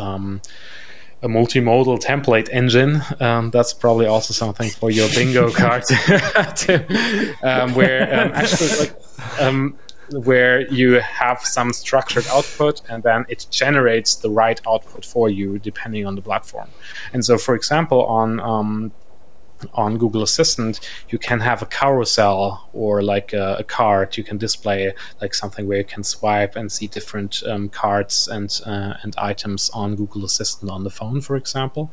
a 1.23 1.29
multimodal 1.29 1.99
template 1.99 2.49
engine. 2.53 3.03
Um, 3.21 3.51
that's 3.51 3.73
probably 3.73 4.07
also 4.07 4.35
something 4.35 4.71
for 4.71 4.91
your 4.91 5.09
bingo 5.11 5.51
card, 5.63 5.85
to, 5.87 7.37
um, 7.43 7.75
where 7.75 8.03
um, 8.03 8.33
actually 8.35 8.79
like, 8.79 9.41
um, 9.41 9.79
where 10.11 10.61
you 10.73 10.93
have 11.01 11.41
some 11.41 11.73
structured 11.73 12.27
output 12.29 12.81
and 12.89 13.03
then 13.03 13.25
it 13.29 13.47
generates 13.51 14.17
the 14.17 14.31
right 14.31 14.61
output 14.67 15.05
for 15.05 15.29
you 15.29 15.59
depending 15.59 16.07
on 16.07 16.15
the 16.15 16.23
platform. 16.23 16.69
And 17.13 17.25
so, 17.25 17.39
for 17.39 17.55
example, 17.55 18.05
on 18.07 18.39
um, 18.41 18.93
on 19.75 19.99
Google 19.99 20.23
Assistant, 20.23 20.81
you 21.09 21.19
can 21.19 21.41
have 21.41 21.63
a 21.63 21.67
carousel 21.67 22.69
or 22.73 23.03
like 23.03 23.33
a, 23.33 23.57
a, 23.59 23.65
card. 23.65 24.17
You 24.17 24.25
can 24.25 24.39
display 24.39 24.93
like 25.21 25.35
something 25.35 25.67
where 25.67 25.79
you 25.79 25.85
can 25.85 26.05
swipe 26.05 26.57
and 26.57 26.71
see 26.71 26.87
different 26.87 27.43
um, 27.47 27.69
cards 27.69 28.29
and 28.29 28.61
uh, 28.67 28.95
and 29.03 29.15
items 29.17 29.71
on 29.71 29.97
Google 29.97 30.25
Assistant 30.25 30.71
on 30.71 30.85
the 30.85 30.91
phone, 30.91 31.21
for 31.21 31.37
example. 31.37 31.93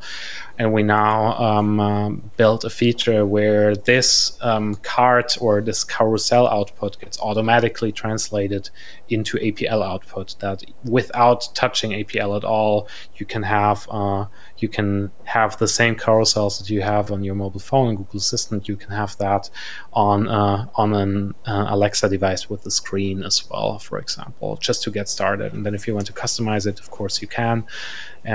And 0.58 0.72
we 0.72 0.82
now 0.82 1.34
um, 1.34 1.80
uh, 1.80 2.10
built 2.36 2.64
a 2.64 2.70
feature 2.70 3.24
where 3.26 3.74
this 3.74 4.38
um, 4.42 4.74
card 4.76 5.34
or 5.40 5.60
this 5.60 5.84
carousel 5.84 6.46
output 6.46 6.98
gets 7.00 7.18
automatically 7.20 7.92
translated 7.92 8.70
into 9.08 9.38
APL 9.38 9.84
output. 9.84 10.36
That 10.40 10.64
without 10.84 11.48
touching 11.54 11.92
APL 11.92 12.36
at 12.36 12.44
all, 12.44 12.88
you 13.16 13.26
can 13.26 13.42
have 13.42 13.86
uh, 13.90 14.26
you 14.64 14.68
can 14.78 15.10
have 15.24 15.50
the 15.58 15.68
same 15.80 15.94
carousels 16.04 16.54
that 16.58 16.68
you 16.70 16.80
have 16.92 17.06
on 17.14 17.20
your 17.22 17.36
mobile 17.44 17.64
phone 17.70 17.86
and 17.88 17.96
Google 17.98 18.18
Assistant. 18.26 18.68
You 18.72 18.76
can 18.82 18.92
have 19.02 19.12
that 19.24 19.50
on 19.92 20.18
uh, 20.40 20.60
on 20.82 20.88
an 21.02 21.34
uh, 21.52 21.66
Alexa 21.74 22.08
device 22.16 22.42
with 22.50 22.62
the 22.66 22.70
screen 22.80 23.16
as 23.22 23.36
well, 23.48 23.78
for 23.88 23.96
example, 24.04 24.48
just 24.68 24.82
to 24.84 24.90
get 24.98 25.06
started. 25.16 25.52
And 25.54 25.62
then 25.64 25.74
if 25.78 25.82
you 25.86 25.92
want 25.94 26.06
to 26.12 26.16
customize 26.24 26.64
it, 26.70 26.80
of 26.84 26.88
course 26.98 27.14
you 27.22 27.28
can. 27.28 27.56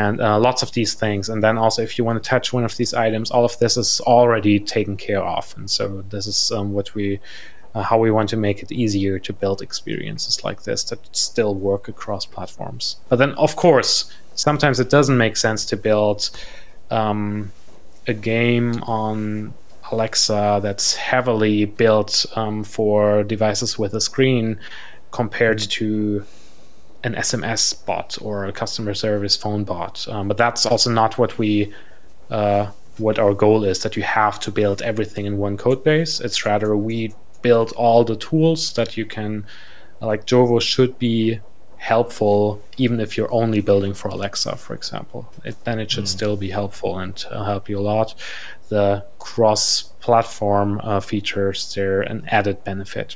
And 0.03 0.15
uh, 0.21 0.37
lots 0.47 0.61
of 0.65 0.69
these 0.77 0.93
things. 1.03 1.29
And 1.29 1.39
then 1.45 1.57
also, 1.57 1.81
if 1.81 1.97
you 1.97 2.03
want 2.07 2.21
to 2.21 2.29
touch 2.29 2.53
one 2.53 2.65
of 2.69 2.77
these 2.77 2.93
items, 2.93 3.31
all 3.31 3.45
of 3.45 3.57
this 3.61 3.75
is 3.75 4.01
already 4.01 4.59
taken 4.59 4.95
care 5.07 5.23
of. 5.37 5.55
And 5.57 5.67
so 5.77 6.03
this 6.13 6.27
is 6.27 6.51
um, 6.51 6.73
what 6.73 6.93
we 6.93 7.19
uh, 7.75 7.83
how 7.89 7.97
we 8.05 8.11
want 8.17 8.29
to 8.29 8.37
make 8.37 8.63
it 8.63 8.71
easier 8.71 9.19
to 9.19 9.31
build 9.41 9.61
experiences 9.61 10.43
like 10.43 10.59
this 10.63 10.83
that 10.89 10.99
still 11.15 11.53
work 11.55 11.87
across 11.87 12.25
platforms. 12.25 12.97
But 13.09 13.17
then, 13.17 13.33
of 13.33 13.55
course, 13.55 14.11
sometimes 14.39 14.79
it 14.79 14.89
doesn't 14.89 15.17
make 15.17 15.35
sense 15.35 15.65
to 15.65 15.75
build 15.75 16.29
um, 16.91 17.51
a 18.07 18.13
game 18.13 18.81
on 18.83 19.53
Alexa 19.91 20.61
that's 20.63 20.95
heavily 20.95 21.65
built 21.65 22.25
um, 22.35 22.63
for 22.63 23.23
devices 23.23 23.77
with 23.77 23.93
a 23.93 24.01
screen 24.01 24.57
compared 25.11 25.57
mm-hmm. 25.57 25.69
to 25.69 26.25
an 27.03 27.15
SMS 27.15 27.85
bot 27.85 28.17
or 28.21 28.45
a 28.45 28.53
customer 28.53 28.93
service 28.93 29.35
phone 29.35 29.65
bot. 29.65 30.07
Um, 30.07 30.29
but 30.29 30.37
that's 30.37 30.65
also 30.65 30.89
not 30.89 31.17
what 31.17 31.37
we 31.37 31.73
uh, 32.29 32.71
what 32.97 33.19
our 33.19 33.33
goal 33.33 33.65
is. 33.65 33.79
That 33.79 33.97
you 33.97 34.03
have 34.03 34.39
to 34.41 34.51
build 34.51 34.81
everything 34.81 35.25
in 35.25 35.37
one 35.37 35.57
code 35.57 35.83
base. 35.83 36.21
It's 36.21 36.45
rather 36.45 36.77
we 36.77 37.13
build 37.41 37.73
all 37.73 38.05
the 38.05 38.15
tools 38.15 38.73
that 38.73 38.95
you 38.95 39.05
can. 39.05 39.45
Like 40.01 40.25
Jovo 40.25 40.61
should 40.61 40.97
be 40.97 41.41
helpful 41.79 42.61
even 42.77 42.99
if 42.99 43.17
you're 43.17 43.33
only 43.33 43.61
building 43.61 43.93
for 43.93 44.09
Alexa, 44.09 44.55
for 44.57 44.73
example. 44.73 45.31
It, 45.45 45.63
then 45.63 45.79
it 45.79 45.89
should 45.89 46.03
mm. 46.03 46.15
still 46.17 46.35
be 46.35 46.49
helpful 46.49 46.99
and 46.99 47.25
uh, 47.31 47.45
help 47.45 47.69
you 47.69 47.79
a 47.79 47.81
lot. 47.81 48.13
The 48.67 49.05
cross-platform 49.17 50.81
uh, 50.83 50.99
features 50.99 51.73
they're 51.73 52.01
an 52.01 52.25
added 52.27 52.63
benefit. 52.65 53.15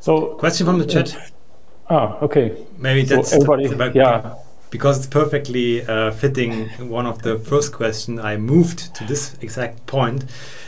So, 0.00 0.34
question 0.36 0.66
from 0.66 0.78
the 0.78 0.86
chat. 0.86 1.32
Ah, 1.90 2.18
okay. 2.20 2.56
Maybe 2.78 3.02
that's 3.02 3.30
so 3.30 3.36
everybody, 3.36 3.98
yeah. 3.98 4.34
Because 4.70 4.98
it's 4.98 5.06
perfectly 5.06 5.86
uh, 5.86 6.10
fitting 6.10 6.68
one 6.88 7.06
of 7.06 7.22
the 7.22 7.38
first 7.38 7.72
question 7.72 8.18
I 8.18 8.36
moved 8.36 8.94
to 8.96 9.04
this 9.04 9.36
exact 9.40 9.86
point 9.86 10.24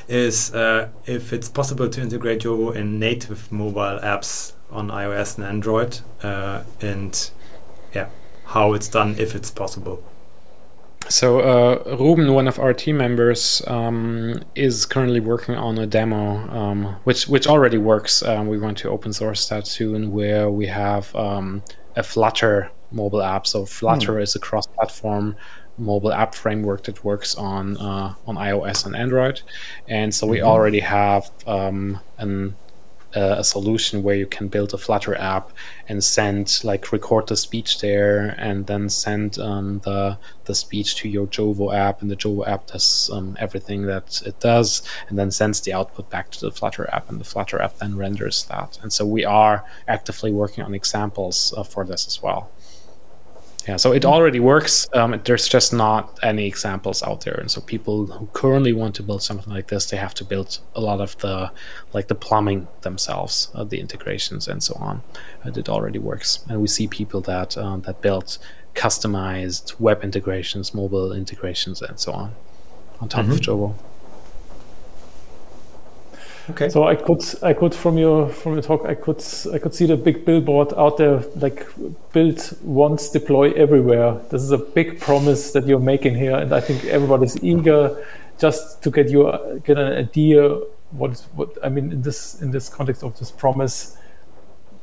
is 0.09 0.55
uh, 0.55 0.89
if 1.07 1.33
it's 1.33 1.49
possible 1.49 1.89
to 1.89 2.01
integrate 2.01 2.43
Jovo 2.43 2.75
in 2.75 2.99
native 2.99 3.51
mobile 3.53 3.99
apps 4.03 4.53
on 4.71 4.89
iOS 4.89 5.37
and 5.37 5.47
Android, 5.47 6.01
uh, 6.23 6.63
and 6.81 7.31
yeah, 7.95 8.09
how 8.47 8.75
it's 8.75 8.89
done 8.89 9.17
if 9.19 9.35
it's 9.35 9.51
possible. 9.51 10.03
So 11.09 11.41
uh, 11.41 11.97
Ruben, 11.97 12.33
one 12.35 12.47
of 12.47 12.59
our 12.61 12.73
team 12.73 12.99
members, 12.99 13.63
um, 13.67 14.43
is 14.55 14.87
currently 14.87 15.19
working 15.19 15.57
on 15.57 15.77
a 15.79 15.87
demo, 15.87 16.37
um, 16.57 16.97
which 17.05 17.27
which 17.27 17.47
already 17.49 17.79
works. 17.79 18.23
Um, 18.23 18.47
we 18.47 18.59
want 18.59 18.79
to 18.79 18.91
open 18.91 19.13
source 19.13 19.49
that 19.49 19.67
soon, 19.67 20.13
where 20.13 20.51
we 20.51 20.67
have 20.67 21.15
um, 21.17 21.63
a 21.97 22.03
Flutter 22.03 22.71
mobile 22.93 23.23
app. 23.23 23.47
So 23.47 23.67
Flutter 23.67 24.17
hmm. 24.17 24.23
is 24.23 24.37
a 24.37 24.39
cross-platform 24.39 25.37
mobile 25.79 26.13
app 26.13 26.35
framework 26.35 26.85
that 26.85 27.03
works 27.03 27.35
on 27.35 27.77
uh, 27.79 28.15
on 28.27 28.37
iOS 28.37 28.87
and 28.87 28.95
Android, 28.95 29.43
and 29.89 30.15
so 30.15 30.27
we 30.27 30.39
mm-hmm. 30.39 30.47
already 30.47 30.81
have 30.81 31.31
um, 31.47 31.99
an 33.15 33.41
a 33.41 33.45
solution 33.45 34.03
where 34.03 34.15
you 34.15 34.27
can 34.27 34.49
build 34.49 34.75
a 34.75 34.79
Flutter 34.79 35.15
app 35.17 35.51
and 35.89 36.03
send 36.03 36.61
like 36.63 36.93
record 36.93 37.27
the 37.29 37.37
speech 37.37 37.81
there 37.81 38.35
and 38.39 38.67
then 38.67 38.89
send 38.89 39.39
um, 39.39 39.81
the 39.85 40.19
the 40.45 40.55
speech 40.55 40.97
to 40.97 41.09
your 41.09 41.27
Jovo 41.27 41.75
app 41.75 42.03
and 42.03 42.11
the 42.11 42.17
Jovo 42.17 42.47
app 42.47 42.67
does 42.67 43.11
um, 43.13 43.37
everything 43.39 43.87
that 43.87 44.23
it 44.27 44.41
does 44.41 44.83
and 45.09 45.19
then 45.19 45.31
sends 45.31 45.61
the 45.61 45.73
output 45.73 46.11
back 46.11 46.31
to 46.31 46.41
the 46.41 46.51
Flutter 46.51 46.89
app 46.93 47.09
and 47.09 47.21
the 47.21 47.25
Flutter 47.25 47.61
app 47.61 47.79
then 47.79 47.97
renders 47.97 48.45
that 48.45 48.79
and 48.83 48.93
so 48.93 49.07
we 49.07 49.25
are 49.25 49.65
actively 49.89 50.33
working 50.33 50.65
on 50.65 50.75
examples 50.75 51.55
uh, 51.57 51.63
for 51.63 51.85
this 51.85 52.07
as 52.07 52.23
well. 52.23 52.51
Yeah, 53.69 53.77
so 53.77 53.93
it 53.93 54.05
already 54.05 54.41
works. 54.41 54.89
Um, 54.95 55.21
there's 55.25 55.47
just 55.47 55.73
not 55.73 56.19
any 56.23 56.47
examples 56.47 57.03
out 57.03 57.21
there, 57.25 57.35
and 57.35 57.51
so 57.51 57.61
people 57.61 58.07
who 58.07 58.27
currently 58.33 58.73
want 58.73 58.95
to 58.97 59.03
build 59.03 59.23
something 59.23 59.53
like 59.53 59.69
this, 59.69 59.91
they 59.91 59.97
have 59.99 60.15
to 60.15 60.25
build 60.25 60.59
a 60.75 60.81
lot 60.81 61.01
of 61.01 61.17
the 61.19 61.53
like 61.93 62.09
the 62.09 62.15
plumbing 62.15 62.69
themselves, 62.83 63.51
uh, 63.55 63.65
the 63.65 63.79
integrations, 63.79 64.49
and 64.49 64.63
so 64.63 64.75
on. 64.81 65.03
And 65.43 65.57
it 65.59 65.69
already 65.69 65.99
works, 65.99 66.45
and 66.49 66.61
we 66.61 66.69
see 66.69 66.87
people 66.87 67.21
that 67.23 67.59
um, 67.59 67.83
that 67.83 68.01
build 68.01 68.39
customized 68.75 69.79
web 69.79 70.03
integrations, 70.03 70.73
mobile 70.73 71.13
integrations, 71.13 71.83
and 71.83 72.01
so 72.01 72.13
on 72.13 72.35
on 73.01 73.09
top 73.09 73.25
mm-hmm. 73.25 73.33
of 73.33 73.41
Jovo. 73.41 73.75
Okay. 76.49 76.69
So 76.69 76.85
I 76.85 76.97
could 76.97 77.23
I 77.43 77.53
could 77.53 77.75
from 77.75 77.99
your 77.99 78.29
from 78.29 78.55
your 78.55 78.63
talk 78.63 78.87
I 78.87 78.95
could 78.95 79.23
I 79.53 79.59
could 79.59 79.75
see 79.75 79.87
the 79.87 79.97
big 79.97 80.25
billboard 80.25 80.73
out 80.77 80.97
there 80.97 81.23
like 81.37 81.67
build 82.13 82.57
once 82.63 83.11
deploy 83.11 83.53
everywhere. 83.53 84.15
This 84.31 84.43
is 84.43 84.51
a 84.51 84.59
big 84.59 85.01
promise 85.01 85.53
that 85.53 85.67
you're 85.67 85.79
making 85.79 86.15
here, 86.15 86.37
and 86.37 86.53
I 86.53 86.61
think 86.61 86.85
everybody's 86.85 87.43
eager 87.43 88.05
just 88.39 88.83
to 88.83 88.91
get 88.91 89.11
you 89.11 89.61
get 89.65 89.79
an 89.79 89.93
idea 89.93 90.61
what 90.91 91.21
what 91.35 91.59
I 91.63 91.69
mean 91.69 91.93
in 91.93 92.03
this 92.03 92.41
in 92.41 92.51
this 92.51 92.69
context 92.69 93.03
of 93.03 93.19
this 93.19 93.31
promise. 93.31 93.97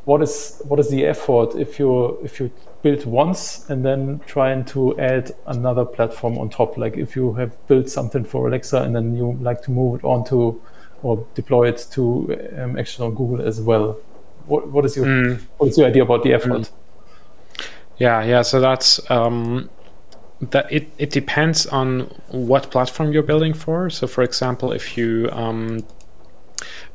What 0.06 0.22
is 0.22 0.62
what 0.64 0.80
is 0.80 0.90
the 0.90 1.06
effort 1.06 1.56
if 1.56 1.80
you 1.80 2.18
if 2.24 2.40
you 2.40 2.50
build 2.82 3.06
once 3.06 3.70
and 3.70 3.84
then 3.84 4.22
trying 4.26 4.64
to 4.66 4.98
add 5.00 5.36
another 5.48 5.84
platform 5.84 6.38
on 6.38 6.50
top? 6.50 6.78
Like 6.78 6.96
if 6.96 7.16
you 7.16 7.34
have 7.34 7.52
built 7.68 7.90
something 7.90 8.24
for 8.24 8.48
Alexa 8.48 8.78
and 8.84 8.96
then 8.96 9.18
you 9.18 9.38
like 9.42 9.62
to 9.64 9.72
move 9.72 10.00
it 10.00 10.06
on 10.06 10.24
to 10.26 10.62
or 11.04 11.26
deploy 11.36 11.70
it 11.70 11.88
to 11.92 12.52
um, 12.58 12.78
external 12.78 13.12
Google 13.12 13.46
as 13.46 13.62
well. 13.62 13.98
What, 14.46 14.70
what 14.70 14.86
is 14.86 14.96
your 14.96 15.06
mm. 15.06 15.42
what 15.58 15.70
is 15.70 15.78
your 15.78 15.88
idea 15.88 16.04
about 16.04 16.24
the 16.24 16.34
effort? 16.34 16.52
Mm. 16.52 16.72
Yeah, 17.98 18.24
yeah. 18.24 18.42
So 18.44 18.60
that's 18.60 19.10
um, 19.10 19.70
that. 20.42 20.72
It 20.72 20.90
it 20.98 21.10
depends 21.10 21.66
on 21.68 22.02
what 22.30 22.72
platform 22.72 23.12
you're 23.12 23.24
building 23.24 23.54
for. 23.54 23.90
So, 23.90 24.08
for 24.08 24.24
example, 24.24 24.72
if 24.72 24.98
you 24.98 25.30
um, 25.32 25.86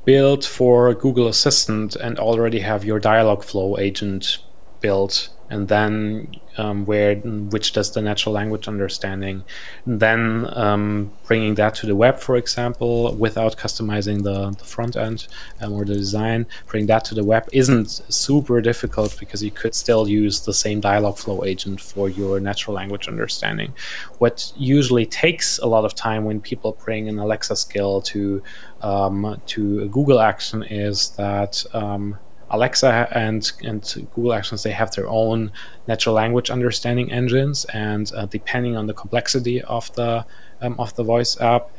build 0.05 0.45
for 0.45 0.95
Google 0.95 1.29
Assistant 1.29 1.97
and 1.97 2.19
already 2.19 2.61
have 2.61 2.85
your 2.85 3.01
Dialogflow 3.01 3.79
agent 3.79 4.39
built 4.81 5.29
and 5.53 5.69
then 5.69 6.29
um, 6.57 6.87
where 6.87 7.17
which 7.55 7.73
does 7.73 7.93
the 7.93 8.01
natural 8.01 8.35
language 8.35 8.69
understanding, 8.69 9.45
then 9.87 10.49
um, 10.57 11.13
bringing 11.27 11.55
that 11.57 11.75
to 11.77 11.87
the 11.87 11.95
web, 11.95 12.19
for 12.19 12.37
example, 12.37 13.15
without 13.17 13.57
customizing 13.57 14.23
the, 14.23 14.51
the 14.51 14.65
front 14.65 14.97
end 14.97 15.29
um, 15.61 15.75
or 15.75 15.85
the 15.85 15.95
design, 15.95 16.47
bring 16.67 16.87
that 16.87 17.05
to 17.05 17.15
the 17.15 17.23
web 17.23 17.49
isn't 17.53 17.91
super 18.09 18.63
difficult 18.63 19.19
because 19.21 19.43
you 19.43 19.51
could 19.51 19.75
still 19.75 20.09
use 20.09 20.41
the 20.41 20.55
same 20.55 20.81
Dialogflow 20.81 21.47
agent 21.47 21.81
for 21.81 22.09
your 22.09 22.41
natural 22.41 22.75
language 22.75 23.07
understanding. 23.07 23.75
What 24.19 24.53
usually 24.57 25.05
takes 25.05 25.59
a 25.59 25.67
lot 25.67 25.85
of 25.85 25.95
time 25.95 26.25
when 26.25 26.41
people 26.41 26.79
bring 26.83 27.11
an 27.11 27.19
Alexa 27.19 27.57
skill 27.57 28.01
to 28.13 28.43
um, 28.81 29.41
to 29.47 29.83
a 29.83 29.87
Google 29.87 30.19
action 30.19 30.63
is 30.65 31.11
that 31.11 31.65
um, 31.73 32.19
Alexa 32.53 33.09
and 33.13 33.51
and 33.63 33.83
Google 34.15 34.35
Actions 34.35 34.63
they 34.63 34.71
have 34.73 34.91
their 34.93 35.09
own 35.09 35.51
natural 35.89 36.15
language 36.15 36.51
understanding 36.51 37.11
engines, 37.11 37.65
and 37.67 38.13
uh, 38.15 38.27
depending 38.27 38.77
on 38.77 38.87
the 38.87 38.95
complexity 38.95 39.63
of 39.63 39.93
the 39.95 40.25
um, 40.61 40.79
of 40.79 40.95
the 40.95 41.03
voice 41.03 41.41
app, 41.41 41.71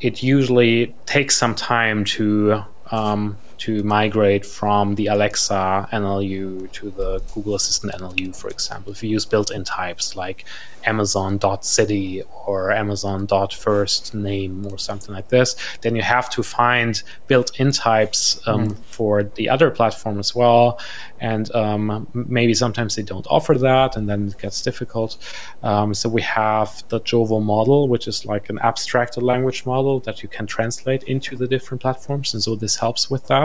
it 0.00 0.22
usually 0.22 0.94
takes 1.06 1.36
some 1.36 1.54
time 1.54 2.04
to 2.04 2.62
um, 2.90 3.36
to 3.58 3.82
migrate 3.82 4.44
from 4.44 4.94
the 4.94 5.06
Alexa 5.06 5.88
NLU 5.92 6.70
to 6.72 6.90
the 6.90 7.22
Google 7.34 7.54
Assistant 7.54 7.92
NLU, 7.92 8.34
for 8.34 8.48
example. 8.48 8.92
If 8.92 9.02
you 9.02 9.10
use 9.10 9.24
built-in 9.24 9.64
types 9.64 10.16
like 10.16 10.44
Amazon.city 10.84 12.22
or 12.46 12.72
Amazon.first 12.72 14.14
name 14.14 14.66
or 14.66 14.78
something 14.78 15.14
like 15.14 15.28
this, 15.28 15.56
then 15.82 15.96
you 15.96 16.02
have 16.02 16.28
to 16.30 16.42
find 16.42 17.02
built-in 17.26 17.72
types 17.72 18.40
um, 18.46 18.68
mm. 18.68 18.78
for 18.84 19.22
the 19.22 19.48
other 19.48 19.70
platform 19.70 20.18
as 20.18 20.34
well. 20.34 20.80
And 21.20 21.54
um, 21.54 22.08
maybe 22.14 22.54
sometimes 22.54 22.96
they 22.96 23.02
don't 23.02 23.26
offer 23.30 23.54
that, 23.54 23.96
and 23.96 24.08
then 24.08 24.28
it 24.28 24.38
gets 24.38 24.60
difficult. 24.60 25.16
Um, 25.62 25.94
so 25.94 26.08
we 26.08 26.22
have 26.22 26.82
the 26.88 27.00
Jovo 27.00 27.40
model, 27.40 27.88
which 27.88 28.08
is 28.08 28.26
like 28.26 28.50
an 28.50 28.58
abstracted 28.58 29.22
language 29.22 29.64
model 29.64 30.00
that 30.00 30.22
you 30.22 30.28
can 30.28 30.46
translate 30.46 31.04
into 31.04 31.36
the 31.36 31.46
different 31.46 31.80
platforms, 31.80 32.34
and 32.34 32.42
so 32.42 32.56
this 32.56 32.76
helps 32.76 33.08
with 33.08 33.24
that. 33.28 33.41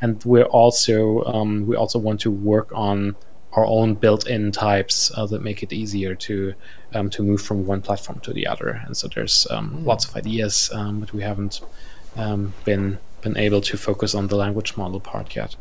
And 0.00 0.22
we're 0.24 0.44
also 0.44 1.24
um, 1.24 1.66
we 1.66 1.76
also 1.76 1.98
want 1.98 2.20
to 2.20 2.30
work 2.30 2.70
on 2.72 3.16
our 3.52 3.66
own 3.66 3.94
built-in 3.94 4.50
types 4.50 5.12
uh, 5.14 5.26
that 5.26 5.42
make 5.42 5.62
it 5.62 5.72
easier 5.72 6.14
to 6.14 6.54
um, 6.94 7.10
to 7.10 7.22
move 7.22 7.42
from 7.42 7.66
one 7.66 7.82
platform 7.82 8.20
to 8.20 8.32
the 8.32 8.46
other. 8.46 8.82
And 8.86 8.96
so 8.96 9.08
there's 9.08 9.46
um, 9.50 9.70
mm. 9.70 9.86
lots 9.86 10.08
of 10.08 10.16
ideas, 10.16 10.70
um, 10.72 11.00
but 11.00 11.12
we 11.12 11.22
haven't 11.22 11.60
um, 12.16 12.54
been 12.64 12.98
been 13.22 13.36
able 13.36 13.60
to 13.60 13.76
focus 13.76 14.14
on 14.14 14.26
the 14.28 14.36
language 14.36 14.76
model 14.76 15.00
part 15.00 15.34
yet. 15.34 15.56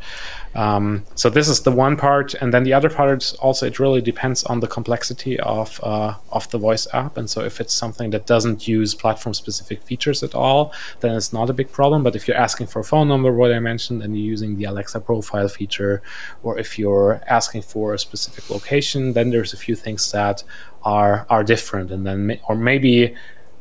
Um, 0.55 1.05
so 1.15 1.29
this 1.29 1.47
is 1.47 1.61
the 1.61 1.71
one 1.71 1.95
part, 1.95 2.33
and 2.35 2.53
then 2.53 2.63
the 2.63 2.73
other 2.73 2.89
part 2.89 3.21
is 3.21 3.33
also 3.35 3.65
it 3.65 3.79
really 3.79 4.01
depends 4.01 4.43
on 4.43 4.59
the 4.59 4.67
complexity 4.67 5.39
of 5.39 5.79
uh, 5.83 6.15
of 6.31 6.49
the 6.51 6.57
voice 6.57 6.87
app. 6.93 7.17
And 7.17 7.29
so 7.29 7.41
if 7.41 7.61
it's 7.61 7.73
something 7.73 8.09
that 8.11 8.25
doesn't 8.25 8.67
use 8.67 8.93
platform 8.93 9.33
specific 9.33 9.81
features 9.83 10.23
at 10.23 10.35
all, 10.35 10.73
then 10.99 11.15
it's 11.15 11.31
not 11.31 11.49
a 11.49 11.53
big 11.53 11.71
problem. 11.71 12.03
But 12.03 12.15
if 12.15 12.27
you're 12.27 12.37
asking 12.37 12.67
for 12.67 12.79
a 12.79 12.83
phone 12.83 13.07
number, 13.07 13.31
what 13.31 13.51
I 13.53 13.59
mentioned, 13.59 14.01
and 14.03 14.15
you're 14.15 14.31
using 14.31 14.57
the 14.57 14.65
Alexa 14.65 14.99
profile 14.99 15.47
feature, 15.47 16.01
or 16.43 16.57
if 16.57 16.77
you're 16.77 17.21
asking 17.27 17.61
for 17.61 17.93
a 17.93 17.99
specific 17.99 18.49
location, 18.49 19.13
then 19.13 19.29
there's 19.29 19.53
a 19.53 19.57
few 19.57 19.75
things 19.75 20.11
that 20.11 20.43
are 20.83 21.25
are 21.29 21.43
different, 21.43 21.91
and 21.91 22.05
then 22.05 22.39
or 22.49 22.55
maybe 22.55 23.15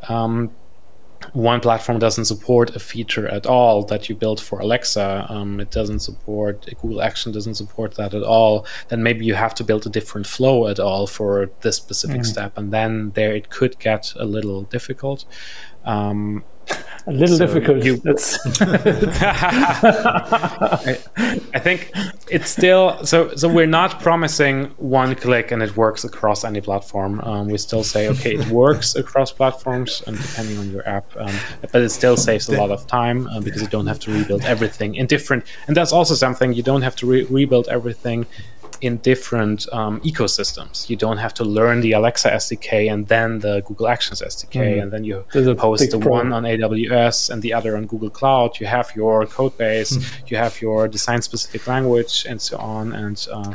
um, 0.09 0.51
one 1.33 1.61
platform 1.61 1.99
doesn't 1.99 2.25
support 2.25 2.75
a 2.75 2.79
feature 2.79 3.29
at 3.29 3.47
all 3.47 3.83
that 3.85 4.09
you 4.09 4.15
built 4.15 4.41
for 4.41 4.59
Alexa, 4.61 5.27
um, 5.29 5.61
it 5.61 5.71
doesn't 5.71 6.01
support 6.01 6.67
Google 6.81 7.03
Action 7.03 7.33
doesn't 7.33 7.55
support 7.55 7.95
that 7.95 8.15
at 8.15 8.23
all, 8.23 8.67
then 8.89 9.03
maybe 9.03 9.25
you 9.25 9.35
have 9.35 9.55
to 9.57 9.65
build 9.65 9.87
a 9.87 9.91
different 9.91 10.27
flow 10.27 10.67
at 10.67 10.81
all 10.81 11.07
for 11.07 11.51
this 11.61 11.77
specific 11.77 12.23
mm. 12.23 12.27
step, 12.27 12.57
and 12.57 12.73
then 12.73 13.11
there 13.11 13.35
it 13.35 13.51
could 13.51 13.79
get 13.79 14.13
a 14.17 14.25
little 14.25 14.63
difficult. 14.63 15.25
Um, 15.85 16.45
a 17.07 17.13
little 17.13 17.37
so 17.37 17.47
difficult. 17.47 17.85
You, 17.85 18.01
I, 20.85 20.99
I, 21.55 21.59
think 21.59 21.91
it's 22.31 22.51
still 22.51 23.05
so. 23.05 23.35
So 23.37 23.49
we're 23.49 23.67
not 23.67 24.01
promising 24.01 24.67
one 24.77 25.15
click 25.15 25.51
and 25.51 25.63
it 25.63 25.77
works 25.77 26.05
across 26.05 26.45
any 26.45 26.61
platform. 26.61 27.21
Um, 27.21 27.49
we 27.49 27.59
still 27.59 27.85
say 27.85 28.09
okay, 28.09 28.35
it 28.35 28.49
works 28.49 28.95
across 28.95 29.33
platforms 29.33 30.03
and 30.07 30.21
depending 30.21 30.59
on 30.59 30.71
your 30.71 30.87
app, 30.89 31.07
um, 31.17 31.35
but 31.73 31.83
it 31.83 31.91
still 31.91 32.17
saves 32.17 32.49
a 32.49 32.57
lot 32.57 32.71
of 32.71 32.87
time 32.87 33.27
uh, 33.29 33.41
because 33.41 33.63
you 33.63 33.69
don't 33.69 33.87
have 33.87 33.99
to 34.01 34.13
rebuild 34.13 34.45
everything 34.45 34.95
in 34.95 35.07
different. 35.07 35.45
And 35.67 35.77
that's 35.77 35.93
also 35.93 36.15
something 36.15 36.53
you 36.53 36.63
don't 36.63 36.83
have 36.83 36.97
to 36.97 37.07
re- 37.07 37.25
rebuild 37.25 37.69
everything 37.69 38.27
in 38.81 38.97
different 38.99 39.71
um, 39.73 40.01
ecosystems. 40.01 40.89
You 40.89 40.97
don't 40.97 41.19
have 41.19 41.35
to 41.35 41.45
learn 41.45 41.81
the 41.81 41.93
Alexa 41.93 42.31
SDK 42.31 42.93
and 42.93 43.07
then 43.09 43.41
the 43.41 43.63
Google 43.63 43.89
Actions 43.89 44.23
SDK, 44.23 44.77
mm. 44.77 44.83
and 44.83 44.93
then 44.93 45.05
you 45.05 45.25
post 45.57 45.91
the 45.91 45.99
one 45.99 46.33
on 46.33 46.45
AWS 46.45 47.31
and 47.31 47.43
the 47.43 47.53
other 47.53 47.77
on 47.77 47.87
Google 47.87 48.11
Cloud. 48.11 48.59
You 48.61 48.67
have 48.67 48.95
your 48.95 49.27
code 49.27 49.57
base, 49.57 49.97
mm. 49.97 50.31
you 50.31 50.37
have 50.37 50.61
your 50.61 50.89
design 50.89 51.23
specific 51.23 51.67
language, 51.67 52.27
and 52.29 52.41
so 52.41 52.57
on. 52.59 52.93
And 52.93 53.27
uh, 53.33 53.55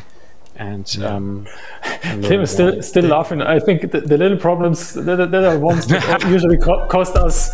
and 0.57 0.95
yeah. 0.95 1.07
um, 1.07 1.47
Tim 2.01 2.41
is 2.41 2.51
still 2.51 2.81
still 2.81 3.05
laughing. 3.05 3.41
I 3.41 3.59
think 3.59 3.91
the, 3.91 4.01
the 4.01 4.17
little 4.17 4.37
problems 4.37 4.93
that, 4.93 5.31
that 5.31 5.43
are 5.43 5.59
ones 5.59 5.87
that 5.87 6.23
usually 6.29 6.57
co- 6.57 6.87
cost 6.87 7.15
us 7.15 7.49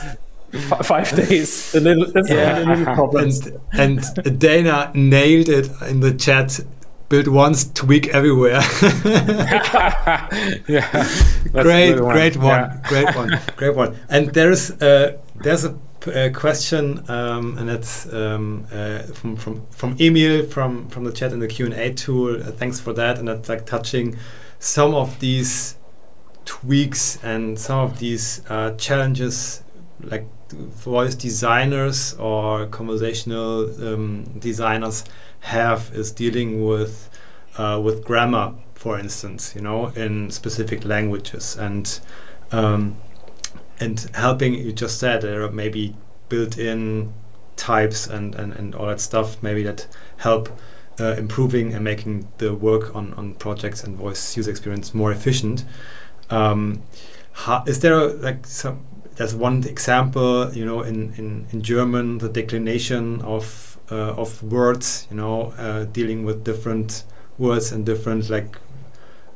F- 0.53 0.85
five 0.85 1.09
days. 1.15 1.71
The 1.71 1.79
little, 1.79 2.11
that's 2.11 2.29
yeah. 2.29 2.59
the 2.59 2.65
little 2.65 2.93
problems. 2.93 3.47
And, 3.71 4.03
and 4.25 4.39
Dana 4.39 4.91
nailed 4.93 5.49
it 5.49 5.69
in 5.87 6.01
the 6.01 6.13
chat 6.13 6.59
build 7.11 7.27
once, 7.27 7.65
tweak 7.65 8.07
everywhere. 8.07 8.61
yeah, 10.67 11.09
great, 11.51 11.97
great 11.97 12.37
one, 12.37 12.47
yeah. 12.47 12.79
great 12.87 13.15
one, 13.15 13.39
great 13.57 13.75
one. 13.75 13.97
And 14.09 14.33
there's 14.33 14.71
uh, 14.81 15.17
there's 15.35 15.65
a, 15.65 15.75
a 16.07 16.31
question, 16.31 17.03
um, 17.09 17.57
and 17.57 17.67
that's 17.69 18.11
um, 18.13 18.65
uh, 18.71 18.99
from 19.13 19.35
from 19.35 19.67
from 19.67 19.97
Emil 19.99 20.45
from 20.45 20.87
from 20.87 21.03
the 21.03 21.11
chat 21.11 21.33
in 21.33 21.39
the 21.39 21.47
Q 21.47 21.65
and 21.65 21.75
A 21.75 21.93
tool. 21.93 22.41
Uh, 22.41 22.51
thanks 22.51 22.79
for 22.79 22.93
that, 22.93 23.19
and 23.19 23.27
that's 23.27 23.49
like 23.49 23.65
touching 23.65 24.17
some 24.59 24.95
of 24.95 25.19
these 25.19 25.75
tweaks 26.45 27.21
and 27.23 27.59
some 27.59 27.79
of 27.79 27.99
these 27.99 28.41
uh, 28.49 28.71
challenges, 28.77 29.63
like 30.01 30.25
voice 30.51 31.15
designers 31.15 32.13
or 32.15 32.67
conversational 32.67 33.69
um, 33.85 34.23
designers 34.39 35.03
have 35.41 35.91
is 35.93 36.11
dealing 36.11 36.65
with 36.65 37.09
uh, 37.57 37.79
with 37.83 38.03
grammar, 38.03 38.53
for 38.73 38.97
instance, 38.97 39.53
you 39.55 39.61
know, 39.61 39.87
in 39.87 40.31
specific 40.31 40.85
languages, 40.85 41.57
and 41.57 41.99
um, 42.51 42.97
and 43.79 44.09
helping. 44.13 44.53
You 44.53 44.71
just 44.71 44.99
said 44.99 45.21
there 45.21 45.43
are 45.43 45.51
maybe 45.51 45.95
built-in 46.29 47.13
types 47.57 48.07
and, 48.07 48.33
and, 48.35 48.53
and 48.53 48.73
all 48.73 48.87
that 48.87 48.99
stuff, 48.99 49.41
maybe 49.43 49.63
that 49.63 49.87
help 50.17 50.49
uh, 50.99 51.15
improving 51.17 51.73
and 51.73 51.83
making 51.83 52.27
the 52.37 52.53
work 52.53 52.95
on, 52.95 53.13
on 53.15 53.35
projects 53.35 53.83
and 53.83 53.97
voice 53.97 54.37
user 54.37 54.49
experience 54.49 54.93
more 54.93 55.11
efficient. 55.11 55.65
Um, 56.29 56.81
is 57.67 57.79
there 57.81 57.97
a, 57.99 58.05
like 58.13 58.47
some? 58.47 58.85
There's 59.15 59.35
one 59.35 59.63
example, 59.65 60.51
you 60.53 60.65
know, 60.65 60.81
in, 60.81 61.13
in, 61.15 61.45
in 61.51 61.61
German, 61.61 62.17
the 62.19 62.29
declination 62.29 63.21
of 63.21 63.70
uh, 63.70 63.70
of 63.95 64.41
words, 64.43 65.07
you 65.09 65.17
know, 65.17 65.53
uh, 65.57 65.85
dealing 65.85 66.25
with 66.25 66.43
different 66.43 67.03
words 67.37 67.71
and 67.71 67.85
different 67.85 68.29
like 68.29 68.57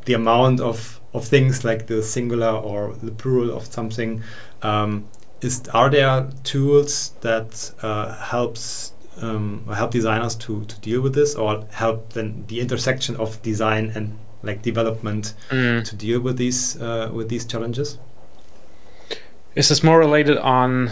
the 0.06 0.14
amount 0.14 0.60
of 0.60 1.00
of 1.14 1.26
things 1.26 1.64
like 1.64 1.88
the 1.88 2.04
singular 2.04 2.50
or 2.52 2.94
the 3.02 3.12
plural 3.12 3.56
of 3.56 3.66
something. 3.66 4.22
Um, 4.62 5.08
is 5.42 5.68
are 5.74 5.90
there 5.90 6.30
tools 6.44 7.14
that 7.22 7.72
uh, 7.82 8.16
helps 8.16 8.94
um, 9.22 9.66
help 9.74 9.92
designers 9.92 10.36
to 10.36 10.66
to 10.66 10.80
deal 10.82 11.02
with 11.02 11.14
this, 11.14 11.36
or 11.36 11.66
help 11.72 12.14
then 12.14 12.46
the 12.48 12.60
intersection 12.60 13.16
of 13.16 13.42
design 13.42 13.92
and 13.96 14.18
like 14.44 14.62
development 14.62 15.34
mm. 15.50 15.84
to 15.84 15.96
deal 15.96 16.20
with 16.20 16.38
these 16.38 16.80
uh, 16.82 17.10
with 17.14 17.30
these 17.30 17.46
challenges? 17.46 17.98
Is 19.56 19.70
this 19.70 19.84
more 19.84 20.00
related 20.00 20.38
on 20.38 20.92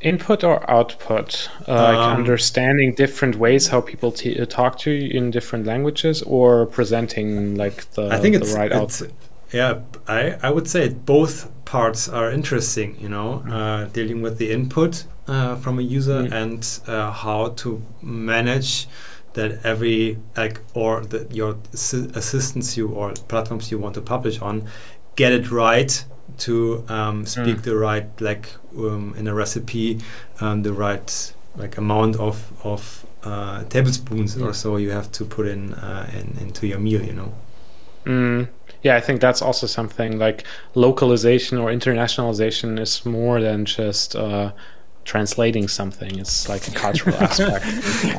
input 0.00 0.44
or 0.44 0.68
output 0.70 1.50
uh, 1.66 1.72
um, 1.72 1.94
like 1.94 2.18
understanding 2.18 2.94
different 2.94 3.36
ways 3.36 3.68
how 3.68 3.80
people 3.80 4.12
t- 4.12 4.38
uh, 4.38 4.46
talk 4.46 4.78
to 4.78 4.90
you 4.90 5.10
in 5.10 5.30
different 5.30 5.66
languages 5.66 6.22
or 6.22 6.66
presenting 6.66 7.56
like 7.56 7.90
the, 7.92 8.08
I 8.08 8.18
think 8.18 8.34
the 8.34 8.42
it's, 8.42 8.52
right 8.52 8.70
it's, 8.70 9.02
output 9.02 9.14
yeah 9.52 9.80
I, 10.06 10.38
I 10.42 10.50
would 10.50 10.68
say 10.68 10.88
both 10.88 11.50
parts 11.64 12.08
are 12.08 12.30
interesting 12.30 12.96
you 13.00 13.08
know 13.08 13.42
mm. 13.44 13.52
uh, 13.52 13.84
dealing 13.86 14.22
with 14.22 14.38
the 14.38 14.52
input 14.52 15.04
uh, 15.26 15.56
from 15.56 15.78
a 15.78 15.82
user 15.82 16.22
mm. 16.22 16.32
and 16.32 16.80
uh, 16.88 17.10
how 17.10 17.48
to 17.48 17.82
manage 18.00 18.88
that 19.34 19.64
every 19.64 20.18
like 20.36 20.60
or 20.74 21.04
that 21.06 21.34
your 21.34 21.56
assistants 21.74 22.76
you 22.76 22.88
or 22.88 23.12
platforms 23.28 23.70
you 23.70 23.78
want 23.78 23.94
to 23.94 24.00
publish 24.00 24.40
on 24.40 24.68
get 25.16 25.32
it 25.32 25.50
right 25.50 26.04
to 26.38 26.84
um, 26.88 27.26
speak 27.26 27.58
mm. 27.58 27.62
the 27.62 27.76
right 27.76 28.08
like 28.20 28.48
um, 28.76 29.14
in 29.16 29.26
a 29.26 29.34
recipe 29.34 30.00
um, 30.40 30.62
the 30.62 30.72
right 30.72 31.32
like 31.56 31.76
amount 31.76 32.16
of 32.16 32.52
of 32.64 33.06
uh, 33.24 33.64
tablespoons 33.64 34.36
yeah. 34.36 34.46
or 34.46 34.54
so 34.54 34.76
you 34.76 34.90
have 34.90 35.10
to 35.12 35.24
put 35.24 35.46
in, 35.46 35.74
uh, 35.74 36.08
in 36.12 36.36
into 36.40 36.66
your 36.66 36.78
meal 36.78 37.02
you 37.02 37.12
know 37.12 37.32
mm. 38.04 38.48
yeah 38.82 38.96
i 38.96 39.00
think 39.00 39.20
that's 39.20 39.42
also 39.42 39.66
something 39.66 40.18
like 40.18 40.44
localization 40.74 41.58
or 41.58 41.70
internationalization 41.70 42.78
is 42.78 43.04
more 43.04 43.40
than 43.40 43.64
just 43.64 44.14
uh, 44.14 44.52
translating 45.04 45.66
something 45.66 46.18
it's 46.18 46.48
like 46.48 46.68
a 46.68 46.70
cultural 46.70 47.16
aspect 47.22 47.64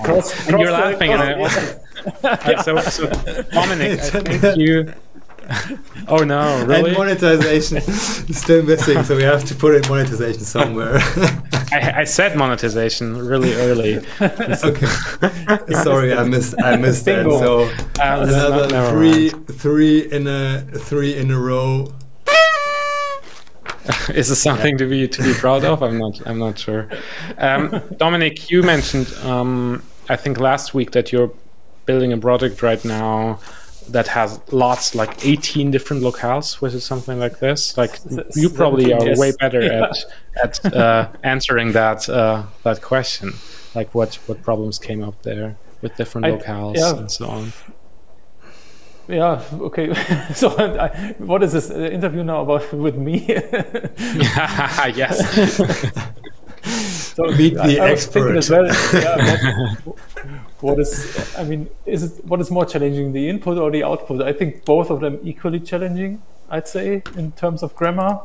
cross, 0.03 0.34
and 0.47 0.49
cross 0.49 0.49
you're 0.49 0.72
laughing 0.72 1.11
and 1.11 1.22
I, 1.22 2.61
so, 2.63 2.78
so 2.82 3.09
dominic 3.51 3.99
i 3.99 4.38
think 4.38 4.57
you 4.57 4.93
oh 6.08 6.24
no, 6.24 6.66
really? 6.66 6.89
And 6.89 6.97
monetization 6.97 7.78
is 7.78 8.39
still 8.39 8.64
missing, 8.64 9.04
so 9.04 9.16
we 9.16 9.24
have 9.24 9.43
to 9.45 9.56
put 9.56 9.76
in 9.76 9.89
monetization 9.89 10.43
somewhere. 10.43 10.97
I, 11.72 11.93
I, 11.97 12.04
said 12.04 12.36
monetization 12.36 13.18
really 13.18 13.54
early. 13.54 13.97
okay, 14.22 14.86
sorry, 15.84 16.14
I 16.14 16.24
missed. 16.24 16.56
I 16.62 16.76
missed 16.78 17.06
that. 17.06 17.26
So 17.26 17.64
uh, 18.02 18.26
another 18.28 18.89
three, 18.91 19.30
three 19.30 20.12
in 20.12 20.28
a 20.28 20.62
three 20.62 21.16
in 21.16 21.32
a 21.32 21.39
row. 21.39 21.93
Is 24.14 24.30
this 24.30 24.41
something 24.41 24.74
yeah. 24.74 24.78
to 24.78 24.89
be 24.89 25.08
to 25.08 25.24
be 25.24 25.34
proud 25.34 25.64
of? 25.66 25.82
I'm 25.82 25.97
not. 25.97 26.22
I'm 26.28 26.38
not 26.38 26.60
sure. 26.60 26.89
Um, 27.38 27.82
Dominic, 27.97 28.52
you 28.52 28.62
mentioned 28.62 29.12
um, 29.24 29.84
I 30.10 30.16
think 30.16 30.39
last 30.39 30.74
week 30.74 30.91
that 30.91 31.12
you're 31.12 31.32
building 31.86 32.14
a 32.14 32.18
project 32.18 32.62
right 32.62 32.84
now 32.86 33.39
that 33.92 34.08
has 34.08 34.40
lots, 34.52 34.96
like 34.96 35.26
18 35.26 35.72
different 35.72 36.04
locales. 36.04 36.62
Was 36.62 36.76
it 36.76 36.82
something 36.82 37.20
like 37.20 37.40
this? 37.40 37.78
Like 37.78 38.00
you 38.36 38.50
probably 38.50 38.94
are 38.94 39.18
way 39.18 39.32
better 39.40 39.62
at 39.62 39.98
at 40.44 40.66
uh, 40.74 41.10
answering 41.24 41.72
that 41.74 42.10
uh, 42.10 42.44
that 42.64 42.82
question. 42.82 43.34
Like 43.76 43.94
what 43.94 44.16
what 44.28 44.42
problems 44.44 44.80
came 44.80 45.04
up 45.04 45.22
there 45.24 45.58
with 45.82 45.96
different 45.96 46.26
I, 46.26 46.32
locales 46.32 46.78
yeah. 46.78 46.98
and 46.98 47.12
so 47.12 47.28
on. 47.28 47.54
Yeah. 49.08 49.44
Okay. 49.54 49.94
so, 50.36 50.50
I, 50.58 51.16
what 51.18 51.42
is 51.42 51.52
this 51.54 51.72
interview 51.72 52.24
now 52.24 52.42
about 52.42 52.72
with 52.72 52.96
me? 52.96 53.26
yes. 54.96 55.60
So 57.20 57.38
meet 57.38 57.53
the 57.55 57.80
I, 57.80 57.89
expert. 57.91 58.38
as 58.38 58.49
well. 58.49 58.65
Yeah, 58.65 59.76
what, 59.84 59.99
what 60.61 60.80
is? 60.80 61.36
I 61.38 61.43
mean, 61.43 61.70
is 61.86 62.03
it 62.03 62.26
what 62.26 62.39
is 62.41 62.51
more 62.51 62.65
challenging, 62.65 63.11
the 63.11 63.30
input 63.30 63.57
or 63.57 63.72
the 63.72 63.84
output? 63.84 64.22
I 64.22 64.34
think 64.34 64.65
both 64.65 64.89
of 64.89 64.99
them 64.99 65.20
equally 65.24 65.59
challenging. 65.59 66.22
I'd 66.49 66.67
say 66.67 67.03
in 67.15 67.32
terms 67.34 67.63
of 67.63 67.76
grammar. 67.76 68.22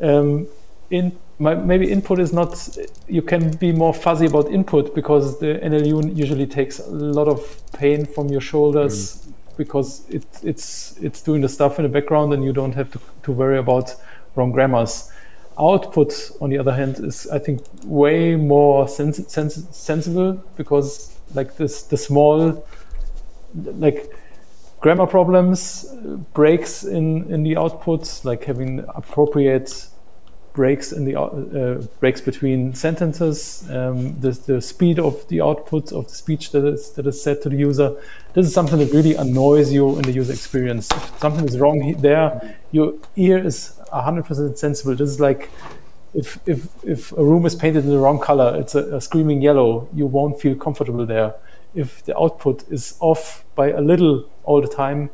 Um, 0.00 0.48
in 0.90 1.16
my, 1.38 1.54
maybe 1.54 1.90
input 1.90 2.18
is 2.18 2.32
not. 2.32 2.78
You 3.08 3.22
can 3.22 3.52
be 3.56 3.72
more 3.72 3.94
fuzzy 3.94 4.26
about 4.26 4.50
input 4.50 4.94
because 4.94 5.38
the 5.38 5.58
NLU 5.62 6.16
usually 6.16 6.46
takes 6.46 6.78
a 6.80 6.90
lot 6.90 7.28
of 7.28 7.62
pain 7.72 8.04
from 8.04 8.28
your 8.28 8.40
shoulders. 8.40 9.16
Mm 9.16 9.34
because 9.60 10.08
it, 10.08 10.24
it's 10.42 10.96
it's 11.02 11.20
doing 11.20 11.42
the 11.42 11.48
stuff 11.48 11.78
in 11.78 11.82
the 11.82 11.88
background 11.88 12.32
and 12.32 12.42
you 12.42 12.50
don't 12.50 12.74
have 12.74 12.90
to, 12.90 12.98
to 13.22 13.30
worry 13.30 13.58
about 13.58 13.94
wrong 14.34 14.50
grammars. 14.52 15.12
Output, 15.58 16.30
on 16.40 16.50
the 16.50 16.58
other 16.58 16.72
hand, 16.72 17.00
is 17.00 17.26
I 17.28 17.38
think 17.38 17.62
way 17.84 18.36
more 18.36 18.88
sens- 18.88 19.30
sens- 19.30 19.66
sensible 19.70 20.42
because 20.56 21.16
like 21.34 21.56
this 21.56 21.82
the 21.82 21.96
small 21.96 22.64
like 23.54 24.10
grammar 24.80 25.06
problems 25.06 25.84
breaks 26.34 26.84
in 26.84 27.30
in 27.32 27.42
the 27.42 27.54
outputs, 27.54 28.24
like 28.24 28.44
having 28.44 28.84
appropriate 28.94 29.86
breaks 30.52 30.92
in 30.92 31.04
the 31.04 31.16
uh, 31.16 31.80
breaks 32.00 32.20
between 32.20 32.74
sentences, 32.74 33.64
um, 33.70 34.18
the, 34.20 34.30
the 34.46 34.60
speed 34.60 34.98
of 34.98 35.26
the 35.28 35.40
output 35.40 35.92
of 35.92 36.08
the 36.08 36.14
speech 36.14 36.50
that 36.50 36.64
is 36.64 36.90
that 36.92 37.06
is 37.06 37.22
said 37.22 37.40
to 37.42 37.48
the 37.48 37.56
user. 37.56 37.96
This 38.34 38.46
is 38.46 38.54
something 38.54 38.78
that 38.78 38.92
really 38.92 39.14
annoys 39.14 39.72
you 39.72 39.96
in 39.96 40.02
the 40.02 40.12
user 40.12 40.32
experience. 40.32 40.90
If 40.90 41.18
something 41.18 41.44
is 41.44 41.58
wrong 41.58 41.94
there, 42.00 42.56
your 42.72 42.94
ear 43.16 43.44
is 43.44 43.79
100% 43.92 44.58
sensible. 44.58 44.94
This 44.94 45.10
is 45.10 45.20
like 45.20 45.50
if 46.14 46.38
if 46.46 46.68
if 46.84 47.12
a 47.12 47.24
room 47.24 47.46
is 47.46 47.54
painted 47.54 47.84
in 47.84 47.90
the 47.90 47.98
wrong 47.98 48.18
color, 48.18 48.56
it's 48.58 48.74
a, 48.74 48.96
a 48.96 49.00
screaming 49.00 49.42
yellow. 49.42 49.88
You 49.94 50.06
won't 50.06 50.40
feel 50.40 50.54
comfortable 50.56 51.06
there. 51.06 51.34
If 51.74 52.04
the 52.04 52.18
output 52.18 52.64
is 52.70 52.96
off 53.00 53.44
by 53.54 53.70
a 53.70 53.80
little 53.80 54.28
all 54.42 54.60
the 54.60 54.68
time, 54.68 55.10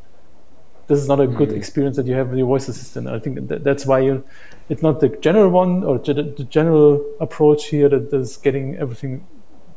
this 0.87 0.99
is 0.99 1.07
not 1.07 1.19
a 1.19 1.27
good 1.27 1.49
mm. 1.49 1.57
experience 1.57 1.97
that 1.97 2.07
you 2.07 2.15
have 2.15 2.29
with 2.29 2.37
your 2.37 2.47
voice 2.47 2.67
assistant. 2.67 3.07
I 3.07 3.19
think 3.19 3.47
that 3.49 3.63
that's 3.63 3.85
why 3.85 3.99
you, 3.99 4.23
it's 4.69 4.81
not 4.81 5.01
the 5.01 5.09
general 5.09 5.49
one 5.49 5.83
or 5.83 5.99
the 5.99 6.47
general 6.49 7.05
approach 7.19 7.67
here 7.67 7.89
that 7.89 8.11
is 8.13 8.37
getting 8.37 8.77
everything 8.77 9.27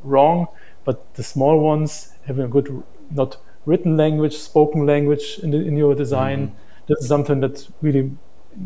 wrong, 0.03 0.47
but 0.85 1.15
the 1.15 1.23
small 1.23 1.61
ones 1.61 2.13
having 2.27 2.45
a 2.45 2.49
good, 2.49 2.83
not 3.11 3.37
written 3.67 3.97
language, 3.97 4.37
spoken 4.39 4.87
language 4.87 5.41
in, 5.43 5.51
the, 5.51 5.59
in 5.59 5.77
your 5.77 5.95
design. 5.95 6.49
Mm. 6.49 6.53
This 6.87 6.99
is 7.01 7.09
something 7.09 7.41
that 7.41 7.69
really 7.83 8.13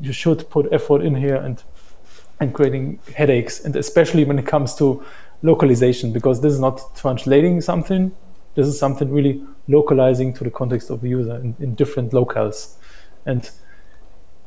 you 0.01 0.12
should 0.12 0.49
put 0.51 0.72
effort 0.72 1.03
in 1.03 1.14
here 1.14 1.37
and 1.37 1.62
and 2.41 2.53
creating 2.53 2.99
headaches, 3.14 3.64
and 3.64 3.76
especially 3.76 4.24
when 4.24 4.39
it 4.39 4.47
comes 4.47 4.74
to 4.74 5.05
localization, 5.43 6.12
because 6.12 6.41
this 6.41 6.53
is 6.53 6.61
not 6.61 6.97
translating 6.97 7.61
something. 7.61 8.12
This 8.55 8.66
is 8.66 8.78
something 8.78 9.11
really 9.11 9.43
localizing 9.68 10.32
to 10.35 10.45
the 10.45 10.51
context 10.51 10.91
of 10.91 11.01
the 11.01 11.09
user 11.09 11.37
in, 11.37 11.57
in 11.61 11.74
different 11.74 12.12
locales. 12.12 12.74
And 13.26 13.49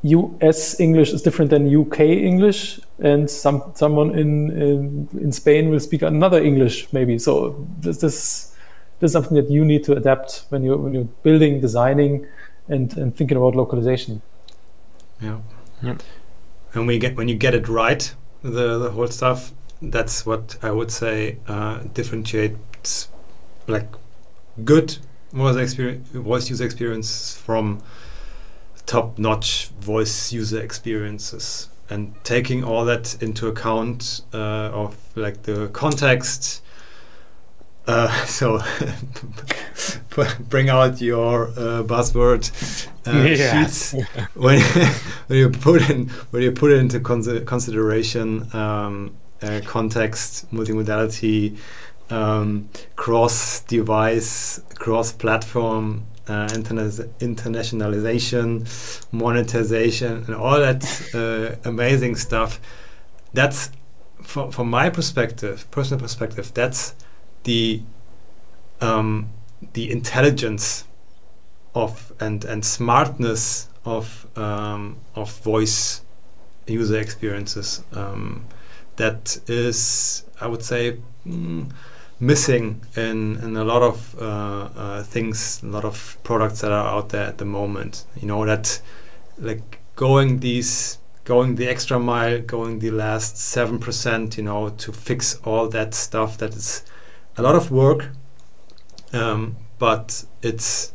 US 0.04 0.80
English 0.80 1.12
is 1.12 1.22
different 1.22 1.52
than 1.52 1.76
UK 1.76 2.00
English, 2.02 2.80
and 3.00 3.30
some 3.30 3.64
someone 3.74 4.18
in, 4.18 4.52
in, 4.52 5.10
in 5.20 5.32
Spain 5.32 5.70
will 5.70 5.80
speak 5.80 6.02
another 6.02 6.42
English 6.42 6.92
maybe. 6.94 7.18
So 7.18 7.68
this, 7.80 7.98
this 7.98 8.56
this 9.00 9.10
is 9.10 9.14
something 9.14 9.36
that 9.36 9.50
you 9.50 9.66
need 9.66 9.84
to 9.86 9.94
adapt 9.94 10.46
when 10.50 10.64
you 10.64 10.78
when 10.78 10.94
you're 10.94 11.10
building, 11.24 11.62
designing, 11.62 12.28
and 12.68 12.96
and 12.98 13.16
thinking 13.16 13.38
about 13.38 13.56
localization. 13.56 14.22
Yeah, 15.22 15.40
yeah. 15.82 15.98
And 16.74 16.88
we 16.88 17.00
get 17.00 17.16
when 17.16 17.28
you 17.28 17.36
get 17.36 17.54
it 17.56 17.68
right, 17.68 18.14
the 18.42 18.78
the 18.78 18.92
whole 18.92 19.08
stuff. 19.08 19.54
That's 19.82 20.26
what 20.26 20.58
I 20.62 20.72
would 20.72 20.92
say 20.92 21.38
uh, 21.48 21.82
differentiates 21.94 23.10
like 23.68 23.88
good 24.64 24.98
voice 25.32 25.56
experience, 25.56 26.08
voice 26.10 26.50
user 26.50 26.66
experience 26.66 27.36
from 27.36 27.82
top-notch 28.86 29.68
voice 29.80 30.32
user 30.32 30.62
experiences, 30.62 31.70
and 31.90 32.16
taking 32.24 32.64
all 32.64 32.86
that 32.86 33.22
into 33.22 33.48
account 33.48 34.22
uh, 34.34 34.72
of 34.74 34.98
like 35.16 35.44
the 35.44 35.68
context. 35.74 36.64
Uh, 37.88 38.12
so 38.26 38.60
bring 40.50 40.70
out 40.70 41.00
your 41.00 41.50
uh, 41.50 41.84
buzzword 41.84 42.50
uh, 43.06 43.36
sheets 43.36 43.94
when, 44.34 44.60
when 45.28 45.40
you 45.40 45.50
put 45.50 45.90
in 45.90 46.10
when 46.32 46.42
you 46.42 46.52
put 46.52 46.72
it 46.72 46.80
into 46.80 47.00
consideration 47.00 48.48
um, 48.54 49.16
uh, 49.42 49.62
context 49.66 50.52
multimodality 50.52 51.58
um, 52.10 52.70
cross-device, 52.96 54.62
cross-platform 54.76 56.06
uh, 56.28 56.48
internationalization, 56.48 58.66
monetization, 59.12 60.24
and 60.26 60.34
all 60.36 60.58
that 60.60 60.84
uh, 61.14 61.56
amazing 61.68 62.16
stuff. 62.16 62.60
That's 63.34 63.70
from, 64.22 64.52
from 64.52 64.70
my 64.70 64.90
perspective, 64.90 65.70
personal 65.72 66.00
perspective. 66.02 66.54
That's 66.54 66.94
the 67.44 67.82
um, 68.82 69.30
the 69.74 69.92
intelligence 69.92 70.86
of 71.74 72.12
and 72.20 72.46
and 72.46 72.64
smartness 72.64 73.70
of 73.86 74.28
um, 74.38 74.98
of 75.16 75.32
voice 75.40 76.02
user 76.68 77.00
experiences. 77.00 77.84
Um, 77.94 78.46
that 78.98 79.38
is, 79.48 80.24
I 80.42 80.48
would 80.48 80.64
say. 80.64 80.98
Mm, 81.26 81.72
missing 82.20 82.82
in, 82.96 83.38
in 83.44 83.56
a 83.56 83.64
lot 83.64 83.84
of 83.84 84.16
uh, 84.20 84.70
uh, 84.76 85.04
things, 85.04 85.62
a 85.64 85.68
lot 85.68 85.86
of 85.86 86.18
products 86.24 86.62
that 86.62 86.72
are 86.72 86.88
out 86.88 87.10
there 87.10 87.26
at 87.26 87.38
the 87.38 87.46
moment. 87.46 88.06
You 88.20 88.28
know 88.28 88.46
that 88.46 88.82
like 89.38 89.80
going 89.96 90.40
these 90.40 90.98
going 91.26 91.56
the 91.56 91.68
extra 91.68 92.00
mile, 92.00 92.42
going 92.42 92.80
the 92.80 92.92
last 92.92 93.38
seven 93.38 93.80
percent, 93.80 94.38
you 94.38 94.44
know, 94.44 94.70
to 94.70 94.92
fix 94.92 95.36
all 95.44 95.68
that 95.70 95.94
stuff. 95.94 96.38
That 96.38 96.56
is 96.56 96.84
a 97.38 97.42
lot 97.42 97.56
of 97.56 97.72
work, 97.72 98.10
um, 99.14 99.56
but 99.80 100.26
it's 100.42 100.94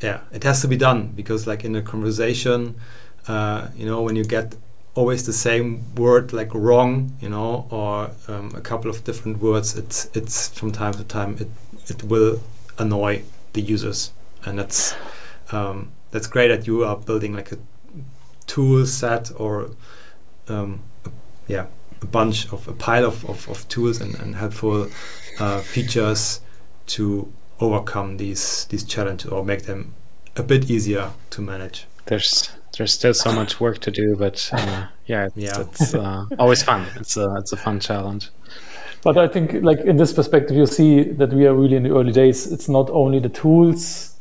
yeah, 0.00 0.20
it 0.32 0.44
has 0.44 0.60
to 0.60 0.68
be 0.68 0.76
done 0.76 1.08
because 1.16 1.46
like 1.46 1.64
in 1.64 1.74
a 1.74 1.82
conversation, 1.82 2.76
uh, 3.28 3.68
you 3.74 3.86
know, 3.86 4.02
when 4.02 4.14
you 4.14 4.24
get 4.24 4.54
always 4.94 5.26
the 5.26 5.32
same 5.32 5.84
word 5.96 6.32
like 6.32 6.54
wrong 6.54 7.12
you 7.20 7.28
know 7.28 7.66
or 7.68 8.10
um, 8.28 8.50
a 8.54 8.62
couple 8.62 8.90
of 8.90 9.04
different 9.04 9.38
words 9.42 9.76
it's 9.76 10.08
it's 10.14 10.48
from 10.58 10.72
time 10.72 10.94
to 10.94 11.04
time 11.04 11.36
it 11.38 11.50
it 11.90 12.02
will 12.02 12.40
annoy 12.78 13.22
the 13.52 13.60
users. 13.60 14.12
And 14.44 14.58
that's 14.58 14.94
um, 15.52 15.92
that's 16.10 16.26
great 16.26 16.48
that 16.48 16.66
you 16.66 16.84
are 16.84 16.96
building 16.96 17.34
like 17.34 17.52
a 17.52 17.58
tool 18.46 18.86
set 18.86 19.30
or 19.36 19.70
um, 20.48 20.80
yeah 21.48 21.66
a 22.06 22.10
bunch 22.18 22.52
of 22.52 22.68
a 22.68 22.72
pile 22.72 23.04
of, 23.04 23.24
of, 23.28 23.48
of 23.48 23.68
tools 23.68 24.00
and, 24.00 24.14
and 24.22 24.36
helpful 24.36 24.88
uh, 25.40 25.58
features 25.60 26.40
to 26.86 27.32
overcome 27.60 28.16
these 28.16 28.66
these 28.66 28.84
challenges 28.84 29.30
or 29.30 29.44
make 29.44 29.62
them 29.62 29.94
a 30.36 30.42
bit 30.42 30.70
easier 30.70 31.10
to 31.30 31.40
manage 31.40 31.86
there's 32.06 32.50
there's 32.76 32.92
still 32.92 33.14
so 33.14 33.32
much 33.32 33.58
work 33.60 33.78
to 33.78 33.90
do, 33.90 34.16
but 34.16 34.50
uh, 34.52 34.86
yeah, 35.06 35.26
it's, 35.26 35.36
yeah. 35.36 35.60
it's 35.60 35.94
uh, 35.94 36.26
always 36.38 36.62
fun. 36.62 36.86
It's 36.96 37.16
a 37.16 37.26
it's 37.36 37.52
a 37.52 37.56
fun 37.56 37.80
challenge. 37.80 38.30
But 39.02 39.16
I 39.18 39.28
think, 39.28 39.62
like 39.62 39.80
in 39.80 39.96
this 39.96 40.12
perspective, 40.12 40.56
you 40.56 40.66
see 40.66 41.02
that 41.02 41.32
we 41.32 41.46
are 41.46 41.54
really 41.54 41.76
in 41.76 41.84
the 41.84 41.94
early 41.96 42.12
days. 42.12 42.50
It's 42.50 42.68
not 42.68 42.90
only 42.90 43.18
the 43.18 43.28
tools 43.28 44.15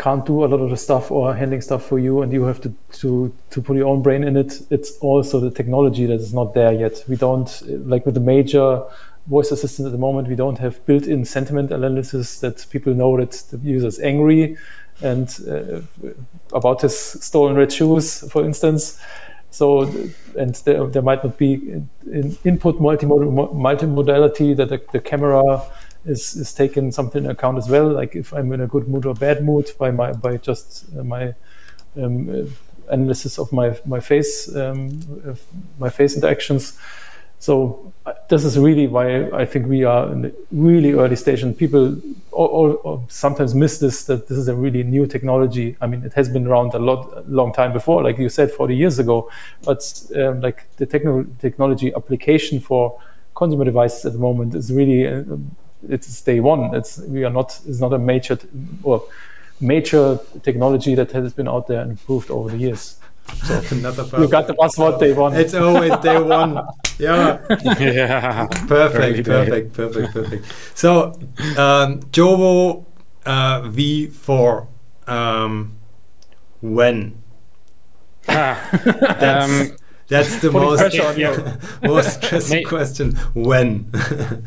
can't 0.00 0.24
do 0.24 0.44
a 0.44 0.46
lot 0.46 0.60
of 0.60 0.70
the 0.70 0.76
stuff 0.76 1.10
or 1.10 1.34
handling 1.34 1.60
stuff 1.60 1.84
for 1.84 1.98
you, 1.98 2.22
and 2.22 2.32
you 2.32 2.44
have 2.44 2.60
to 2.62 2.72
to 3.00 3.32
to 3.50 3.60
put 3.60 3.76
your 3.76 3.86
own 3.86 4.02
brain 4.02 4.24
in 4.24 4.36
it. 4.36 4.62
It's 4.70 4.96
also 5.00 5.40
the 5.40 5.50
technology 5.50 6.06
that 6.06 6.20
is 6.20 6.32
not 6.32 6.54
there 6.54 6.72
yet. 6.72 7.04
We 7.06 7.16
don't 7.16 7.50
like 7.86 8.06
with 8.06 8.14
the 8.14 8.20
major 8.20 8.82
voice 9.26 9.52
assistants 9.52 9.86
at 9.86 9.92
the 9.92 9.98
moment. 9.98 10.28
We 10.28 10.36
don't 10.36 10.58
have 10.58 10.84
built-in 10.86 11.24
sentiment 11.24 11.70
analysis 11.70 12.40
that 12.40 12.66
people 12.70 12.94
know 12.94 13.16
that 13.18 13.32
the 13.50 13.58
user 13.58 13.88
is 13.88 14.00
angry 14.00 14.56
and 15.02 15.28
uh, 15.48 15.80
about 16.52 16.80
his 16.80 16.96
stolen 16.98 17.56
red 17.56 17.72
shoes, 17.72 18.24
for 18.30 18.44
instance. 18.44 18.98
So, 19.52 19.82
and 20.38 20.54
there, 20.64 20.86
there 20.86 21.02
might 21.02 21.24
not 21.24 21.36
be 21.36 21.54
in 22.06 22.38
input 22.44 22.78
multimodality 22.78 24.56
that 24.56 24.68
the, 24.68 24.80
the, 24.92 25.00
camera 25.00 25.62
is 26.04 26.36
is 26.36 26.54
taken 26.54 26.92
something 26.92 27.24
into 27.24 27.30
account 27.30 27.58
as 27.58 27.68
well. 27.68 27.88
Like 27.88 28.16
if 28.16 28.32
I'm 28.32 28.52
in 28.52 28.60
a 28.60 28.66
good 28.66 28.88
mood 28.88 29.06
or 29.06 29.14
bad 29.14 29.44
mood 29.44 29.70
by 29.78 29.90
my 29.90 30.12
by 30.12 30.36
just 30.36 30.86
uh, 30.98 31.02
my 31.04 31.34
um, 31.96 32.28
uh, 32.28 32.46
analysis 32.88 33.38
of 33.38 33.52
my 33.52 33.78
my 33.84 34.00
face 34.00 34.54
um, 34.54 35.00
my 35.78 35.90
face 35.90 36.14
interactions. 36.14 36.78
So 37.38 37.90
uh, 38.04 38.12
this 38.28 38.44
is 38.44 38.58
really 38.58 38.86
why 38.86 39.30
I 39.30 39.46
think 39.46 39.66
we 39.66 39.82
are 39.84 40.12
in 40.12 40.22
the 40.22 40.34
really 40.52 40.92
early 40.92 41.16
stage, 41.16 41.42
and 41.42 41.56
people 41.56 41.96
or, 42.32 42.48
or, 42.48 42.74
or 42.84 43.04
sometimes 43.08 43.54
miss 43.54 43.78
this 43.78 44.04
that 44.04 44.28
this 44.28 44.36
is 44.36 44.48
a 44.48 44.54
really 44.54 44.82
new 44.82 45.06
technology. 45.06 45.74
I 45.80 45.86
mean, 45.86 46.04
it 46.04 46.12
has 46.12 46.28
been 46.28 46.46
around 46.46 46.74
a 46.74 46.78
lot, 46.78 47.10
a 47.16 47.22
long 47.22 47.54
time 47.54 47.72
before, 47.72 48.02
like 48.02 48.18
you 48.18 48.28
said, 48.28 48.50
40 48.50 48.76
years 48.76 48.98
ago. 48.98 49.30
But 49.64 50.02
um, 50.16 50.42
like 50.42 50.66
the 50.76 50.84
techno- 50.84 51.26
technology 51.38 51.94
application 51.94 52.60
for 52.60 53.00
consumer 53.34 53.64
devices 53.64 54.04
at 54.04 54.12
the 54.12 54.18
moment 54.18 54.54
is 54.54 54.70
really 54.70 55.08
uh, 55.08 55.22
it's 55.88 56.20
day 56.22 56.40
one. 56.40 56.74
It's 56.74 56.98
we 56.98 57.24
are 57.24 57.30
not 57.30 57.60
it's 57.66 57.80
not 57.80 57.92
a 57.92 57.98
major 57.98 58.38
or 58.82 59.04
major 59.60 60.18
technology 60.42 60.94
that 60.94 61.12
has 61.12 61.32
been 61.32 61.48
out 61.48 61.66
there 61.66 61.80
and 61.80 61.90
improved 61.92 62.30
over 62.30 62.50
the 62.50 62.56
years. 62.56 62.96
So 63.44 63.54
you 63.74 64.28
got 64.28 64.46
the 64.46 64.54
buzzword 64.54 64.98
day 64.98 65.12
one. 65.12 65.34
It's 65.34 65.54
always 65.54 65.96
day 65.98 66.20
one. 66.20 66.60
Yeah. 66.98 67.40
yeah. 67.80 68.46
Perfect, 68.66 69.26
perfect, 69.26 69.72
perfect, 69.72 70.12
perfect. 70.12 70.44
So, 70.74 71.12
um, 71.56 72.00
Jovo 72.10 72.84
uh, 73.24 73.62
V4, 73.62 74.66
um, 75.06 75.76
when? 76.60 77.22
that's, 78.26 79.50
Um, 79.50 79.76
that's 80.10 80.40
the 80.40 80.50
Putting 80.50 80.68
most, 80.68 80.80
pressure 80.80 81.58
most 81.82 82.22
stressing 82.22 82.58
May- 82.58 82.64
question. 82.64 83.14
When? 83.34 83.90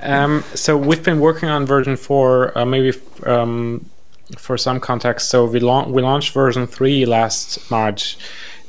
um, 0.00 0.42
so 0.54 0.76
we've 0.76 1.02
been 1.02 1.20
working 1.20 1.48
on 1.48 1.66
version 1.66 1.96
four, 1.96 2.56
uh, 2.56 2.64
maybe 2.64 2.88
f- 2.88 3.26
um, 3.26 3.84
for 4.36 4.56
some 4.56 4.80
context. 4.80 5.28
So 5.28 5.44
we, 5.44 5.60
lau- 5.60 5.88
we 5.88 6.02
launched 6.02 6.32
version 6.32 6.66
three 6.66 7.04
last 7.04 7.70
March, 7.70 8.16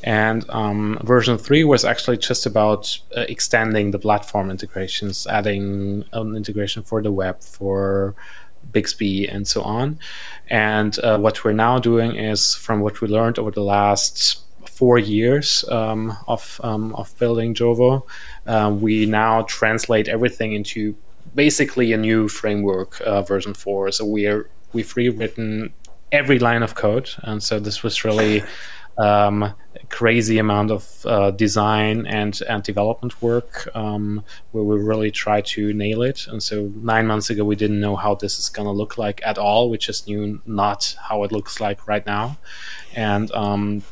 and 0.04 0.46
um, 0.50 1.00
version 1.04 1.38
three 1.38 1.64
was 1.64 1.86
actually 1.86 2.18
just 2.18 2.46
about 2.46 2.98
uh, 3.16 3.22
extending 3.30 3.92
the 3.92 4.00
platform 4.00 4.52
integrations, 4.52 5.26
adding 5.28 6.04
an 6.14 6.36
integration 6.36 6.84
for 6.84 7.02
the 7.02 7.12
web, 7.12 7.42
for 7.42 8.14
Bixby, 8.74 9.28
and 9.28 9.48
so 9.48 9.62
on. 9.62 10.00
And 10.50 10.98
uh, 11.00 11.18
what 11.18 11.44
we're 11.46 11.54
now 11.54 11.80
doing 11.80 12.16
is, 12.16 12.56
from 12.56 12.82
what 12.82 13.00
we 13.02 13.08
learned 13.08 13.40
over 13.40 13.52
the 13.52 13.64
last 13.64 14.42
four 14.80 14.98
years 14.98 15.66
um, 15.70 16.18
of 16.28 16.62
um, 16.64 16.96
of 16.96 17.08
building 17.20 17.54
Jovo, 17.54 18.04
uh, 18.48 18.74
we 18.86 19.06
now 19.06 19.42
translate 19.42 20.08
everything 20.08 20.54
into 20.54 20.96
basically 21.36 21.92
a 21.92 21.98
new 21.98 22.30
framework, 22.30 23.02
uh, 23.02 23.22
version 23.22 23.54
four. 23.54 23.92
So 23.92 24.06
we're 24.06 24.50
we've 24.72 24.96
rewritten 24.96 25.74
every 26.14 26.40
line 26.40 26.64
of 26.64 26.76
code, 26.76 27.10
and 27.24 27.44
so 27.44 27.60
this 27.60 27.84
was 27.84 28.06
really 28.06 28.42
um, 28.98 29.44
a 29.44 29.56
crazy 29.90 30.40
amount 30.40 30.72
of 30.72 31.06
uh, 31.06 31.32
design 31.32 32.06
and 32.08 32.42
and 32.48 32.64
development 32.64 33.22
work 33.22 33.68
um, 33.76 34.24
where 34.52 34.64
we 34.64 34.78
really 34.92 35.12
try 35.12 35.42
to 35.42 35.74
nail 35.74 36.02
it. 36.04 36.28
And 36.28 36.42
so 36.42 36.72
nine 36.94 37.06
months 37.06 37.30
ago, 37.30 37.44
we 37.44 37.58
didn't 37.58 37.82
know 37.82 37.98
how 37.98 38.16
this 38.16 38.40
is 38.40 38.48
going 38.48 38.68
to 38.68 38.78
look 38.82 38.98
like 38.98 39.20
at 39.26 39.38
all. 39.38 39.70
We 39.70 39.78
just 39.78 40.08
knew 40.08 40.42
not 40.46 40.96
how 41.10 41.26
it 41.26 41.32
looks 41.34 41.60
like 41.60 41.86
right 41.86 42.06
now, 42.06 42.38
and 42.96 43.30
um, 43.34 43.84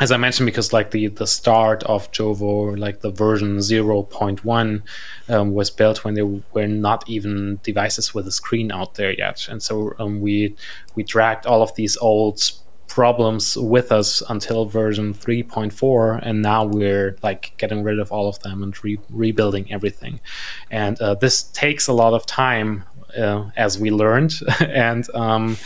as 0.00 0.10
I 0.10 0.16
mentioned, 0.16 0.46
because 0.46 0.72
like 0.72 0.90
the 0.90 1.08
the 1.08 1.26
start 1.26 1.82
of 1.84 2.10
Jovo, 2.10 2.76
like 2.78 3.00
the 3.00 3.10
version 3.10 3.58
0.1, 3.58 4.82
um, 5.28 5.52
was 5.52 5.70
built 5.70 6.04
when 6.04 6.14
there 6.14 6.26
were 6.26 6.66
not 6.66 7.08
even 7.08 7.60
devices 7.62 8.14
with 8.14 8.26
a 8.26 8.32
screen 8.32 8.72
out 8.72 8.94
there 8.94 9.12
yet, 9.12 9.46
and 9.48 9.62
so 9.62 9.92
um, 9.98 10.20
we 10.20 10.56
we 10.94 11.02
dragged 11.02 11.46
all 11.46 11.62
of 11.62 11.74
these 11.74 11.96
old 11.98 12.50
problems 12.88 13.56
with 13.56 13.92
us 13.92 14.20
until 14.28 14.64
version 14.64 15.14
3.4 15.14 16.18
and 16.24 16.42
now 16.42 16.64
we're 16.64 17.16
like 17.22 17.52
getting 17.56 17.84
rid 17.84 18.00
of 18.00 18.10
all 18.10 18.26
of 18.26 18.40
them 18.40 18.64
and 18.64 18.82
re- 18.82 18.98
rebuilding 19.10 19.72
everything. 19.72 20.18
And 20.72 21.00
uh, 21.00 21.14
this 21.14 21.44
takes 21.44 21.86
a 21.86 21.92
lot 21.92 22.14
of 22.14 22.26
time 22.26 22.82
uh, 23.16 23.50
as 23.56 23.78
we 23.78 23.90
learned. 23.92 24.34
And 24.60 25.08
um, 25.14 25.56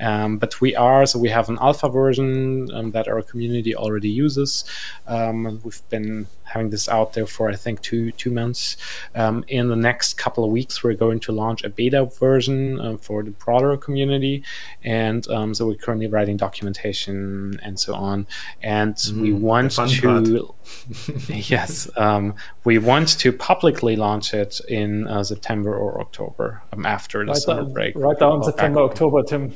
um, 0.00 0.38
but 0.38 0.60
we 0.60 0.74
are, 0.74 1.06
so 1.06 1.18
we 1.18 1.28
have 1.28 1.48
an 1.48 1.58
alpha 1.60 1.88
version 1.88 2.68
um, 2.72 2.90
that 2.92 3.08
our 3.08 3.22
community 3.22 3.74
already 3.74 4.08
uses. 4.10 4.64
Um, 5.06 5.60
we've 5.62 5.82
been 5.90 6.26
having 6.50 6.70
this 6.70 6.88
out 6.88 7.12
there 7.14 7.26
for 7.26 7.48
I 7.50 7.56
think 7.56 7.80
two 7.80 8.12
two 8.12 8.30
months. 8.30 8.76
Um, 9.14 9.44
in 9.48 9.68
the 9.68 9.76
next 9.76 10.14
couple 10.18 10.44
of 10.44 10.50
weeks, 10.50 10.82
we're 10.82 10.94
going 10.94 11.20
to 11.20 11.32
launch 11.32 11.64
a 11.64 11.68
beta 11.68 12.04
version 12.06 12.80
um, 12.80 12.98
for 12.98 13.22
the 13.22 13.30
broader 13.30 13.76
community, 13.76 14.42
and 14.84 15.26
um, 15.28 15.54
so 15.54 15.66
we're 15.66 15.74
currently 15.76 16.06
writing 16.06 16.36
documentation 16.36 17.58
and 17.62 17.78
so 17.78 17.94
on. 17.94 18.26
And 18.62 18.96
we 19.16 19.32
want 19.32 19.72
to, 19.72 20.54
yes, 21.28 21.88
um, 21.96 22.34
we 22.64 22.78
want 22.78 23.08
to 23.20 23.32
publicly 23.32 23.96
launch 23.96 24.34
it 24.34 24.60
in 24.68 25.06
uh, 25.06 25.22
September 25.24 25.74
or 25.74 26.00
October 26.00 26.62
um, 26.72 26.86
after 26.86 27.20
the 27.24 27.32
Right 27.32 27.36
summer 27.36 27.62
down, 27.62 27.72
break. 27.72 27.94
right 27.96 28.18
down 28.18 28.40
Well, 28.40 28.42
September, 28.44 28.80
October, 28.80 29.22
Tim. 29.22 29.54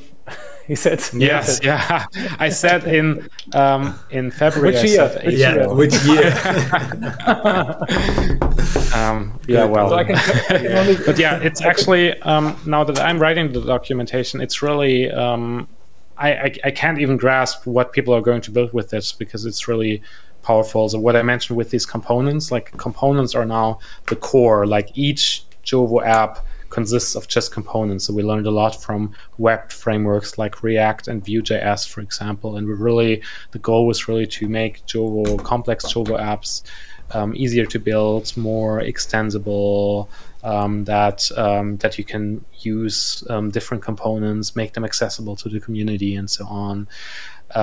he 0.67 0.75
said. 0.75 1.03
Yes, 1.13 1.59
yeah. 1.63 2.05
I 2.39 2.49
said 2.49 2.85
in 2.85 3.29
um, 3.53 3.99
in 4.09 4.31
February. 4.31 4.73
Which 4.73 4.83
year? 4.83 5.09
said 5.09 5.25
Which 5.25 5.37
yeah, 5.37 5.53
year? 5.53 5.73
which 5.73 6.03
year? 6.05 6.33
Um, 8.95 9.39
yeah, 9.47 9.65
well. 9.65 9.89
So 9.89 9.95
I 9.95 10.03
can, 10.05 10.15
I 10.15 10.57
can 10.57 10.77
only, 10.77 10.95
but 11.05 11.19
yeah, 11.19 11.37
it's 11.39 11.61
actually 11.61 12.19
um, 12.21 12.57
now 12.65 12.83
that 12.83 12.97
I'm 12.99 13.19
writing 13.19 13.51
the 13.51 13.61
documentation, 13.61 14.41
it's 14.41 14.61
really 14.61 15.11
um, 15.11 15.67
I, 16.17 16.33
I 16.33 16.55
I 16.65 16.71
can't 16.71 16.99
even 16.99 17.17
grasp 17.17 17.67
what 17.67 17.91
people 17.91 18.13
are 18.15 18.21
going 18.21 18.41
to 18.41 18.51
build 18.51 18.73
with 18.73 18.89
this 18.89 19.11
because 19.11 19.45
it's 19.45 19.67
really 19.67 20.01
powerful. 20.43 20.87
So 20.89 20.99
what 20.99 21.15
I 21.15 21.23
mentioned 21.23 21.57
with 21.57 21.71
these 21.71 21.85
components, 21.85 22.51
like 22.51 22.75
components 22.77 23.35
are 23.35 23.45
now 23.45 23.79
the 24.07 24.15
core. 24.15 24.65
Like 24.65 24.89
each 24.95 25.43
Jovo 25.63 26.03
app 26.05 26.45
consists 26.75 27.15
of 27.15 27.23
just 27.35 27.53
components. 27.53 28.05
So 28.05 28.13
we 28.13 28.23
learned 28.31 28.47
a 28.47 28.55
lot 28.63 28.73
from 28.85 29.01
web 29.37 29.71
frameworks 29.71 30.37
like 30.37 30.61
React 30.61 31.07
and 31.07 31.23
Vue.js, 31.23 31.87
for 31.87 32.01
example. 32.01 32.57
And 32.57 32.67
we 32.67 32.73
really 32.73 33.23
the 33.51 33.59
goal 33.59 33.83
was 33.91 34.07
really 34.09 34.27
to 34.37 34.43
make 34.49 34.85
Jovo 34.85 35.25
complex 35.51 35.85
Jovo 35.93 36.15
apps 36.33 36.51
um, 37.11 37.33
easier 37.43 37.65
to 37.73 37.79
build, 37.79 38.35
more 38.35 38.81
extensible, 38.81 40.09
um, 40.43 40.83
that 40.85 41.19
um, 41.37 41.77
that 41.77 41.97
you 41.97 42.03
can 42.03 42.43
use 42.73 43.23
um, 43.29 43.45
different 43.57 43.81
components, 43.83 44.55
make 44.55 44.71
them 44.73 44.83
accessible 44.83 45.35
to 45.37 45.47
the 45.49 45.59
community, 45.59 46.15
and 46.19 46.29
so 46.29 46.43
on. 46.47 46.87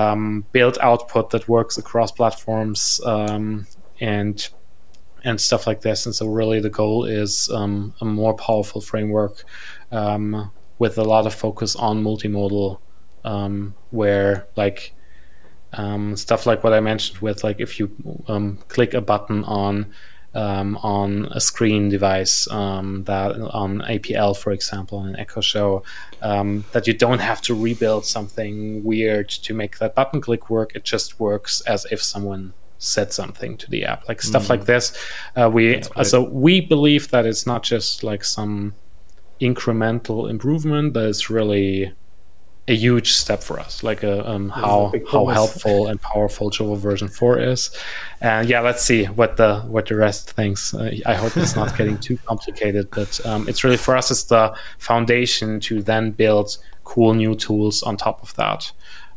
Um, 0.01 0.45
build 0.53 0.77
output 0.89 1.29
that 1.31 1.47
works 1.47 1.77
across 1.77 2.11
platforms 2.11 3.01
um, 3.05 3.67
and 3.99 4.37
and 5.23 5.39
stuff 5.39 5.65
like 5.67 5.81
this. 5.81 6.05
And 6.05 6.13
so, 6.13 6.27
really, 6.27 6.59
the 6.59 6.69
goal 6.69 7.05
is 7.05 7.49
um, 7.49 7.93
a 8.01 8.05
more 8.05 8.33
powerful 8.33 8.81
framework 8.81 9.43
um, 9.91 10.51
with 10.79 10.97
a 10.97 11.03
lot 11.03 11.25
of 11.25 11.33
focus 11.33 11.75
on 11.75 12.03
multimodal, 12.03 12.79
um, 13.23 13.75
where 13.91 14.47
like 14.55 14.93
um, 15.73 16.15
stuff 16.17 16.45
like 16.45 16.63
what 16.63 16.73
I 16.73 16.79
mentioned 16.79 17.19
with 17.19 17.43
like 17.43 17.59
if 17.59 17.79
you 17.79 17.91
um, 18.27 18.59
click 18.67 18.93
a 18.93 19.01
button 19.01 19.43
on 19.45 19.93
um, 20.35 20.77
on 20.77 21.27
a 21.31 21.39
screen 21.39 21.89
device 21.89 22.45
that 22.45 22.51
on 22.55 23.81
APL, 23.81 24.35
for 24.35 24.51
example, 24.51 24.97
on 24.97 25.09
an 25.09 25.15
Echo 25.15 25.41
Show, 25.41 25.83
that 26.21 26.87
you 26.87 26.93
don't 26.93 27.19
have 27.19 27.39
to 27.43 27.53
rebuild 27.53 28.05
something 28.05 28.83
weird 28.83 29.29
to 29.29 29.53
make 29.53 29.77
that 29.77 29.93
button 29.93 30.21
click 30.21 30.49
work. 30.49 30.75
It 30.75 30.83
just 30.83 31.19
works 31.19 31.61
as 31.61 31.85
if 31.91 32.01
someone 32.01 32.53
said 32.83 33.13
something 33.13 33.57
to 33.57 33.69
the 33.69 33.85
app, 33.85 34.07
like 34.07 34.21
stuff 34.21 34.49
like 34.49 34.65
this. 34.65 34.97
Uh, 35.35 35.49
we 35.53 35.75
so 36.03 36.21
we 36.23 36.61
believe 36.61 37.09
that 37.11 37.25
it's 37.25 37.45
not 37.47 37.63
just 37.63 38.03
like 38.03 38.23
some 38.23 38.73
incremental 39.41 40.29
improvement, 40.29 40.93
but 40.93 41.05
it's 41.05 41.29
really 41.29 41.93
a 42.69 42.75
huge 42.75 43.11
step 43.11 43.43
for 43.43 43.59
us, 43.59 43.83
like 43.83 44.03
a, 44.03 44.29
um, 44.29 44.47
how 44.49 44.91
how 45.11 45.25
helpful 45.33 45.87
and 45.87 46.01
powerful 46.01 46.49
Jovo 46.49 46.77
version 46.77 47.09
four 47.09 47.37
is. 47.37 47.69
And 48.21 48.47
yeah, 48.47 48.61
let's 48.61 48.81
see 48.83 49.03
what 49.05 49.35
the 49.35 49.59
what 49.61 49.87
the 49.87 49.95
rest 49.95 50.31
thinks. 50.31 50.73
Uh, 50.73 50.91
I 51.05 51.13
hope 51.15 51.35
it's 51.35 51.55
not 51.57 51.75
getting 51.77 51.97
too 51.97 52.17
complicated, 52.25 52.89
but 52.91 53.19
um, 53.25 53.49
it's 53.49 53.63
really 53.65 53.75
for 53.77 53.97
us 53.97 54.11
it's 54.11 54.23
the 54.23 54.55
foundation 54.77 55.59
to 55.61 55.81
then 55.81 56.11
build 56.11 56.57
cool 56.85 57.13
new 57.13 57.35
tools 57.35 57.83
on 57.83 57.97
top 57.97 58.21
of 58.23 58.33
that 58.35 58.71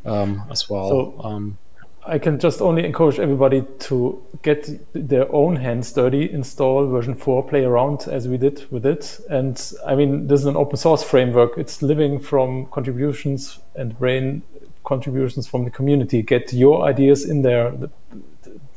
um, 0.05 0.43
as 0.51 0.69
well. 0.69 0.89
So- 0.89 1.21
um, 1.23 1.59
I 2.07 2.19
can 2.19 2.39
just 2.39 2.61
only 2.61 2.85
encourage 2.85 3.19
everybody 3.19 3.65
to 3.81 4.23
get 4.43 4.69
their 4.93 5.31
own 5.35 5.57
hands 5.57 5.93
dirty, 5.93 6.31
install 6.31 6.87
version 6.87 7.15
4, 7.15 7.49
play 7.49 7.65
around 7.65 8.07
as 8.09 8.28
we 8.28 8.39
did 8.39 8.65
with 8.70 8.87
it. 8.87 9.20
And 9.28 9.61
I 9.85 9.97
mean, 9.97 10.28
this 10.28 10.41
is 10.41 10.47
an 10.47 10.57
open 10.57 10.77
source 10.77 11.03
framework. 11.03 11.59
It's 11.59 11.83
living 11.83 12.20
from 12.20 12.66
contributions 12.66 13.59
and 13.74 13.99
brain 13.99 14.43
contributions 14.85 15.49
from 15.49 15.65
the 15.65 15.70
community. 15.70 16.23
Get 16.23 16.53
your 16.53 16.85
ideas 16.85 17.28
in 17.28 17.43
there. 17.43 17.74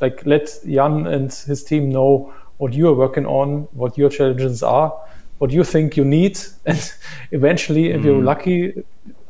Like, 0.02 0.26
let 0.26 0.50
Jan 0.66 1.06
and 1.06 1.32
his 1.32 1.64
team 1.64 1.90
know 1.90 2.34
what 2.58 2.74
you 2.74 2.88
are 2.88 2.96
working 2.96 3.28
on, 3.28 3.68
what 3.74 3.98
your 3.98 4.10
challenges 4.10 4.64
are. 4.64 4.94
what 5.40 5.52
you 5.52 5.64
think 5.64 5.98
you 5.98 6.06
need, 6.06 6.38
and 6.66 6.94
eventually, 7.32 7.90
if 7.92 8.04
you're 8.04 8.22
mm. 8.22 8.26
lucky, 8.26 8.74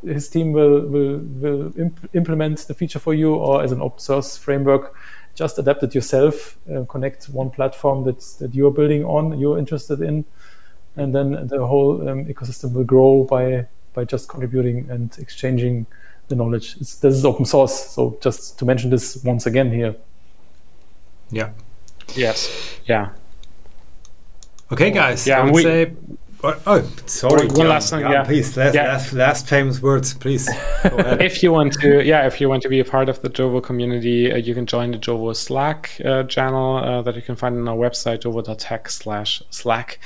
his 0.04 0.28
team 0.28 0.52
will 0.52 0.80
will 0.86 1.18
will 1.18 1.72
imp- 1.78 2.08
implement 2.14 2.66
the 2.68 2.74
feature 2.74 2.98
for 2.98 3.14
you, 3.14 3.34
or 3.34 3.62
as 3.62 3.72
an 3.72 3.80
open 3.80 3.98
source 3.98 4.36
framework, 4.36 4.94
just 5.34 5.58
adapt 5.58 5.82
it 5.82 5.94
yourself, 5.94 6.58
uh, 6.74 6.84
connect 6.84 7.26
one 7.26 7.50
platform 7.50 8.04
that's 8.04 8.34
that 8.36 8.54
you're 8.54 8.70
building 8.72 9.04
on, 9.04 9.38
you're 9.38 9.58
interested 9.58 10.00
in, 10.00 10.24
and 10.96 11.14
then 11.14 11.46
the 11.48 11.66
whole 11.66 12.08
um, 12.08 12.24
ecosystem 12.26 12.72
will 12.72 12.84
grow 12.84 13.24
by 13.24 13.66
by 13.94 14.04
just 14.04 14.28
contributing 14.28 14.88
and 14.90 15.16
exchanging 15.18 15.86
the 16.28 16.36
knowledge. 16.36 16.76
It's, 16.80 16.94
this 16.96 17.14
is 17.14 17.24
open 17.24 17.44
source, 17.44 17.74
so 17.90 18.16
just 18.22 18.58
to 18.58 18.64
mention 18.64 18.90
this 18.90 19.22
once 19.24 19.46
again 19.46 19.70
here. 19.72 19.96
Yeah. 21.30 21.50
Yes. 22.16 22.78
Yeah. 22.86 23.10
Okay, 24.72 24.90
guys. 24.90 25.26
Yeah, 25.26 25.40
I 25.40 25.44
would 25.44 25.54
we- 25.54 25.62
say. 25.62 25.92
Oh, 26.42 26.58
oh, 26.66 26.82
sorry. 27.04 27.46
One 27.48 27.68
last 27.68 27.90
thing, 27.90 28.00
yeah. 28.00 28.24
Please, 28.24 28.56
last, 28.56 28.74
Yeah. 28.74 28.92
last, 28.92 29.12
last 29.12 29.46
famous 29.46 29.82
words, 29.82 30.14
please. 30.14 30.48
If 31.20 31.42
you 31.42 31.52
want 31.52 31.74
to 31.80 32.02
yeah 32.02 32.26
if 32.26 32.40
you 32.40 32.48
want 32.48 32.62
to 32.62 32.68
be 32.68 32.80
a 32.80 32.84
part 32.84 33.08
of 33.10 33.20
the 33.20 33.28
jovo 33.28 33.62
community 33.62 34.32
uh, 34.32 34.36
you 34.36 34.54
can 34.54 34.64
join 34.66 34.92
the 34.92 34.98
jovo 34.98 35.36
slack 35.36 36.00
uh, 36.04 36.22
channel 36.24 36.76
uh, 36.76 37.02
that 37.02 37.14
you 37.14 37.22
can 37.22 37.36
find 37.36 37.56
on 37.58 37.68
our 37.68 37.76
website 37.76 38.20
jovo.tech 38.22 38.88
slash 38.88 39.42
slack 39.50 39.98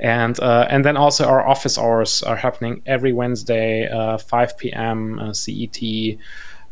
and 0.00 0.40
uh, 0.40 0.66
and 0.68 0.84
then 0.84 0.96
also 0.96 1.24
our 1.24 1.46
office 1.46 1.78
hours 1.78 2.22
are 2.24 2.36
happening 2.36 2.82
every 2.86 3.12
wednesday 3.12 3.88
uh, 3.88 4.18
5 4.18 4.58
p.m 4.58 5.18
uh, 5.20 5.32
cet 5.32 5.78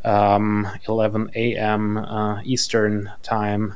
um, 0.03 0.67
11 0.89 1.31
a.m 1.35 1.97
uh, 1.97 2.41
eastern 2.43 3.09
time 3.23 3.75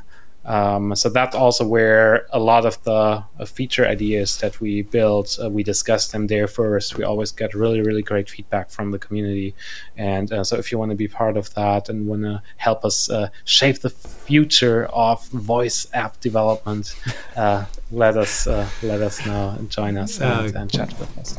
um, 0.50 0.96
so 0.96 1.08
that's 1.08 1.36
also 1.36 1.64
where 1.64 2.26
a 2.32 2.40
lot 2.40 2.66
of 2.66 2.82
the 2.82 2.92
uh, 3.38 3.44
feature 3.44 3.86
ideas 3.86 4.38
that 4.38 4.60
we 4.60 4.82
build, 4.82 5.36
uh, 5.40 5.48
we 5.48 5.62
discuss 5.62 6.08
them 6.08 6.26
there 6.26 6.48
first. 6.48 6.98
We 6.98 7.04
always 7.04 7.30
get 7.30 7.54
really, 7.54 7.80
really 7.82 8.02
great 8.02 8.28
feedback 8.28 8.68
from 8.68 8.90
the 8.90 8.98
community. 8.98 9.54
And 9.96 10.32
uh, 10.32 10.42
so 10.42 10.56
if 10.56 10.72
you 10.72 10.78
want 10.78 10.90
to 10.90 10.96
be 10.96 11.06
part 11.06 11.36
of 11.36 11.54
that 11.54 11.88
and 11.88 12.08
want 12.08 12.22
to 12.22 12.42
help 12.56 12.84
us 12.84 13.08
uh, 13.08 13.28
shape 13.44 13.78
the 13.78 13.90
future 13.90 14.86
of 14.86 15.24
voice 15.28 15.86
app 15.94 16.18
development, 16.18 16.96
uh, 17.36 17.66
let 17.92 18.16
us 18.16 18.48
uh, 18.48 18.68
let 18.82 19.02
us 19.02 19.24
know 19.24 19.50
and 19.56 19.70
join 19.70 19.96
us 19.96 20.20
and, 20.20 20.56
and 20.56 20.68
chat 20.68 20.98
with 20.98 21.16
us. 21.16 21.38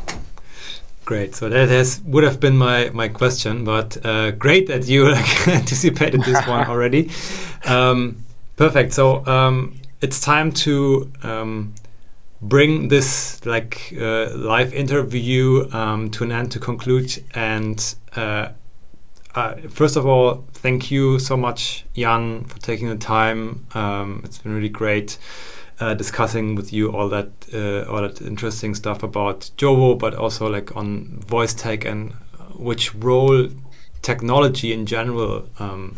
Great. 1.04 1.36
So 1.36 1.50
that 1.50 1.68
has 1.68 2.00
would 2.06 2.24
have 2.24 2.40
been 2.40 2.56
my 2.56 2.92
my 2.94 3.10
question, 3.10 3.66
but 3.66 3.98
uh, 4.06 4.32
great 4.32 4.68
that 4.68 4.88
you 4.88 5.12
like, 5.12 5.48
anticipated 5.60 6.24
this 6.24 6.48
one 6.48 6.66
already. 6.70 7.12
Um, 7.66 8.24
perfect. 8.62 8.94
So 8.94 9.26
um, 9.26 9.74
it's 10.02 10.22
time 10.22 10.52
to 10.52 11.12
um, 11.24 11.74
bring 12.44 12.90
this 12.90 13.44
like 13.44 13.92
uh, 14.00 14.30
live 14.36 14.72
interview 14.72 15.68
um, 15.72 16.12
to 16.12 16.24
an 16.24 16.32
end 16.32 16.52
to 16.52 16.60
conclude. 16.60 17.24
And 17.34 17.96
uh, 18.16 18.50
uh, 19.34 19.56
first 19.68 19.96
of 19.96 20.06
all, 20.06 20.46
thank 20.54 20.92
you 20.92 21.18
so 21.18 21.36
much, 21.36 21.86
Jan, 21.96 22.44
for 22.44 22.60
taking 22.60 22.88
the 22.88 22.98
time. 22.98 23.66
Um, 23.74 24.22
it's 24.26 24.38
been 24.38 24.54
really 24.54 24.70
great 24.70 25.18
uh, 25.80 25.96
discussing 25.96 26.54
with 26.54 26.72
you 26.72 26.92
all 26.92 27.10
that 27.10 27.32
uh, 27.52 27.92
all 27.92 28.04
that 28.04 28.22
interesting 28.22 28.76
stuff 28.76 29.02
about 29.02 29.50
Jovo, 29.58 29.98
but 29.98 30.14
also 30.14 30.48
like 30.48 30.76
on 30.76 31.20
voice 31.22 31.56
tech 31.56 31.84
and 31.84 32.12
which 32.54 32.94
role 32.94 33.48
technology 34.04 34.72
in 34.72 34.86
general 34.86 35.50
um, 35.58 35.98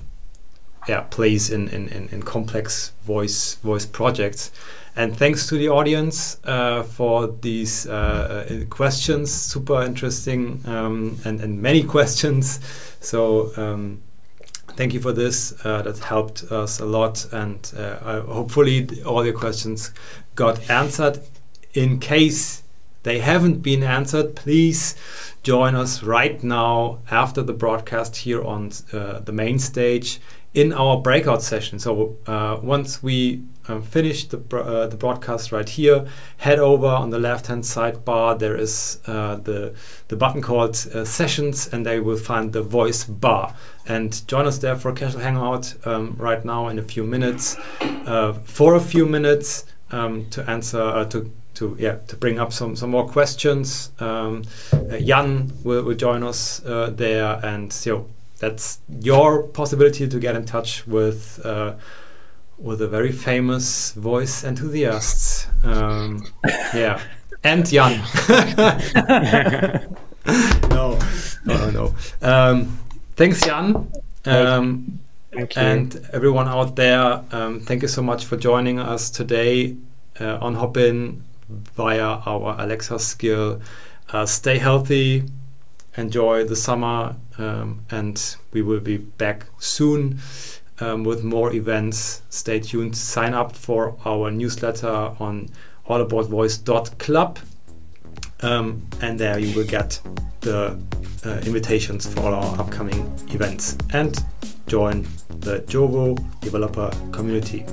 yeah 0.87 1.01
plays 1.01 1.49
in, 1.49 1.67
in, 1.69 1.87
in, 1.89 2.09
in 2.09 2.23
complex 2.23 2.91
voice 3.03 3.55
voice 3.55 3.85
projects. 3.85 4.51
And 4.95 5.17
thanks 5.17 5.47
to 5.47 5.57
the 5.57 5.69
audience 5.69 6.37
uh, 6.43 6.83
for 6.83 7.25
these 7.27 7.87
uh, 7.87 8.45
uh, 8.47 8.65
questions, 8.69 9.31
super 9.31 9.81
interesting 9.81 10.61
um, 10.65 11.17
and, 11.25 11.41
and 11.41 11.59
many 11.59 11.83
questions. 11.95 12.59
So 12.99 13.51
um, 13.57 14.01
thank 14.75 14.93
you 14.93 14.99
for 14.99 15.11
this. 15.11 15.53
Uh, 15.65 15.81
that 15.81 15.97
helped 15.97 16.43
us 16.51 16.79
a 16.79 16.85
lot, 16.85 17.25
and 17.33 17.73
uh, 17.75 18.21
hopefully 18.21 18.87
all 19.03 19.25
your 19.25 19.33
questions 19.33 19.91
got 20.35 20.69
answered. 20.69 21.19
In 21.73 21.99
case 21.99 22.61
they 23.01 23.17
haven't 23.17 23.63
been 23.63 23.81
answered, 23.81 24.35
please 24.35 24.95
join 25.41 25.73
us 25.73 26.03
right 26.03 26.43
now 26.43 26.99
after 27.09 27.41
the 27.41 27.53
broadcast 27.53 28.17
here 28.17 28.43
on 28.43 28.71
uh, 28.93 29.19
the 29.19 29.31
main 29.31 29.57
stage 29.57 30.21
in 30.53 30.71
our 30.71 30.97
breakout 30.97 31.41
session. 31.41 31.79
So 31.79 32.17
uh, 32.27 32.59
once 32.61 33.01
we 33.01 33.43
um, 33.67 33.81
finish 33.81 34.27
the, 34.27 34.37
uh, 34.55 34.87
the 34.87 34.97
broadcast 34.97 35.51
right 35.51 35.67
here, 35.67 36.05
head 36.37 36.59
over 36.59 36.87
on 36.87 37.09
the 37.09 37.19
left 37.19 37.47
hand 37.47 37.63
sidebar. 37.63 38.37
There 38.37 38.55
is 38.55 38.99
uh, 39.07 39.35
the, 39.35 39.73
the 40.09 40.15
button 40.15 40.41
called 40.41 40.75
uh, 40.93 41.05
sessions, 41.05 41.67
and 41.67 41.85
they 41.85 41.99
will 41.99 42.17
find 42.17 42.53
the 42.53 42.61
voice 42.61 43.03
bar. 43.03 43.55
And 43.87 44.25
join 44.27 44.45
us 44.45 44.59
there 44.59 44.75
for 44.75 44.89
a 44.89 44.93
casual 44.93 45.21
hangout 45.21 45.73
um, 45.85 46.15
right 46.19 46.43
now 46.43 46.67
in 46.67 46.77
a 46.77 46.83
few 46.83 47.03
minutes. 47.03 47.57
Uh, 47.81 48.33
for 48.43 48.75
a 48.75 48.81
few 48.81 49.05
minutes 49.05 49.65
um, 49.91 50.29
to 50.31 50.47
answer, 50.49 50.81
uh, 50.81 51.05
to 51.05 51.31
to 51.55 51.75
yeah 51.79 51.97
to 52.07 52.15
bring 52.17 52.39
up 52.39 52.51
some 52.51 52.75
some 52.75 52.89
more 52.89 53.07
questions. 53.07 53.91
Um, 53.99 54.43
Jan 54.99 55.53
will, 55.63 55.83
will 55.83 55.95
join 55.95 56.23
us 56.23 56.59
there, 56.59 57.39
and 57.43 57.71
so 57.71 58.07
that's 58.43 58.79
your 58.99 59.43
possibility 59.43 60.05
to 60.05 60.19
get 60.19 60.35
in 60.35 60.43
touch 60.43 60.85
with 60.85 61.39
uh, 61.45 61.75
with 62.57 62.81
a 62.81 62.87
very 62.89 63.13
famous 63.13 63.93
voice 63.93 64.43
enthusiast. 64.43 65.47
Um, 65.63 66.25
yeah, 66.75 67.01
and 67.41 67.65
Jan. 67.65 68.03
no, 70.69 70.99
no, 71.45 71.69
no. 71.71 71.95
Um, 72.21 72.77
thanks, 73.15 73.39
Jan. 73.41 73.89
Um, 74.25 74.99
Thank 75.31 75.55
you. 75.55 75.61
and 75.61 76.09
everyone 76.11 76.49
out 76.49 76.75
there, 76.75 77.23
um, 77.31 77.61
thank 77.61 77.81
you 77.81 77.87
so 77.87 78.01
much 78.01 78.25
for 78.25 78.35
joining 78.35 78.77
us 78.77 79.09
today 79.09 79.77
uh, 80.19 80.37
on 80.41 80.55
Hopin 80.55 81.23
via 81.49 82.19
our 82.25 82.55
Alexa 82.59 82.99
skill. 82.99 83.61
Uh, 84.11 84.25
stay 84.25 84.57
healthy, 84.57 85.23
enjoy 85.95 86.43
the 86.45 86.55
summer, 86.55 87.15
um, 87.37 87.85
and 87.91 88.35
we 88.51 88.61
will 88.61 88.79
be 88.79 88.97
back 88.97 89.45
soon 89.59 90.19
um, 90.79 91.03
with 91.03 91.23
more 91.23 91.53
events. 91.53 92.21
Stay 92.29 92.59
tuned. 92.59 92.95
Sign 92.97 93.33
up 93.33 93.55
for 93.55 93.95
our 94.05 94.31
newsletter 94.31 95.13
on 95.19 95.49
allaboutvoice.club, 95.87 97.39
um, 98.41 98.87
and 99.01 99.19
there 99.19 99.39
you 99.39 99.55
will 99.55 99.67
get 99.67 99.99
the 100.41 100.79
uh, 101.25 101.29
invitations 101.45 102.11
for 102.11 102.21
all 102.21 102.33
our 102.33 102.59
upcoming 102.59 103.01
events 103.29 103.77
and 103.91 104.23
join 104.67 105.03
the 105.39 105.59
Jovo 105.61 106.17
developer 106.41 106.91
community. 107.11 107.65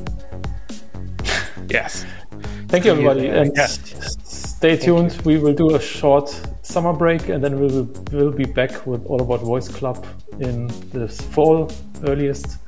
yes. 1.69 2.05
Thank 2.69 2.85
you, 2.85 2.93
everybody, 2.93 3.23
you. 3.23 4.40
And 4.63 4.73
Yeah. 4.73 4.77
stay 4.77 4.77
tuned. 4.87 5.17
We 5.25 5.39
will 5.39 5.55
do 5.55 5.75
a 5.75 5.81
short 5.81 6.29
summer 6.63 6.93
break, 6.93 7.29
and 7.29 7.43
then 7.43 7.59
we 7.61 7.67
will 7.67 7.89
we'll 8.13 8.33
be 8.33 8.45
back 8.45 8.87
with 8.87 9.05
All 9.07 9.21
About 9.21 9.41
Voice 9.41 9.69
Club 9.69 10.05
in 10.41 10.71
this 10.93 11.21
fall 11.21 11.71
earliest, 12.07 12.59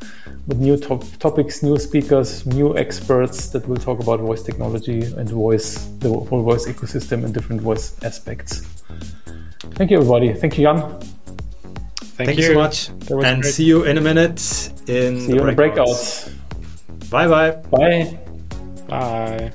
with 0.47 0.59
new 0.59 0.77
top, 0.77 1.05
topics, 1.19 1.63
new 1.63 1.79
speakers, 1.79 2.45
new 2.47 2.77
experts 2.77 3.49
that 3.51 3.67
will 3.69 3.77
talk 3.77 4.01
about 4.03 4.21
voice 4.21 4.43
technology 4.43 5.01
and 5.17 5.29
voice, 5.31 5.89
the 6.01 6.09
whole 6.09 6.43
voice 6.43 6.67
ecosystem 6.67 7.25
and 7.25 7.33
different 7.35 7.63
voice 7.63 7.95
aspects. 8.05 8.63
Thank 9.75 9.91
you, 9.91 9.99
everybody. 9.99 10.35
Thank 10.35 10.59
you, 10.59 10.65
Jan. 10.65 10.81
Thank, 12.17 12.27
Thank 12.29 12.39
you 12.39 12.45
so 12.49 12.55
much, 12.55 12.89
and 13.11 13.43
great. 13.43 13.55
see 13.55 13.65
you 13.65 13.85
in 13.85 13.97
a 13.99 14.01
minute 14.01 14.41
in 14.87 15.21
See 15.21 15.33
you 15.33 15.41
in 15.41 15.47
the 15.47 15.53
breakouts. 15.55 16.31
Bye 17.11 17.27
bye. 17.29 17.51
Bye. 17.71 18.19
Bye. 18.89 19.53